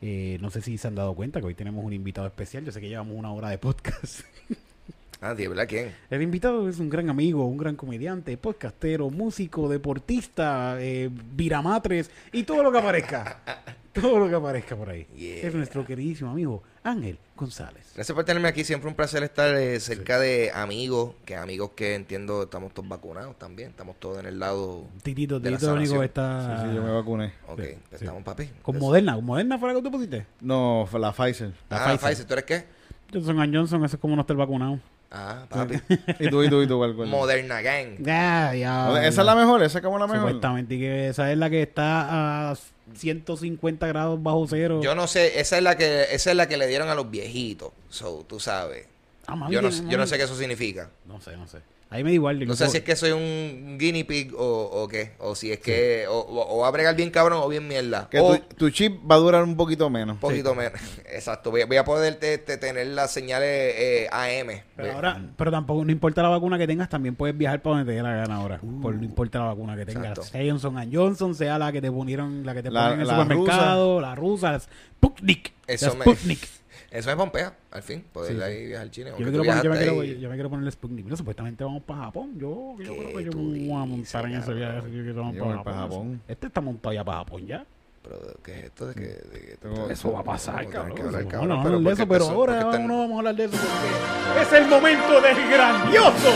[0.01, 2.63] Eh, no sé si se han dado cuenta que hoy tenemos un invitado especial.
[2.63, 4.20] Yo sé que llevamos una hora de podcast.
[5.22, 5.91] Ah, ¿de verdad quién?
[6.09, 12.43] El invitado es un gran amigo, un gran comediante, podcastero, músico, deportista, eh, viramatres y
[12.43, 13.39] todo lo que aparezca.
[13.93, 15.05] todo lo que aparezca por ahí.
[15.16, 15.47] Yeah.
[15.47, 17.91] Es nuestro queridísimo amigo Ángel González.
[17.95, 18.63] Gracias por tenerme aquí.
[18.66, 21.13] Siempre un placer estar eh, cerca de amigos.
[21.26, 23.70] Que amigos que entiendo estamos todos vacunados también.
[23.70, 24.84] Estamos todos en el lado.
[25.01, 27.32] Titito, De Titito único está Sí, sí, yo me vacuné.
[27.47, 27.95] Ok, Sí, sí.
[28.01, 28.49] estamos papi.
[28.61, 28.86] con Eso.
[28.86, 29.16] Moderna.
[29.16, 30.28] ¿Con Moderna fue la que tú pusiste?
[30.41, 31.53] No, fue la Pfizer.
[31.70, 32.09] La Ah, Pfizer.
[32.09, 32.26] Pfizer.
[32.28, 32.66] ¿Tú eres qué?
[33.13, 34.80] Johnson Johnson, eso es como no estar vacunado.
[35.18, 35.76] Ah, papi.
[36.20, 36.78] ¿Y tú, y tú, y tú?
[36.78, 37.07] ¿Cuál, cuál?
[37.07, 37.95] Moderna Gang.
[37.99, 40.28] Ya, ya, Esa es la mejor, esa es como la mejor.
[40.32, 42.55] Supuestamente, y que esa es la que está a
[42.95, 44.82] 150 grados bajo cero.
[44.84, 47.09] Yo no sé, esa es la que esa es la que le dieron a los
[47.09, 47.72] viejitos.
[47.89, 48.88] So, tú sabes.
[49.28, 50.89] Ah, mami, Yo no, tiene- yo no sé qué eso significa.
[51.05, 51.59] No sé, no sé.
[51.95, 52.45] Ahí me da igual.
[52.45, 54.43] No sé si es que soy un guinea pig o,
[54.83, 55.13] o qué.
[55.19, 56.05] O si es que.
[56.07, 58.07] O, o- o va a bregar bien cabrón o bien mierda.
[58.09, 60.15] Que o tu, tu chip va a durar un poquito menos.
[60.15, 60.79] un poquito menos.
[61.11, 61.51] Exacto.
[61.51, 64.61] Voy a, voy a poder te- te- tener las señales eh, AM.
[64.75, 67.91] Pero ahora, pero tampoco, no importa la vacuna que tengas, también puedes viajar para donde
[67.91, 68.59] te dé la gana ahora.
[68.81, 70.27] Por, no importa la vacuna que tengas.
[70.27, 73.07] Sea Johnson Johnson, sea la que te ponieron, la que te La- ponen en el
[73.07, 75.53] la supermercado, la rusa, la Sputnik.
[75.67, 76.39] Eso la me- Sputnik.
[76.95, 78.03] Eso me pompea, al fin.
[78.13, 78.43] Poder Sí, sí.
[78.43, 79.09] ahí viajar al Chile.
[79.11, 81.03] Yo me, quiero poner, yo, me quiero, yo me quiero poner el Sputnik.
[81.05, 82.31] Mira, supuestamente vamos para Japón.
[82.37, 84.77] Yo, yo ¿Qué creo que yo me voy a montar en ese viaje.
[84.77, 85.89] así que vamos Yo para para Japón.
[85.99, 86.21] Japón.
[86.27, 87.65] Este está montado ya para Japón ya.
[88.03, 89.01] Pero, ¿qué es esto de que.?
[89.01, 91.49] de que- Tengo- Eso va a pasar, Vamos a tener cabrón.
[91.49, 94.53] No, no, pero de eso, pero ahora no vamos a hablar de eso porque es
[94.53, 96.31] el momento del grandioso,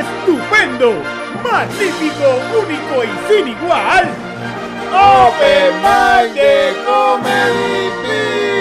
[0.00, 0.92] estupendo,
[1.44, 2.26] magnífico,
[2.60, 4.08] único y sin igual.
[4.92, 8.59] Open Mic de Comedy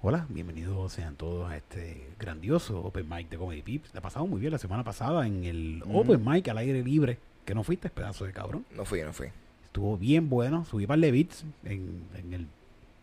[0.00, 3.92] Hola, bienvenidos sean todos a este grandioso Open Mic de Comedy Pips.
[3.94, 7.18] La pasamos muy bien la semana pasada en el Open Mic al aire libre.
[7.44, 8.64] Que no fuiste, pedazo de cabrón.
[8.76, 9.28] No fui, no fui.
[9.64, 10.64] Estuvo bien bueno.
[10.66, 12.46] Subí par de beats en, en el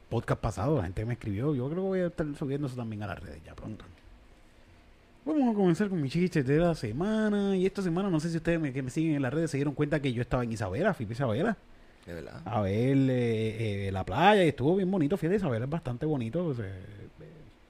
[0.10, 0.78] podcast pasado.
[0.78, 1.54] La gente me escribió.
[1.56, 3.84] Yo creo que voy a estar subiendo eso también a las redes ya pronto.
[5.26, 7.58] Vamos a comenzar con mis chistes de la semana.
[7.58, 9.58] Y esta semana, no sé si ustedes me- que me siguen en las redes se
[9.58, 10.94] dieron cuenta que yo estaba en Isabela.
[10.94, 11.58] Fui a Isabela
[12.06, 12.42] De verdad.
[12.46, 15.18] a ver eh, eh, la playa y estuvo bien bonito.
[15.18, 16.44] Fíjate, Isabela es bastante bonito.
[16.46, 16.74] pues, eh,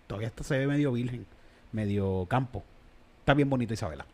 [0.07, 1.25] todavía está, se ve medio virgen,
[1.71, 2.63] medio campo.
[3.19, 4.05] Está bien bonito Isabela.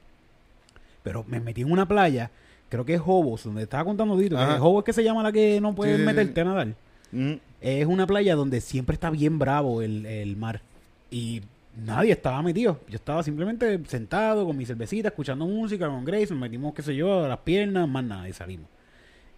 [1.03, 2.29] Pero me metí en una playa,
[2.69, 4.37] creo que es Hobos, donde estaba contando Dito.
[4.37, 4.43] que.
[4.43, 6.67] Hobos es que se llama la que no puedes sí, meterte a nadar.
[7.11, 7.33] Mm.
[7.59, 10.61] Es una playa donde siempre está bien bravo el, el mar.
[11.09, 11.41] Y
[11.83, 12.79] nadie estaba metido.
[12.87, 16.27] Yo estaba simplemente sentado con mi cervecita, escuchando música con Grace.
[16.29, 18.67] Nos metimos, qué sé yo, a las piernas, más nada, y salimos.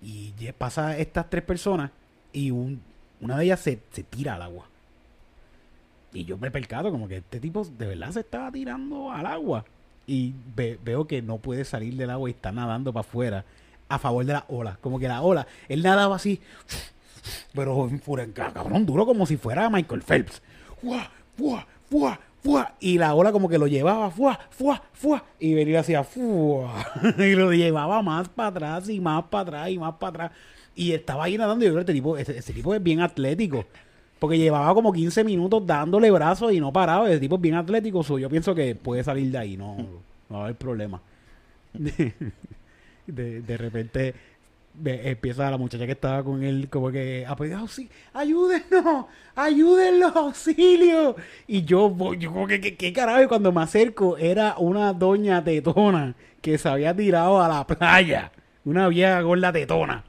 [0.03, 1.91] Y pasa estas tres personas
[2.31, 2.81] y un-
[3.21, 4.65] una de ellas se, se tira al agua.
[6.13, 9.25] Y yo me he percado como que este tipo de verdad se estaba tirando al
[9.25, 9.65] agua.
[10.05, 13.45] Y ve- veo que no puede salir del agua y está nadando para afuera
[13.89, 14.77] a favor de la ola.
[14.81, 16.41] Como que la ola, él nadaba así,
[17.53, 17.89] pero
[18.33, 20.41] cabrón, duro como si fuera Michael Phelps.
[20.81, 21.09] ¡Fua!
[21.37, 21.65] ¡Fua!
[21.89, 22.19] ¡Fua!
[22.43, 22.75] ¡Fua!
[22.81, 24.37] Y la ola como que lo llevaba, ¡fua!
[24.49, 24.81] ¡Fua!
[24.91, 25.23] ¡Fua!
[25.39, 26.85] Y venía hacia ¡fua!
[27.17, 30.31] Y lo llevaba más para atrás y más para atrás y más para atrás.
[30.75, 31.63] Y estaba ahí nadando.
[31.63, 33.65] Y yo creo que este tipo, ese, ese tipo es bien atlético.
[34.19, 37.09] Porque llevaba como 15 minutos dándole brazos y no paraba.
[37.09, 38.03] Ese tipo es bien atlético.
[38.03, 39.55] so yo pienso que puede salir de ahí.
[39.55, 39.77] No,
[40.29, 41.01] no va a haber problema.
[43.05, 44.15] De, de repente
[44.83, 49.05] empieza la muchacha que estaba con él como que a pedir auxilio, ayúdenos,
[49.35, 51.15] ayúdenlo, auxilio.
[51.47, 53.23] Y yo, yo como que, ¿qué carajo?
[53.23, 58.31] Y cuando me acerco era una doña tetona que se había tirado a la playa.
[58.65, 60.03] Una vieja gorda tetona.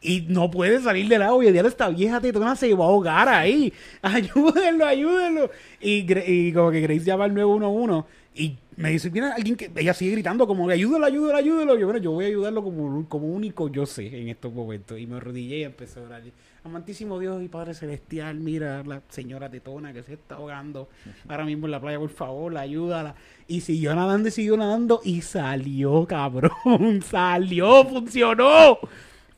[0.00, 1.44] Y no puede salir del agua.
[1.44, 3.72] Y el día de esta vieja tetona se va a ahogar ahí.
[4.02, 5.50] Ayúdenlo, ayúdenlo.
[5.80, 9.70] Y, y como que Grace llama al 911 y me dice, mira, alguien que...
[9.74, 11.76] Ella sigue gritando como ayúdalo, ayúdalo, ayúdalo.
[11.76, 14.98] Yo, bueno, yo voy a ayudarlo como, como único yo sé en estos momentos.
[14.98, 16.22] Y me arrodillé y empecé a orar.
[16.62, 20.88] Amantísimo Dios y Padre Celestial, mira la señora tetona que se está ahogando
[21.28, 23.16] ahora mismo en la playa, por favor, ayúdala.
[23.48, 27.02] Y siguió nadando y siguió nadando y salió, cabrón.
[27.02, 28.78] Salió, funcionó.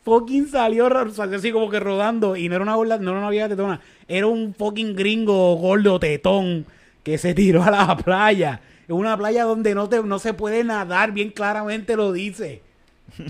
[0.03, 2.36] Fucking salió, salió así como que rodando.
[2.36, 3.80] Y no era una gorda, no era una vieja tetona.
[4.09, 6.66] Era un fucking gringo gordo tetón
[7.03, 8.61] que se tiró a la playa.
[8.91, 12.61] Es una playa donde no, te, no se puede nadar, bien claramente lo dice.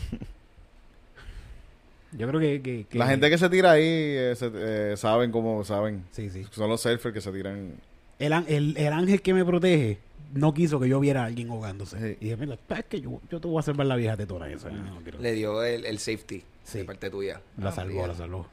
[2.13, 2.61] Yo creo que...
[2.63, 6.05] que- que- La gente que se tira ahí eh, se- eh, saben cómo saben.
[6.11, 6.45] Sí, sí.
[6.51, 7.75] Son los surfers que se tiran.
[8.19, 9.99] El, el, el ángel que me protege
[10.35, 11.99] no quiso que yo viera a alguien ahogándose.
[11.99, 12.17] Sí.
[12.21, 14.71] Y dije, mira, es que yo, yo te voy a salvar la vieja tetona esa.
[14.71, 15.21] no quiero".
[15.21, 16.79] Le dio el, el safety Sí.
[16.79, 17.41] de parte tuya.
[17.59, 18.47] La Ah, salvó, la salvó.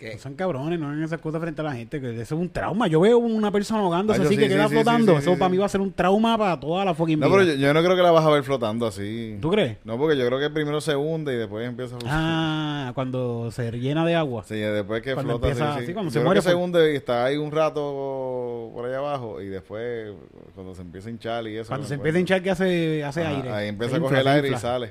[0.00, 0.14] ¿Qué?
[0.14, 2.48] No sean cabrones, no hagan esas cosas frente a la gente, que eso es un
[2.48, 2.86] trauma.
[2.86, 5.18] Yo veo una persona ahogándose Ay, yo así sí, que sí, queda sí, flotando.
[5.18, 7.36] eso para mí va a ser un trauma para toda la fucking No, vida.
[7.38, 9.36] pero yo, yo no creo que la vas a ver flotando así.
[9.42, 9.76] ¿Tú crees?
[9.84, 13.70] No, porque yo creo que primero se hunde y después empieza a Ah, cuando se
[13.72, 14.42] llena de agua.
[14.44, 15.86] Sí, después que Cuando flota empieza- sí, sí.
[15.88, 18.70] sí, cuando Yo se creo muere que se por- hunde y está ahí un rato
[18.74, 20.12] por allá abajo y después
[20.54, 21.68] cuando se empieza a hinchar y eso.
[21.68, 23.50] Cuando se después- empieza a hinchar que hace, hace Ajá, aire.
[23.52, 24.90] Ahí empieza Se a infla, coger el aire y sale.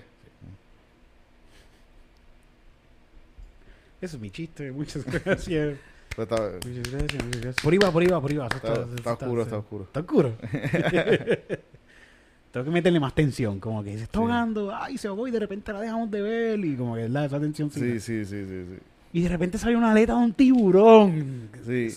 [4.01, 4.71] Ese es mi chiste.
[4.71, 5.77] Muchas gracias.
[6.17, 7.55] Está, Muchas gracias, muchas gracias.
[7.63, 8.47] Por ahí va, por ahí va, por ahí va.
[8.47, 9.83] Eso está- está oscuro, está oscuro.
[9.85, 10.35] ¿Está oscuro?
[12.51, 15.39] Tengo que meterle más tensión, como que se está ahogando, ay, se ahogó y de
[15.39, 17.69] repente la dejamos de ver y como que es la esa tensión.
[17.69, 18.77] Sí, sí, sí, sí, sí.
[19.13, 21.49] Y de repente sale una aleta de un tiburón.
[21.65, 21.89] Sí.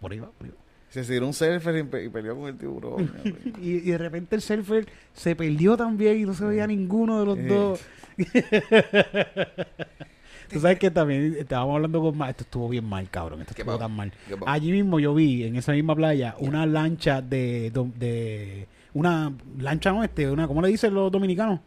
[0.00, 0.58] Por ahí va, por ahí va.
[0.90, 3.10] Se tiró un surfer y, pe- y peleó con el tiburón.
[3.62, 7.26] Y, y de repente el surfer se perdió también y no se veía ninguno de
[7.26, 7.44] los Sí.
[7.46, 7.80] dos.
[10.50, 12.28] Tú sabes que también estábamos hablando con.
[12.28, 13.42] Esto estuvo bien mal, cabrón.
[13.42, 14.12] Esto ¿Qué estuvo tan mal.
[14.46, 18.66] Allí mismo yo vi, en esa misma playa, una lancha de, de.
[18.94, 20.02] Una lancha, ¿no?
[20.02, 21.60] Este, una, ¿Cómo le dicen los dominicanos?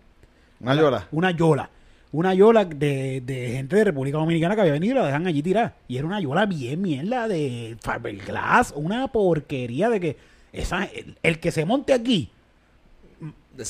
[0.60, 1.08] Una llora.
[1.12, 1.70] Una yola.
[2.12, 5.42] Una yola de, de gente de República Dominicana que había venido y la dejan allí
[5.42, 5.76] tirar.
[5.88, 8.74] Y era una yola bien mierda de Faberglass.
[8.76, 10.18] Una porquería de que.
[10.52, 12.30] Esa, el, el que se monte aquí.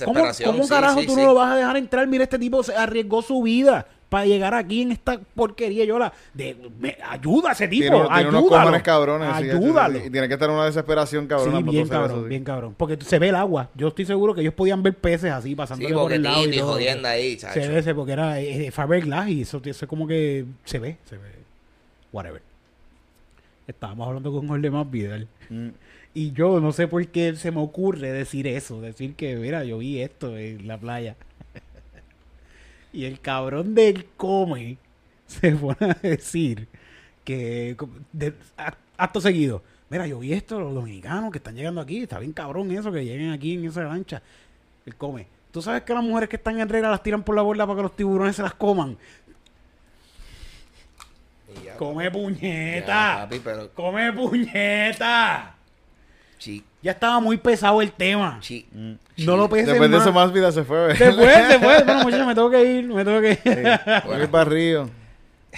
[0.05, 1.19] ¿Cómo, cómo sí, carajo sí, tú sí.
[1.19, 2.07] no lo vas a dejar entrar?
[2.07, 6.11] Mira, este tipo se arriesgó su vida para llegar aquí en esta porquería yola.
[6.33, 7.83] De, me- ayuda a ese tipo.
[7.83, 9.29] Tiene, tiene unos ayúdalo, cojones cabrones.
[9.33, 9.99] Ayúdalo.
[10.01, 11.59] Tiene que estar en una desesperación cabrona.
[11.59, 12.27] Sí, bien cabrón, eso, sí.
[12.27, 12.75] bien cabrón.
[12.77, 13.69] Porque se ve el agua.
[13.73, 16.45] Yo estoy seguro que ellos podían ver peces así pasando Sí, por el lado.
[16.45, 16.73] y todo.
[16.73, 17.53] jodiendo ahí, chacho.
[17.61, 20.97] Se ve ese porque era eh, eh, Faberglass y eso, eso como que se ve,
[21.05, 21.29] se ve.
[22.11, 22.41] Whatever.
[23.65, 25.27] Estábamos hablando con Jorge Más Vidal.
[25.49, 25.69] Mm.
[26.13, 28.81] Y yo no sé por qué se me ocurre decir eso.
[28.81, 31.15] Decir que, mira, yo vi esto en la playa.
[32.93, 34.77] Y el cabrón del come
[35.27, 36.67] se pone a decir
[37.23, 37.75] que
[38.11, 38.33] de-
[38.97, 39.63] acto seguido.
[39.89, 42.03] Mira, yo vi esto, los dominicanos que están llegando aquí.
[42.03, 44.21] Está bien cabrón eso, que lleguen aquí en esa lancha.
[44.85, 45.27] El come.
[45.51, 47.75] Tú sabes que las mujeres que están en regla las tiran por la borda para
[47.77, 48.97] que los tiburones se las coman.
[51.65, 53.17] Ya, Come puñeta.
[53.23, 55.55] papi, pero Come puñeta.
[56.81, 58.39] Ya estaba muy pesado el tema.
[58.41, 58.65] chi.
[59.17, 60.05] No lo peses Después de más.
[60.05, 60.95] eso, más vida se fue.
[60.95, 61.83] Se fue, se fue.
[61.83, 64.01] Bueno, muchachos, me tengo que ir, me tengo que ir.
[64.05, 64.89] Voy para Río.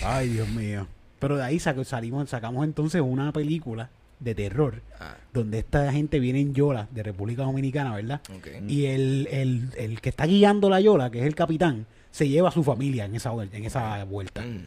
[0.04, 0.88] Ay, Dios mío.
[1.20, 6.20] Pero de ahí sac- salimos, sacamos entonces una película de terror Ah, donde esta gente
[6.20, 8.22] viene en Yola de República Dominicana, ¿verdad?
[8.68, 12.50] Y el, el, el que está guiando la Yola, que es el capitán, se lleva
[12.50, 14.42] a su familia en esa, en esa vuelta.
[14.42, 14.66] Mm.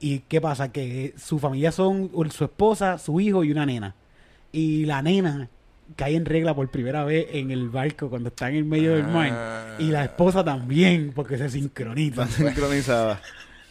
[0.00, 0.70] ¿Y qué pasa?
[0.72, 3.94] Que su familia son su esposa, su hijo y una nena.
[4.52, 5.48] Y la nena
[5.94, 9.06] cae en regla por primera vez en el barco cuando está en el medio del
[9.06, 9.30] mar.
[9.32, 9.76] Ah.
[9.78, 12.28] Y la esposa también, porque se sincronizan.
[12.28, 13.20] Están sincronizadas.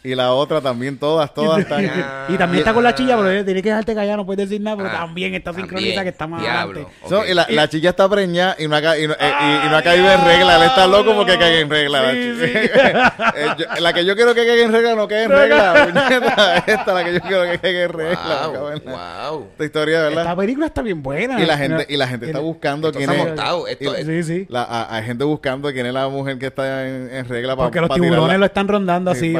[0.06, 1.84] Y la otra también, todas, todas están.
[1.86, 2.26] Ah.
[2.28, 4.76] y también está con la chilla, pero tiene que dejarte callar, no puedes decir nada,
[4.76, 5.66] pero Ah, también está también.
[5.68, 6.86] sincronizada que está más adelante.
[7.28, 9.70] Y la, la chica está preñada y no ha, ca- y no, eh, y- y
[9.70, 10.56] no ha caído en regla.
[10.56, 12.02] Él está loco porque caiga en regla.
[12.02, 12.16] la, Sí.
[13.36, 15.84] Eh, yo- la que yo quiero que caiga en regla no cae en regla.
[16.66, 18.46] Esta la que yo quiero que caiga en regla.
[18.48, 19.46] Wow, wow.
[19.52, 20.22] Esta historia, ¿verdad?
[20.22, 21.40] Esta película está bien buena.
[21.40, 23.26] Y la gente, y la gente está buscando quién está es.
[23.26, 23.66] montado.
[23.66, 24.46] Esto y- es- Sí, sí.
[24.48, 27.66] La, a- hay gente buscando quién es la mujer que está en, en regla para
[27.68, 29.32] Porque los tiburones lo están rondando así.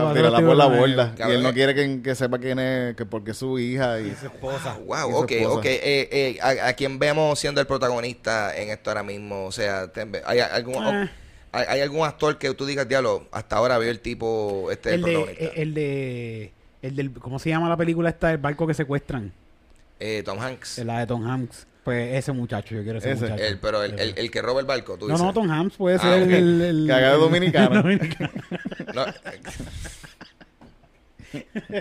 [0.57, 0.97] La tiburones.
[0.97, 1.13] borda.
[1.15, 1.37] Y Cabrón.
[1.37, 4.79] él no quiere que, que sepa quién es, que porque es su hija y esposa.
[4.87, 5.59] Wow, Y su ok, esposa.
[5.59, 5.65] ok.
[5.67, 9.45] Eh, eh, a, a quien vemos siendo el protagonista en esto ahora mismo?
[9.47, 9.91] O sea,
[10.27, 11.11] ¿hay algún, Ah.
[11.53, 14.95] hay, hay algún actor que tú digas, diablo, hasta ahora veo el tipo, este, el,
[14.97, 15.45] El de, protagonista?
[15.61, 16.53] el de.
[16.83, 17.13] El del.
[17.13, 18.31] ¿Cómo se llama la película esta?
[18.33, 19.33] El barco que secuestran.
[19.99, 20.79] Eh, Tom Hanks.
[20.79, 21.67] La de Tom Hanks.
[21.83, 23.23] Pues ese muchacho, yo quiero ese, Ese.
[23.27, 23.45] muchacho.
[23.45, 25.25] El, pero el, el, el que roba el barco, tú no, dices.
[25.25, 26.29] no, Tom Hanks puede Ah, ser ok.
[26.31, 27.75] el, el, Que haga de el- dominicano.
[27.83, 28.31] dominicano.
[28.93, 29.05] No,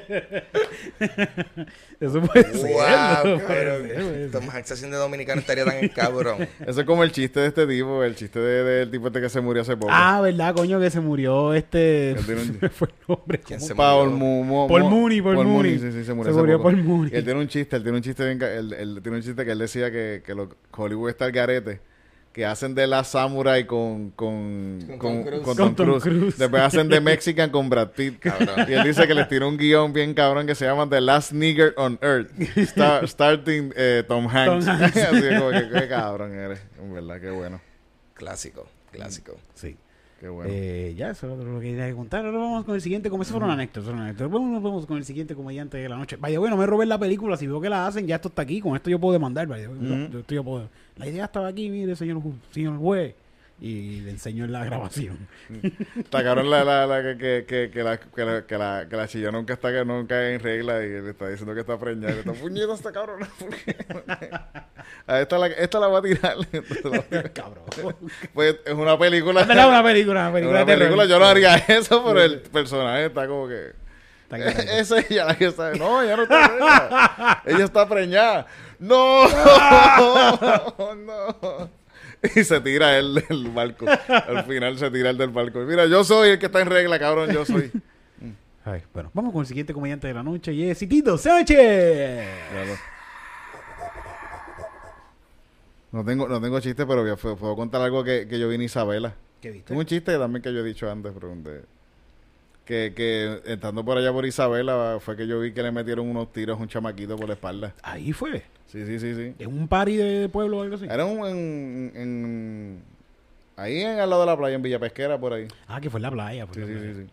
[2.00, 2.72] Eso puede ser.
[2.72, 3.88] wow, cabrón.
[3.88, 4.32] ser, puede ser.
[4.32, 6.48] Tom Hanks haciendo dominicano estaría tan cabrón.
[6.68, 9.30] Eso es como el chiste de este tipo, el chiste de- del tipo este que
[9.30, 9.92] se murió hace poco.
[9.94, 10.80] Ah, ¿verdad, coño?
[10.80, 12.16] Que se murió este.
[12.18, 12.26] Un-
[12.60, 13.40] se fue el nombre.
[13.40, 14.26] ¿Quién se Paul murió?
[14.26, 15.80] Mu- Mu- Paul Mooney, Paul Mooney.
[15.80, 16.62] Sí, sí, se Se murió, hace murió.
[16.62, 17.12] Paul Mooney.
[17.14, 19.46] Y él tiene un chiste, él tiene un chiste bien él, él tiene un chiste
[19.46, 20.34] que él decía que, que
[20.72, 21.80] Hollywood está el garete,
[22.36, 25.42] que hacen de la Samurai con con, Con con, Tom Cruise.
[25.42, 26.04] con Con Tom Tom Cruise.
[26.04, 26.38] Cruise.
[26.38, 28.20] Después hacen de Mexican con Brad Pitt.
[28.20, 28.66] Cabrón.
[28.68, 31.32] Y él dice que les tiró un guion bien cabrón que se llama The Last
[31.32, 32.30] Nigger on Earth.
[32.58, 34.66] Star- starting eh, Tom Hanks.
[34.66, 34.98] Tom Hanks.
[34.98, 36.60] Así como que qué cabrón eres.
[36.78, 37.62] En verdad, qué bueno.
[38.16, 39.38] Clásico, clásico.
[39.54, 39.78] Sí.
[40.20, 40.50] Qué bueno.
[40.54, 42.26] Eh, ya, eso es lo que quería contar.
[42.26, 43.10] Ahora vamos con el siguiente.
[43.10, 43.84] Como eso fueron anécdotas.
[43.86, 44.30] fueron anécdotas.
[44.30, 46.18] Vamos, vamos con el siguiente comediante de la noche.
[46.20, 47.38] Vaya, bueno, me robé la película.
[47.38, 48.60] Si veo que la hacen, ya esto está aquí.
[48.60, 49.48] Con esto yo puedo demandar.
[49.48, 50.70] Vaya, yo- esto yo puedo.
[50.98, 53.16] La idea estaba aquí, mire, señor, señor juez.
[53.62, 55.30] Y le enseño en la grabación.
[55.98, 59.08] Está cabrón la, la, la que, que, que, la, que, la, que, la, que la
[59.08, 62.12] chilla nunca está que nunca en regla y le está diciendo que está preñada.
[62.12, 63.30] Está puñeta esta cabrona.
[63.40, 63.78] ¿por qué?
[65.08, 66.36] A esta la, esta la va a tirar.
[67.34, 67.64] Cabrón.
[68.34, 69.42] Pues es una película.
[69.42, 70.64] Es una película, una película.
[70.64, 73.85] una película, yo no haría eso, pero el personaje está como que.
[74.80, 75.72] Esa es ella la que está.
[75.74, 77.44] No, ella no está preñada.
[77.46, 78.48] ella está preñada.
[78.80, 79.28] ¡No!
[80.96, 81.70] ¡No!
[82.36, 83.86] Y se tira él del barco.
[84.08, 85.60] Al final se tira él del barco.
[85.60, 87.30] Mira, yo soy el que está en regla, cabrón.
[87.32, 87.72] Yo soy.
[88.66, 90.52] Ay, bueno, vamos con el siguiente comediante de la noche.
[90.52, 92.28] Y es Citito Sánchez.
[95.92, 98.56] No tengo, no tengo chiste, pero voy a- puedo contar algo que, que yo vi
[98.56, 99.14] en Isabela.
[99.42, 99.74] ¿Qué viste?
[99.74, 101.64] Un chiste también que yo he dicho antes, pero de-
[102.66, 106.32] que, que estando por allá por Isabela fue que yo vi que le metieron unos
[106.34, 107.74] tiros a un chamaquito por la espalda.
[107.84, 108.44] Ahí fue.
[108.68, 109.36] Sí, sí, sí, sí.
[109.40, 110.86] ¿En un party de pueblo o algo así?
[110.86, 112.84] Era un, en, en-
[113.56, 115.48] ahí en, al lado de la playa, en Villa Pesquera, por ahí.
[115.68, 116.48] Ah, que fue en la playa.
[116.48, 117.10] fue Sí, sí, sí, sí.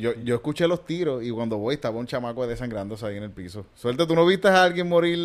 [0.00, 3.30] Yo, yo escuché los tiros y cuando voy estaba un chamaco desangrándose ahí en el
[3.30, 3.64] piso.
[3.74, 5.16] Suerte, tú no viste a alguien morir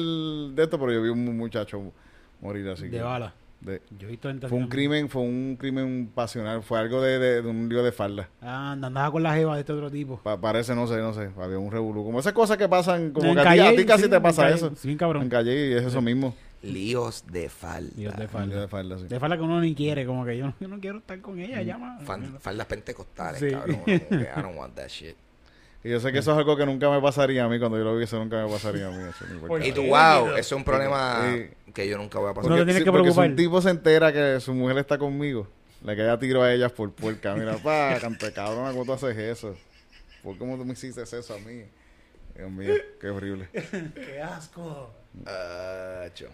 [0.56, 1.91] de esto, pero yo vi un muchacho
[2.40, 2.84] morir así.
[2.86, 3.34] De que- bala.
[3.61, 7.19] De- Yo he visto gente fue un crimen, fue un crimen pasional, fue algo de,
[7.19, 8.29] de- de un lío de falda.
[8.41, 10.19] Ah, andaba con la jeva de este otro tipo.
[10.23, 12.03] Pa- parece, no sé, no sé, había un revolú.
[12.03, 14.09] Como esas cosas que pasan, como En que a ti, a Calle, ti casi sí,
[14.09, 14.71] te pasa Calle, eso.
[14.75, 15.23] sí, cabrón.
[15.23, 16.35] En calle y es eso mismo.
[16.63, 17.89] Líos de falda.
[17.95, 18.61] Dios de falda.
[18.61, 19.05] de falda, sí.
[19.07, 21.38] De falda que uno ni quiere, como que yo, no- yo no quiero estar con
[21.38, 21.39] Mm.
[21.39, 21.97] ella, llama.
[22.01, 23.49] Fan- faldas pentecostales, Sí.
[23.49, 23.75] cabrón.
[23.77, 23.95] como que
[24.38, 25.15] I don't want that shit.
[25.84, 27.84] Y yo sé que eso es algo que nunca me pasaría a mí, cuando yo
[27.84, 28.98] lo vi, eso nunca me pasaría a mí.
[29.10, 31.49] eso Y tú, wow, eso es un problema Sí.
[31.74, 32.49] que yo nunca voy a pasar.
[32.52, 33.30] No te Porque, tienes sí, que porque si preocupar.
[33.32, 35.48] un tipo se entera que su mujer está conmigo,
[35.84, 37.34] le cae a tiro a ellas por puerca.
[37.36, 39.56] Mira, pa, cante cabrón, ¿cómo tú haces eso?
[40.22, 41.64] ¿Por cómo tú me hiciste eso a mí?
[42.36, 43.49] Dios mío, qué horrible.
[43.52, 44.94] ¡Qué asco!
[45.26, 46.28] Ah, cho.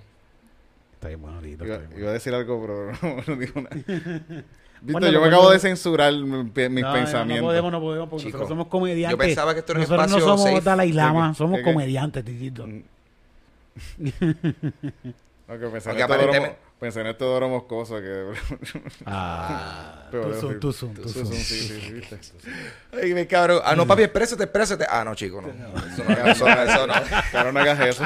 [0.96, 1.64] Está bien ahorita.
[1.66, 4.44] Iba, está bien iba a decir algo, pero no, no digo nada.
[4.82, 7.42] Viste, Bueno, yo me acabo de censurar mi- mis No, pensamientos.
[7.42, 9.12] No podemos, no podemos, porque Chico, nosotros somos comediantes.
[9.12, 10.62] yo pensaba que esto era un nosotros espacio no somos safe.
[10.64, 11.72] Dalai Lama, ¿Qué, qué, somos qué, qué?
[11.74, 12.68] comediantes, titito.
[12.68, 12.84] Mm.
[15.50, 18.34] Ok, pensé, en esto aparentemente- Doro- pensé en esto de Oro Moscoso que...
[19.06, 21.26] Ah, tú decir- tú son, tú Tú son.
[21.26, 22.02] son, sí, sí.
[23.02, 23.62] Ay, me cabrón.
[23.64, 24.86] Ah, no, papi, exprésate, exprésate.
[24.90, 25.48] Ah, no, chico, no.
[25.48, 26.94] Eso no, eso no, eso no.
[27.32, 28.04] Claro, no hagas eso.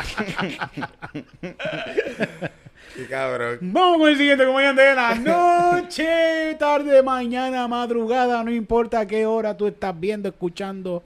[3.07, 3.59] Cabrón.
[3.61, 9.55] Vamos con el siguiente comediante de la noche, tarde, mañana, madrugada, no importa qué hora
[9.55, 11.03] tú estás viendo, escuchando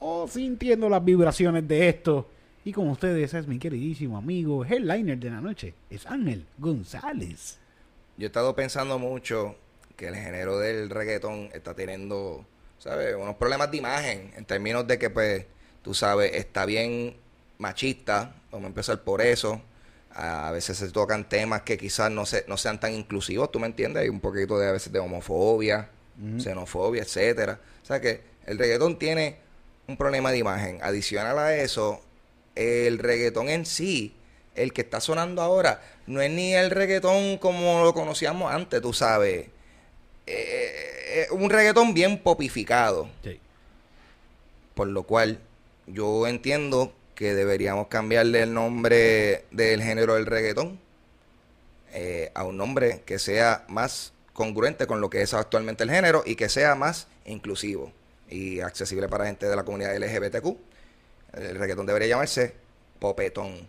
[0.00, 2.28] o sintiendo las vibraciones de esto.
[2.64, 7.58] Y con ustedes es mi queridísimo amigo, headliner de la noche, es Ángel González.
[8.16, 9.56] Yo he estado pensando mucho
[9.96, 12.44] que el género del reggaetón está teniendo,
[12.78, 13.14] ¿sabes?
[13.16, 15.46] Unos problemas de imagen en términos de que, pues,
[15.82, 17.16] tú sabes, está bien
[17.58, 19.60] machista, vamos a empezar por eso.
[20.20, 23.68] A veces se tocan temas que quizás no, se, no sean tan inclusivos, ¿tú me
[23.68, 24.02] entiendes?
[24.02, 25.90] Hay un poquito de a veces de homofobia,
[26.38, 27.60] xenofobia, etcétera.
[27.82, 29.36] O sea que el reggaetón tiene
[29.86, 30.80] un problema de imagen.
[30.82, 32.02] Adicional a eso,
[32.56, 34.16] el reggaetón en sí,
[34.56, 38.92] el que está sonando ahora, no es ni el reggaetón como lo conocíamos antes, tú
[38.92, 39.46] sabes.
[40.26, 43.08] Eh, eh, un reggaetón bien popificado.
[43.22, 43.38] Sí.
[44.74, 45.38] Por lo cual,
[45.86, 50.78] yo entiendo que deberíamos cambiarle el nombre del género del reggaetón
[51.92, 56.22] eh, a un nombre que sea más congruente con lo que es actualmente el género
[56.24, 57.92] y que sea más inclusivo
[58.30, 60.56] y accesible para gente de la comunidad LGBTQ.
[61.32, 62.54] El reggaetón debería llamarse
[63.00, 63.66] popetón.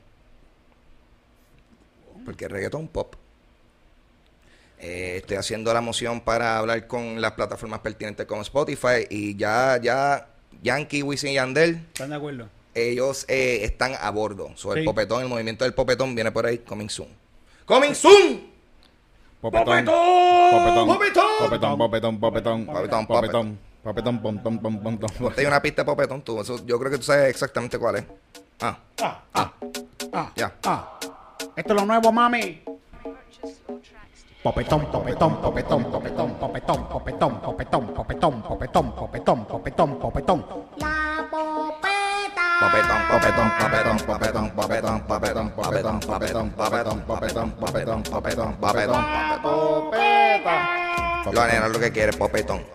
[2.25, 3.15] Porque el reggaetón pop.
[4.77, 9.79] Eh, estoy haciendo la moción para hablar con las plataformas pertinentes como Spotify y ya,
[9.81, 10.27] ya
[10.61, 12.58] Yankee, Wisin y Yandel ¿Están de acuerdo?
[12.87, 14.51] Ellos eh, están a bordo.
[14.55, 14.79] Sobre Sí.
[14.81, 17.09] el popetón, el movimiento del popetón viene por ahí, coming soon.
[17.65, 18.49] ¡Coming soon!
[19.41, 19.65] Popetón.
[19.85, 20.87] ¡Popetón!
[20.87, 21.25] Popetón.
[21.39, 22.65] Popetón, popetón, popetón.
[22.65, 23.59] Popetón, Popetón.
[23.83, 25.09] Popetón, pom, pom, pom, pom, pom.
[25.19, 26.41] Ponte ahí una pista de popetón tú.
[26.41, 28.05] Eso, yo creo que tú sabes exactamente cuál es.
[28.59, 29.53] Ah, Ah, ah,
[30.13, 30.53] ah, ya.
[30.65, 30.99] ah.
[31.55, 32.61] Esto es lo nuevo, mami.
[34.43, 40.45] Popetón, popetón, popetón, popetón, popetón, popetón, popetón, popetón, popetón, popetón, popetón, popetón.
[42.59, 47.51] Popetón, popetón, popetón, popetón, popetón, popetón, popetón, popetón, popetón, popetón, popetón,
[48.03, 49.05] popetón, popetón, popetón.
[51.33, 52.65] La nena lo que quiere es popetón.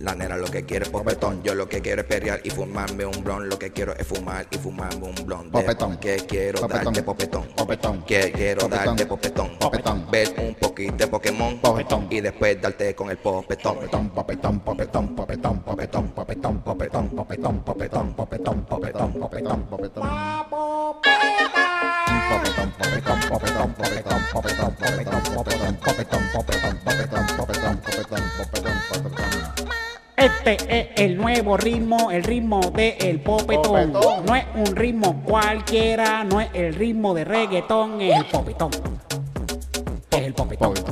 [0.00, 1.42] La nena lo que quiere es popetón.
[1.42, 3.48] Yo lo que quiero es perrear y fumarme un blon.
[3.48, 5.50] Lo que quiero es fumar y fumarme un blon.
[5.50, 5.96] Popetón.
[5.96, 6.84] Que quiero Popetón.
[6.84, 7.48] darte popetón.
[7.56, 8.02] Popetón.
[8.04, 8.86] Que quiero Popetón.
[8.86, 9.58] darte popetón.
[9.58, 10.10] Popetón.
[10.10, 11.58] Ver un poquito de Pokémon.
[11.58, 12.06] Popetón.
[12.10, 13.74] Y después darte con el popetón.
[13.74, 19.66] Popetón, popetón, popetón, popetón, popetón, popetón, popetón, popetón, popetón, popetón, popetón, popetón, popetón.
[19.68, 21.57] Popetón,
[30.16, 33.92] Este es el nuevo ritmo, el ritmo de el popetón.
[33.92, 34.26] Popetón.
[34.26, 38.70] No es un ritmo cualquiera, no es el ritmo de reggaetón, es el popetón.
[40.10, 40.74] Es el popetón.
[40.74, 40.88] Es el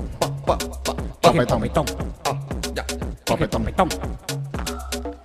[1.23, 1.61] Popetón.
[1.61, 1.87] popetón.
[3.27, 3.89] Popetón, popetón,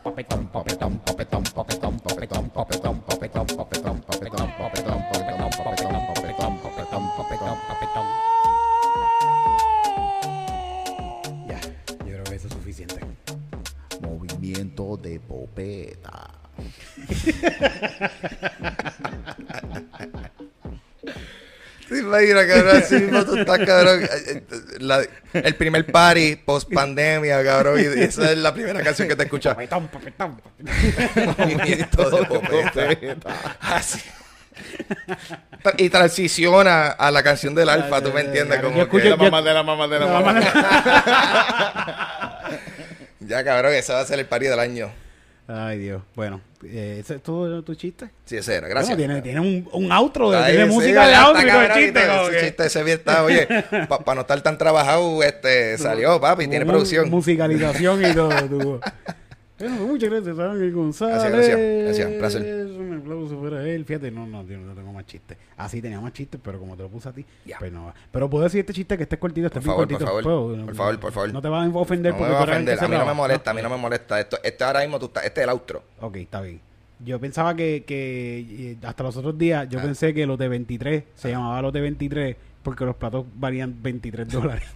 [0.04, 2.81] popetón, popetón, popetón, popetón, popetón,
[15.02, 16.30] de popeta.
[21.90, 24.02] Te imaginas, cabrón, así mismo tú estás, cabrón.
[24.80, 25.02] La-
[25.34, 27.80] el primer party post pandemia, cabrón.
[27.82, 29.58] Y esa es la primera canción que te escuchas.
[31.38, 33.58] Movimiento de popeta.
[33.60, 34.00] Así.
[35.78, 38.62] Y transiciona a la canción del alfa, tú me entiendes.
[38.62, 41.81] Yo Como que- La mamá de la mamá de la La mamá.
[43.32, 44.92] Ya, cabrón, ese va a ser el party del año.
[45.48, 46.02] Ay, Dios.
[46.16, 48.10] Bueno, eh, ¿ese es tu, tu chiste?
[48.26, 48.68] Sí, ese era.
[48.68, 48.96] Gracias.
[48.98, 51.62] Bueno, tiene, tiene un, un outro, de, Ay, tiene sí, música de outro y todo
[51.62, 52.00] el chiste.
[52.00, 53.48] ese que- chiste ese bien está, oye,
[54.06, 57.10] para no estar tan trabajado, este, salió, papi, tiene producción.
[57.10, 58.80] Musicalización y todo.
[59.60, 61.18] Bueno, muchas gracias, Ángel González.
[61.32, 62.61] Gracias, gracias, gracias, placer.
[63.26, 63.86] Aplauso para él.
[63.86, 65.38] Fíjate, no, no, yo no tengo más chistes.
[65.58, 67.58] Así tenía más chistes, pero como te lo puse a ti, Ya.
[67.60, 67.94] pues no va.
[68.12, 70.08] Pero puedo decir este chiste que esté cortito, esté Por bien favor, por cortito.
[70.10, 70.24] favor.
[70.56, 70.66] ¿Puedo?
[70.66, 71.34] Por favor, por favor.
[71.34, 73.14] No te vas a ofender No me porque va a ofender, a mí no me
[73.14, 74.20] molesta, a mí no me molesta.
[74.20, 75.84] Esto, este ahora mismo tú estás, este es el outro.
[76.02, 76.60] Ok, está bien.
[77.04, 78.40] Yo pensaba que, que
[78.74, 79.84] eh, hasta los otros días, yo Ah.
[79.84, 84.30] pensé que los de 23 se llamaba los de 23 porque los platos valían 23
[84.30, 84.64] dólares.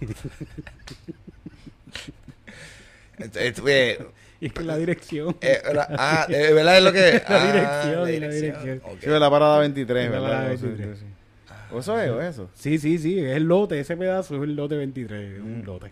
[4.36, 5.36] Eh, y es que la dirección.
[5.40, 6.78] eh, la- ah, eh, ¿verdad?
[6.78, 7.22] Es lo que.
[7.28, 8.82] La ah, dirección, la dirección.
[8.84, 8.98] Ok.
[9.00, 10.28] Sí, de la parada 23, La ¿verdad?
[10.28, 10.98] parada Sí, 23.
[10.98, 11.54] sí, sí.
[11.72, 12.50] ¿O eso es o eso?
[12.54, 15.90] Sí, sí, sí, es el lote, ese pedazo es el lote 23, un lote.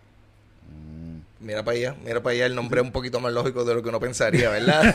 [1.44, 3.82] Mira para allá, mira para allá, el nombre es un poquito más lógico de lo
[3.82, 4.94] que uno pensaría, ¿verdad?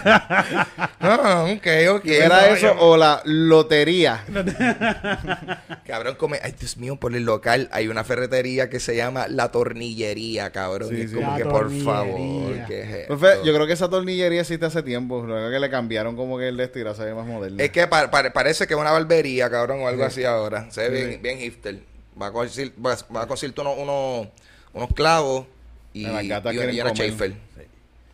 [0.99, 1.67] ah, ok,
[1.97, 2.05] ok.
[2.05, 4.25] ¿Era eso yo- o la lotería?
[5.85, 6.39] Cabrón, come.
[6.41, 10.89] Ay, Dios mío, por el local hay una ferretería que se llama La Tornillería, cabrón.
[10.89, 11.15] Sí, y es sí.
[11.17, 12.65] como La que, por favor.
[12.67, 15.21] ¿qué es Pues yo creo que esa tornillería existe hace tiempo.
[15.25, 17.61] Luego que le cambiaron como que el de se ve más moderno.
[17.61, 20.69] Es que pa- pa- parece que es una barbería, cabrón, o algo así ahora.
[20.71, 21.79] Se ve bien, bien hifter.
[22.19, 24.27] Va a conseguir, va, va a conseguirte unos, unos,
[24.73, 25.45] unos clavos
[25.93, 27.11] y, Las gatas y, quieren y una comer.
[27.11, 27.33] chafer.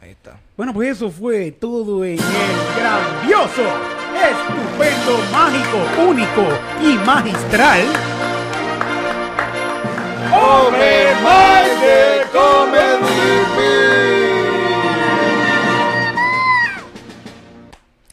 [0.02, 0.38] Ahí está.
[0.56, 3.64] Bueno, pues eso fue todo en el grandioso,
[4.16, 6.48] estupendo, mágico, único
[6.84, 7.82] y magistral.
[10.32, 12.26] ¡Open Mic de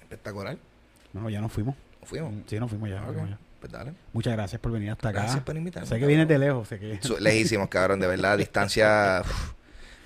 [0.01, 0.57] Espectacular.
[1.13, 1.75] No, ya nos fuimos.
[2.05, 2.33] Fuimos.
[2.47, 3.01] Sí, nos fuimos ya.
[3.01, 3.15] nos Ok.
[3.15, 3.39] fuimos ya.
[3.63, 3.93] Pues dale.
[4.13, 5.21] Muchas gracias por venir hasta acá.
[5.21, 6.99] Gracias por invitarme, Sé que vienes de lejos, sé que...
[7.21, 9.23] Lejísimos, cabrón, de verdad, distancia.
[9.25, 9.53] uf,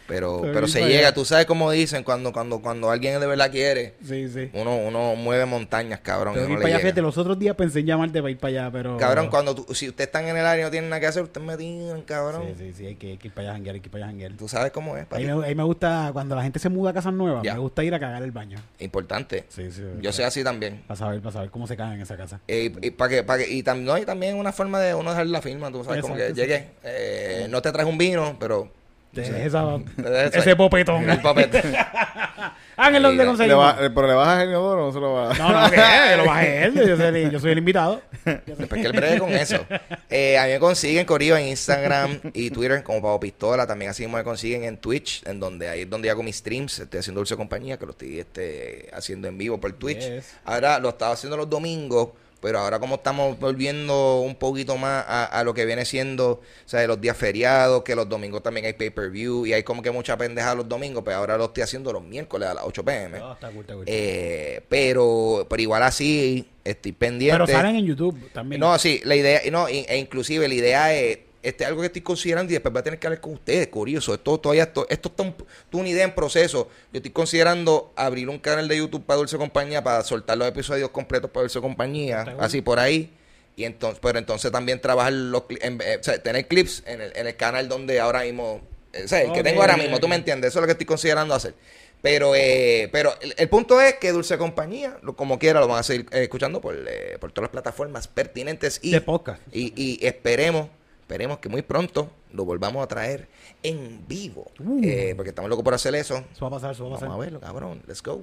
[0.06, 3.94] pero, Pero se llega, tú sabes cómo dicen cuando, cuando, cuando alguien de verdad quiere,
[4.04, 4.50] Sí, sí.
[4.54, 6.34] uno, uno mueve montañas, cabrón.
[6.36, 8.70] ir le para allá, fíjate, los otros días pensé en llamarte para ir para allá,
[8.70, 8.96] pero...
[8.96, 11.22] Cabrón, cuando tú, si ustedes están en el área y no tienen nada que hacer,
[11.22, 12.42] ustedes me tiran, cabrón.
[12.56, 13.90] Sí, sí, sí, hay que, hay que ir para allá a janguear, hay que ir
[13.90, 14.32] para allá a janguear.
[14.32, 15.24] Tú sabes cómo es, Ahí papi.
[15.24, 17.94] me, ahí me gusta, cuando la gente se muda a casas nuevas, me gusta ir
[17.94, 18.58] a cagar el baño.
[18.78, 19.44] Importante.
[19.48, 19.82] Sí, sí.
[20.00, 20.82] Yo soy así también.
[20.86, 22.40] Para saber, para saber cómo se cagan en esa casa.
[22.48, 25.10] Eh, y, para que, para que, y, tam- no, y también una forma de uno
[25.10, 26.34] dejar la firma, tú sabes, como que sí.
[26.34, 28.70] llegué, eh, no te traes un vino, pero...
[29.14, 29.78] Esa-
[30.32, 31.08] ese popetón.
[31.08, 31.62] El popetón.
[32.78, 33.64] Ángel, ¿dónde Sí, ¿Le conseguimos?
[33.64, 36.16] va- ¿Pero le bajas el inodoro o no se lo va No, no, que yo
[36.18, 38.02] lo bajé él, yo soy, el- yo soy el invitado.
[38.24, 39.64] Después que él bregue con eso.
[40.10, 43.66] Eh, a mí me consiguen Corillo en Instagram y Twitter como Pavo Pistola.
[43.66, 46.80] También así me consiguen en Twitch, en donde ahí es donde hago mis streams.
[46.80, 50.00] Estoy haciendo Dulce Compañía, que lo estoy este, haciendo en vivo por Twitch.
[50.00, 50.34] Yes.
[50.44, 52.10] Ahora lo estaba haciendo los domingos,
[52.40, 56.42] pero ahora como estamos volviendo un poquito más a, a lo que viene siendo, o
[56.64, 60.16] sea, los días feriados, que los domingos también hay pay-per-view y hay como que mucha
[60.16, 63.18] pendeja los domingos, pero ahora lo estoy haciendo los miércoles a las 8 pm.
[63.18, 63.84] No, está cool, está cool.
[63.86, 67.38] Eh, pero, pero igual así estoy pendiente.
[67.38, 68.60] Pero salen en YouTube también.
[68.60, 71.18] No, sí, la idea, no, e, e inclusive la idea es
[71.48, 74.14] este algo que estoy considerando y después voy a tener que hablar con ustedes, curioso.
[74.14, 75.35] Esto todavía esto, esto está un-
[75.73, 76.68] una idea en proceso.
[76.93, 80.90] Yo estoy considerando abrir un canal de YouTube para Dulce Compañía para soltar los episodios
[80.90, 83.12] completos para Dulce Compañía, Está así por ahí.
[83.56, 87.16] Y entonces, pero entonces también trabajar los en- eh, o sea, tener clips en el,
[87.16, 88.60] en el canal donde ahora mismo,
[88.93, 90.73] eh, o sea, el que tengo ahora mismo, tú me entiendes, eso es lo que
[90.73, 91.55] estoy considerando hacer.
[92.02, 95.78] Pero, eh, pero el, el punto es que Dulce Compañía, lo- como quiera, lo van
[95.78, 96.77] a seguir eh, escuchando por,
[97.18, 99.40] por todas las plataformas pertinentes y, De podcast.
[99.51, 100.68] y, y esperemos,
[101.06, 103.28] esperemos que muy pronto lo volvamos a traer
[103.62, 104.50] en vivo.
[104.58, 104.80] Uh.
[104.82, 106.16] Eh, porque estamos locos por hacer eso.
[106.32, 107.20] Eso va a pasar, eso va a Vamos a pasar.
[107.20, 107.80] verlo, cabrón.
[107.86, 108.22] Let's go.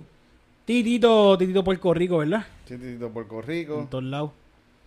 [0.66, 2.46] Titito, Titito Puerto Rico, ¿verdad?
[2.66, 4.32] Sí, Tito Puerto En Rico, todos lados.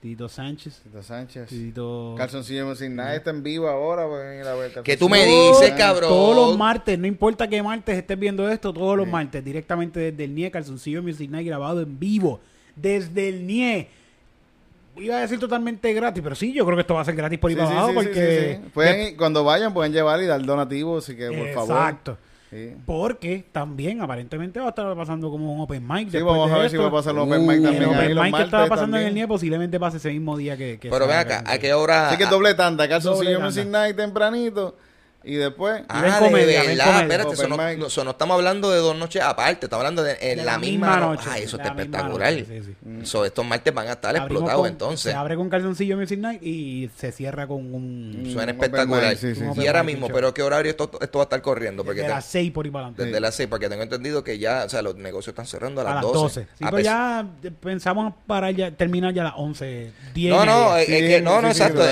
[0.02, 0.82] Tito Sánchez.
[0.82, 1.48] Tito Sánchez.
[1.48, 2.14] Tito...
[2.18, 4.06] Calzoncillo sin nada está en vivo ahora.
[4.06, 6.10] Pues, Que tú me dices, cabrón.
[6.10, 10.24] Todos los martes, no importa qué martes estés viendo esto, todos los martes, directamente desde
[10.24, 12.40] el NIE, Calzoncillo Music Night grabado en vivo.
[12.76, 13.88] Desde el NIE.
[14.98, 17.38] Iba a decir totalmente gratis, pero sí, yo creo que esto va a ser gratis
[17.38, 18.48] por ahí Sí, para sí, abajo, sí, sí, porque...
[18.56, 18.70] sí, sí.
[18.72, 21.76] Pueden ir- cuando vayan, pueden llevar y dar donativos, así que por favor.
[21.76, 22.18] Exacto.
[22.48, 22.72] Sí.
[22.86, 26.06] Porque también aparentemente va a estar pasando como un open mic.
[26.06, 26.82] Sí, después vamos de a ver si esto.
[26.84, 27.94] va a pasar Uh, open mic el también.
[27.94, 29.14] ahí los mic que estaba pasando en el.
[29.14, 30.78] NIE posiblemente pase ese mismo día que...
[30.78, 32.08] que Pero ven acá, el- ¿a qué hora?
[32.08, 33.66] Así que doble tanda, calzoncillo Music.
[33.66, 34.76] Night tempranito.
[35.24, 35.82] Y después.
[35.88, 37.78] Ah, de comedia, verdad, espérate, eso no, Open mic.
[37.78, 40.98] no- eso no estamos hablando de dos noches aparte, estamos hablando de, De la, misma,
[41.00, 41.24] noche.
[41.24, 42.32] noche, Ah, eso está espectacular.
[42.32, 43.06] noche, sí, sí.
[43.06, 45.10] So, estos martes van a estar Abrimos explotados con- entonces.
[45.12, 48.12] Se abre con calzoncillo Music Night y se cierra con un...
[48.32, 49.16] Suena un open espectacular.
[49.16, 51.84] sí, y ahora mismo, pero ¿qué horario esto, esto va a estar corriendo?
[51.84, 53.04] Porque de te- las 6 por ahí para adelante.
[53.06, 55.84] desde las 6, porque tengo entendido que ya, o sea, los negocios están cerrando a
[55.84, 56.18] las, a las 12.
[56.18, 56.40] 12.
[56.56, 57.26] Sí, pero ya
[57.60, 61.48] pensamos para ya, terminar ya a las 11, 10 No, no, es, que no, no,
[61.48, 61.82] exacto.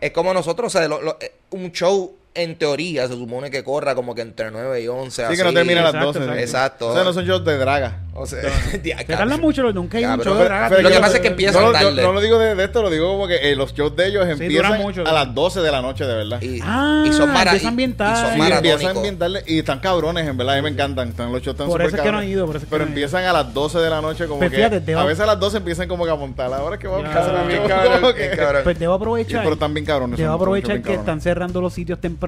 [0.00, 3.64] Es como nosotros, o sea, lo- lo- eh, un show en teoría se supone que
[3.64, 5.10] corra como que entre 9 y 11.
[5.10, 5.36] Sí, así.
[5.36, 6.42] que no termina a las Exacto, 12.
[6.42, 6.88] exacto.
[6.88, 8.00] O sea, no son shows de draga.
[8.18, 8.40] O sea,
[8.82, 9.28] ya, Se cabrón.
[9.28, 10.68] tarda mucho, nunca hay un show de pero- draga.
[10.70, 12.02] pero lo que pasa es que empiezan no, lo- yo- tarde.
[12.02, 14.22] no lo digo de, de esto, lo digo como que eh, los shows de ellos
[14.24, 15.06] duran empiezan mucho.
[15.06, 16.40] a las 12 de la noche, de verdad.
[16.40, 18.16] Y, Ah, y son mara- empiezan y- bien y tarde.
[18.34, 21.08] Sí, Sí, empiezan bien tarde y están cabrones, en verdad, a mí me encantan.
[21.08, 23.24] Están los shows están Por eso es que no he ido, por eso Pero empiezan
[23.24, 24.48] a las 12 de la noche como que...
[24.48, 26.52] te A veces a las 12 empiezan como que a montar.
[26.54, 28.14] Ahora es que vamos a hacer bien cabrón.
[28.16, 28.62] bien cabrón.
[28.64, 29.42] Pues debo aprovechar.
[29.42, 30.16] Pero están bien cabrones.
[30.18, 32.25] Debo son- son aprovechar que están cerrando los sitios temprano.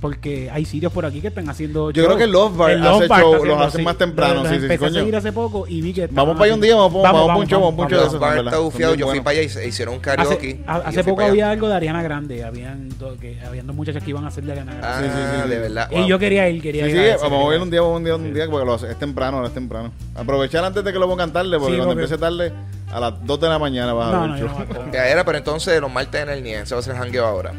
[0.00, 1.90] Porque hay sitios por aquí que están haciendo.
[1.90, 4.54] Yo creo que Love Bar El hace Bar show, los hacen más temprano, Los sí,
[4.54, 4.98] sí, sí, empecé a coño.
[5.00, 6.06] seguir hace poco y vi que.
[6.06, 8.28] Vamos para allá un día, vamos, vamos, vamos, a un show, vamos show Los está
[8.30, 8.60] verdad.
[8.60, 8.92] bufiado.
[8.92, 10.60] Son Yo fui para allá y se hicieron un karaoke.
[10.66, 12.44] Hace, hace poco había algo de Ariana Grande.
[12.44, 12.88] Habían
[13.20, 15.08] que, habían dos muchachas que iban a hacer de Ariana Ah, Grande.
[15.08, 15.88] Sí, sí, sí, de verdad.
[15.90, 16.06] y wow.
[16.06, 16.96] yo quería ir, quería Sí, ir.
[17.14, 19.36] sí, vamos a ir un día, un día, un día, porque lo hace- es temprano,
[19.38, 19.92] ahora es temprano.
[20.14, 22.52] Aprovechar antes de que lo pongan tarde, porque cuando empiece tarde,
[22.92, 24.58] a las 2 de la mañana vas a ver no, el show.
[24.92, 27.52] no era, pero entonces los martes en el NIE, se va a hacer jangueo ahora.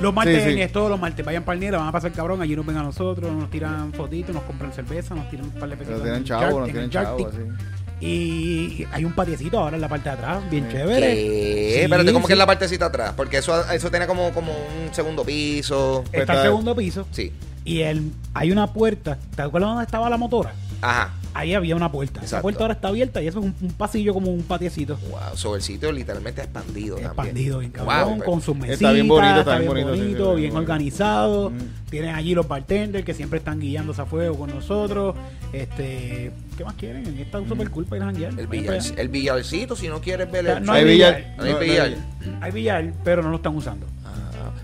[0.00, 0.60] Los martes Sí, sí.
[0.60, 1.24] es todos los martes.
[1.26, 2.40] Vayan para el Niera, van a pasar cabrón.
[2.40, 5.68] Allí nos ven a nosotros, nos tiran fotitos, nos compran cerveza, nos tiran un par
[5.68, 6.02] de pesitos.
[6.02, 7.34] tienen en el chavos, Shark- no en tienen el Shark chavos, Tank.
[7.34, 8.04] así.
[8.06, 11.14] Y hay un patiecito ahora en la parte de atrás, bien chévere.
[11.16, 12.28] Sí, Espérate, ¿cómo sí.
[12.28, 13.12] que es la partecita atrás?
[13.16, 16.02] Porque eso, eso tiene como, como un segundo piso.
[16.06, 17.32] Está el Está- segundo piso Sí.
[17.64, 19.18] y el, hay una puerta.
[19.34, 20.52] ¿Te acuerdas dónde estaba la motora?
[20.80, 21.10] Ajá.
[21.34, 22.20] Ahí había una puerta.
[22.20, 22.42] Esa Exacto.
[22.42, 24.96] puerta ahora está abierta y eso es un, un pasillo como un patiecito.
[25.10, 25.36] Wow.
[25.36, 27.10] Sobre el sitio literalmente expandido también.
[27.12, 28.74] Expandido, bien cabrón, Wow, con sus mesitas.
[28.80, 30.58] Está bien bonito, está bien bonito, sí, sí, bonito, bien bien bonito.
[30.72, 31.50] organizado.
[31.50, 31.58] Mm.
[31.90, 35.14] Tienen allí los bartenders que siempre están guiándose a fuego con nosotros.
[35.52, 37.06] Este, ¿Qué más quieren?
[37.18, 38.38] Está súper cool para ir a janguear.
[38.38, 41.34] El, billar, el billarcito, si no quieres ver el no Hay hay billar.
[41.38, 41.96] No hay no billar.
[42.40, 43.86] Hay billar, pero no lo están usando.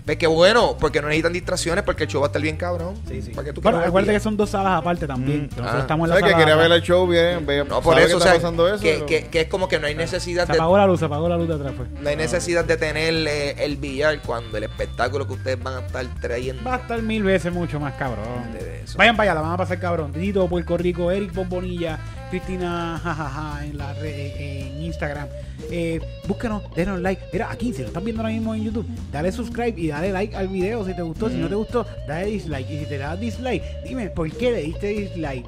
[0.05, 2.93] Ves que bueno, porque no necesitan distracciones, porque el show va a estar bien cabrón.
[3.07, 3.31] Sí, sí.
[3.31, 5.45] ¿Para tú Bueno, acuérdate que son dos salas aparte también.
[5.45, 5.49] Mm.
[5.57, 5.79] Nosotros Ah.
[5.79, 7.45] estamos en la ¿Sabes que sala quería de ver el show bien?
[7.45, 8.79] Ve, No, por eso, o que sea, está pasando eso.
[8.83, 10.99] que, pero- que, que es como que no hay necesidad Se de, apagó la luz,
[10.99, 11.73] se apagó la luz de atrás.
[11.75, 11.89] Pues.
[11.89, 15.85] no hay necesidad de tener eh, el billar cuando el espectáculo que ustedes van a
[15.87, 16.63] estar trayendo.
[16.63, 18.25] Va a estar mil veces mucho más cabrón.
[18.53, 18.99] De eso.
[18.99, 20.11] Vayan para allá, la van a pasar cabrón.
[20.11, 21.97] Tito, Puerto Rico, Eric Bombonilla,
[22.29, 25.27] Cristina jajaja en la red, en Instagram.
[25.71, 27.21] Eh, búsquenos, denos like.
[27.31, 30.35] Mira, aquí, si lo están viendo ahora mismo en YouTube, dale subscribe y dale like
[30.35, 31.29] al video si te gustó.
[31.29, 32.69] Si no te gustó, dale dislike.
[32.69, 35.45] Y si te das dislike, dime por qué le diste dislike.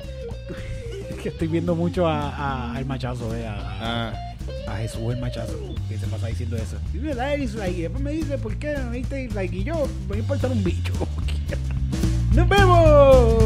[1.24, 4.14] que estoy viendo mucho a, a- al machazo, eh, a, Ah.
[4.68, 5.58] a Jesús el machazo,
[5.90, 6.78] que se pasa diciendo eso.
[6.94, 9.54] Y me da dislike y después me dice por qué me diste dislike.
[9.54, 10.94] Y yo, me voy a importar un bicho.
[12.34, 13.46] ¡Nos vemos!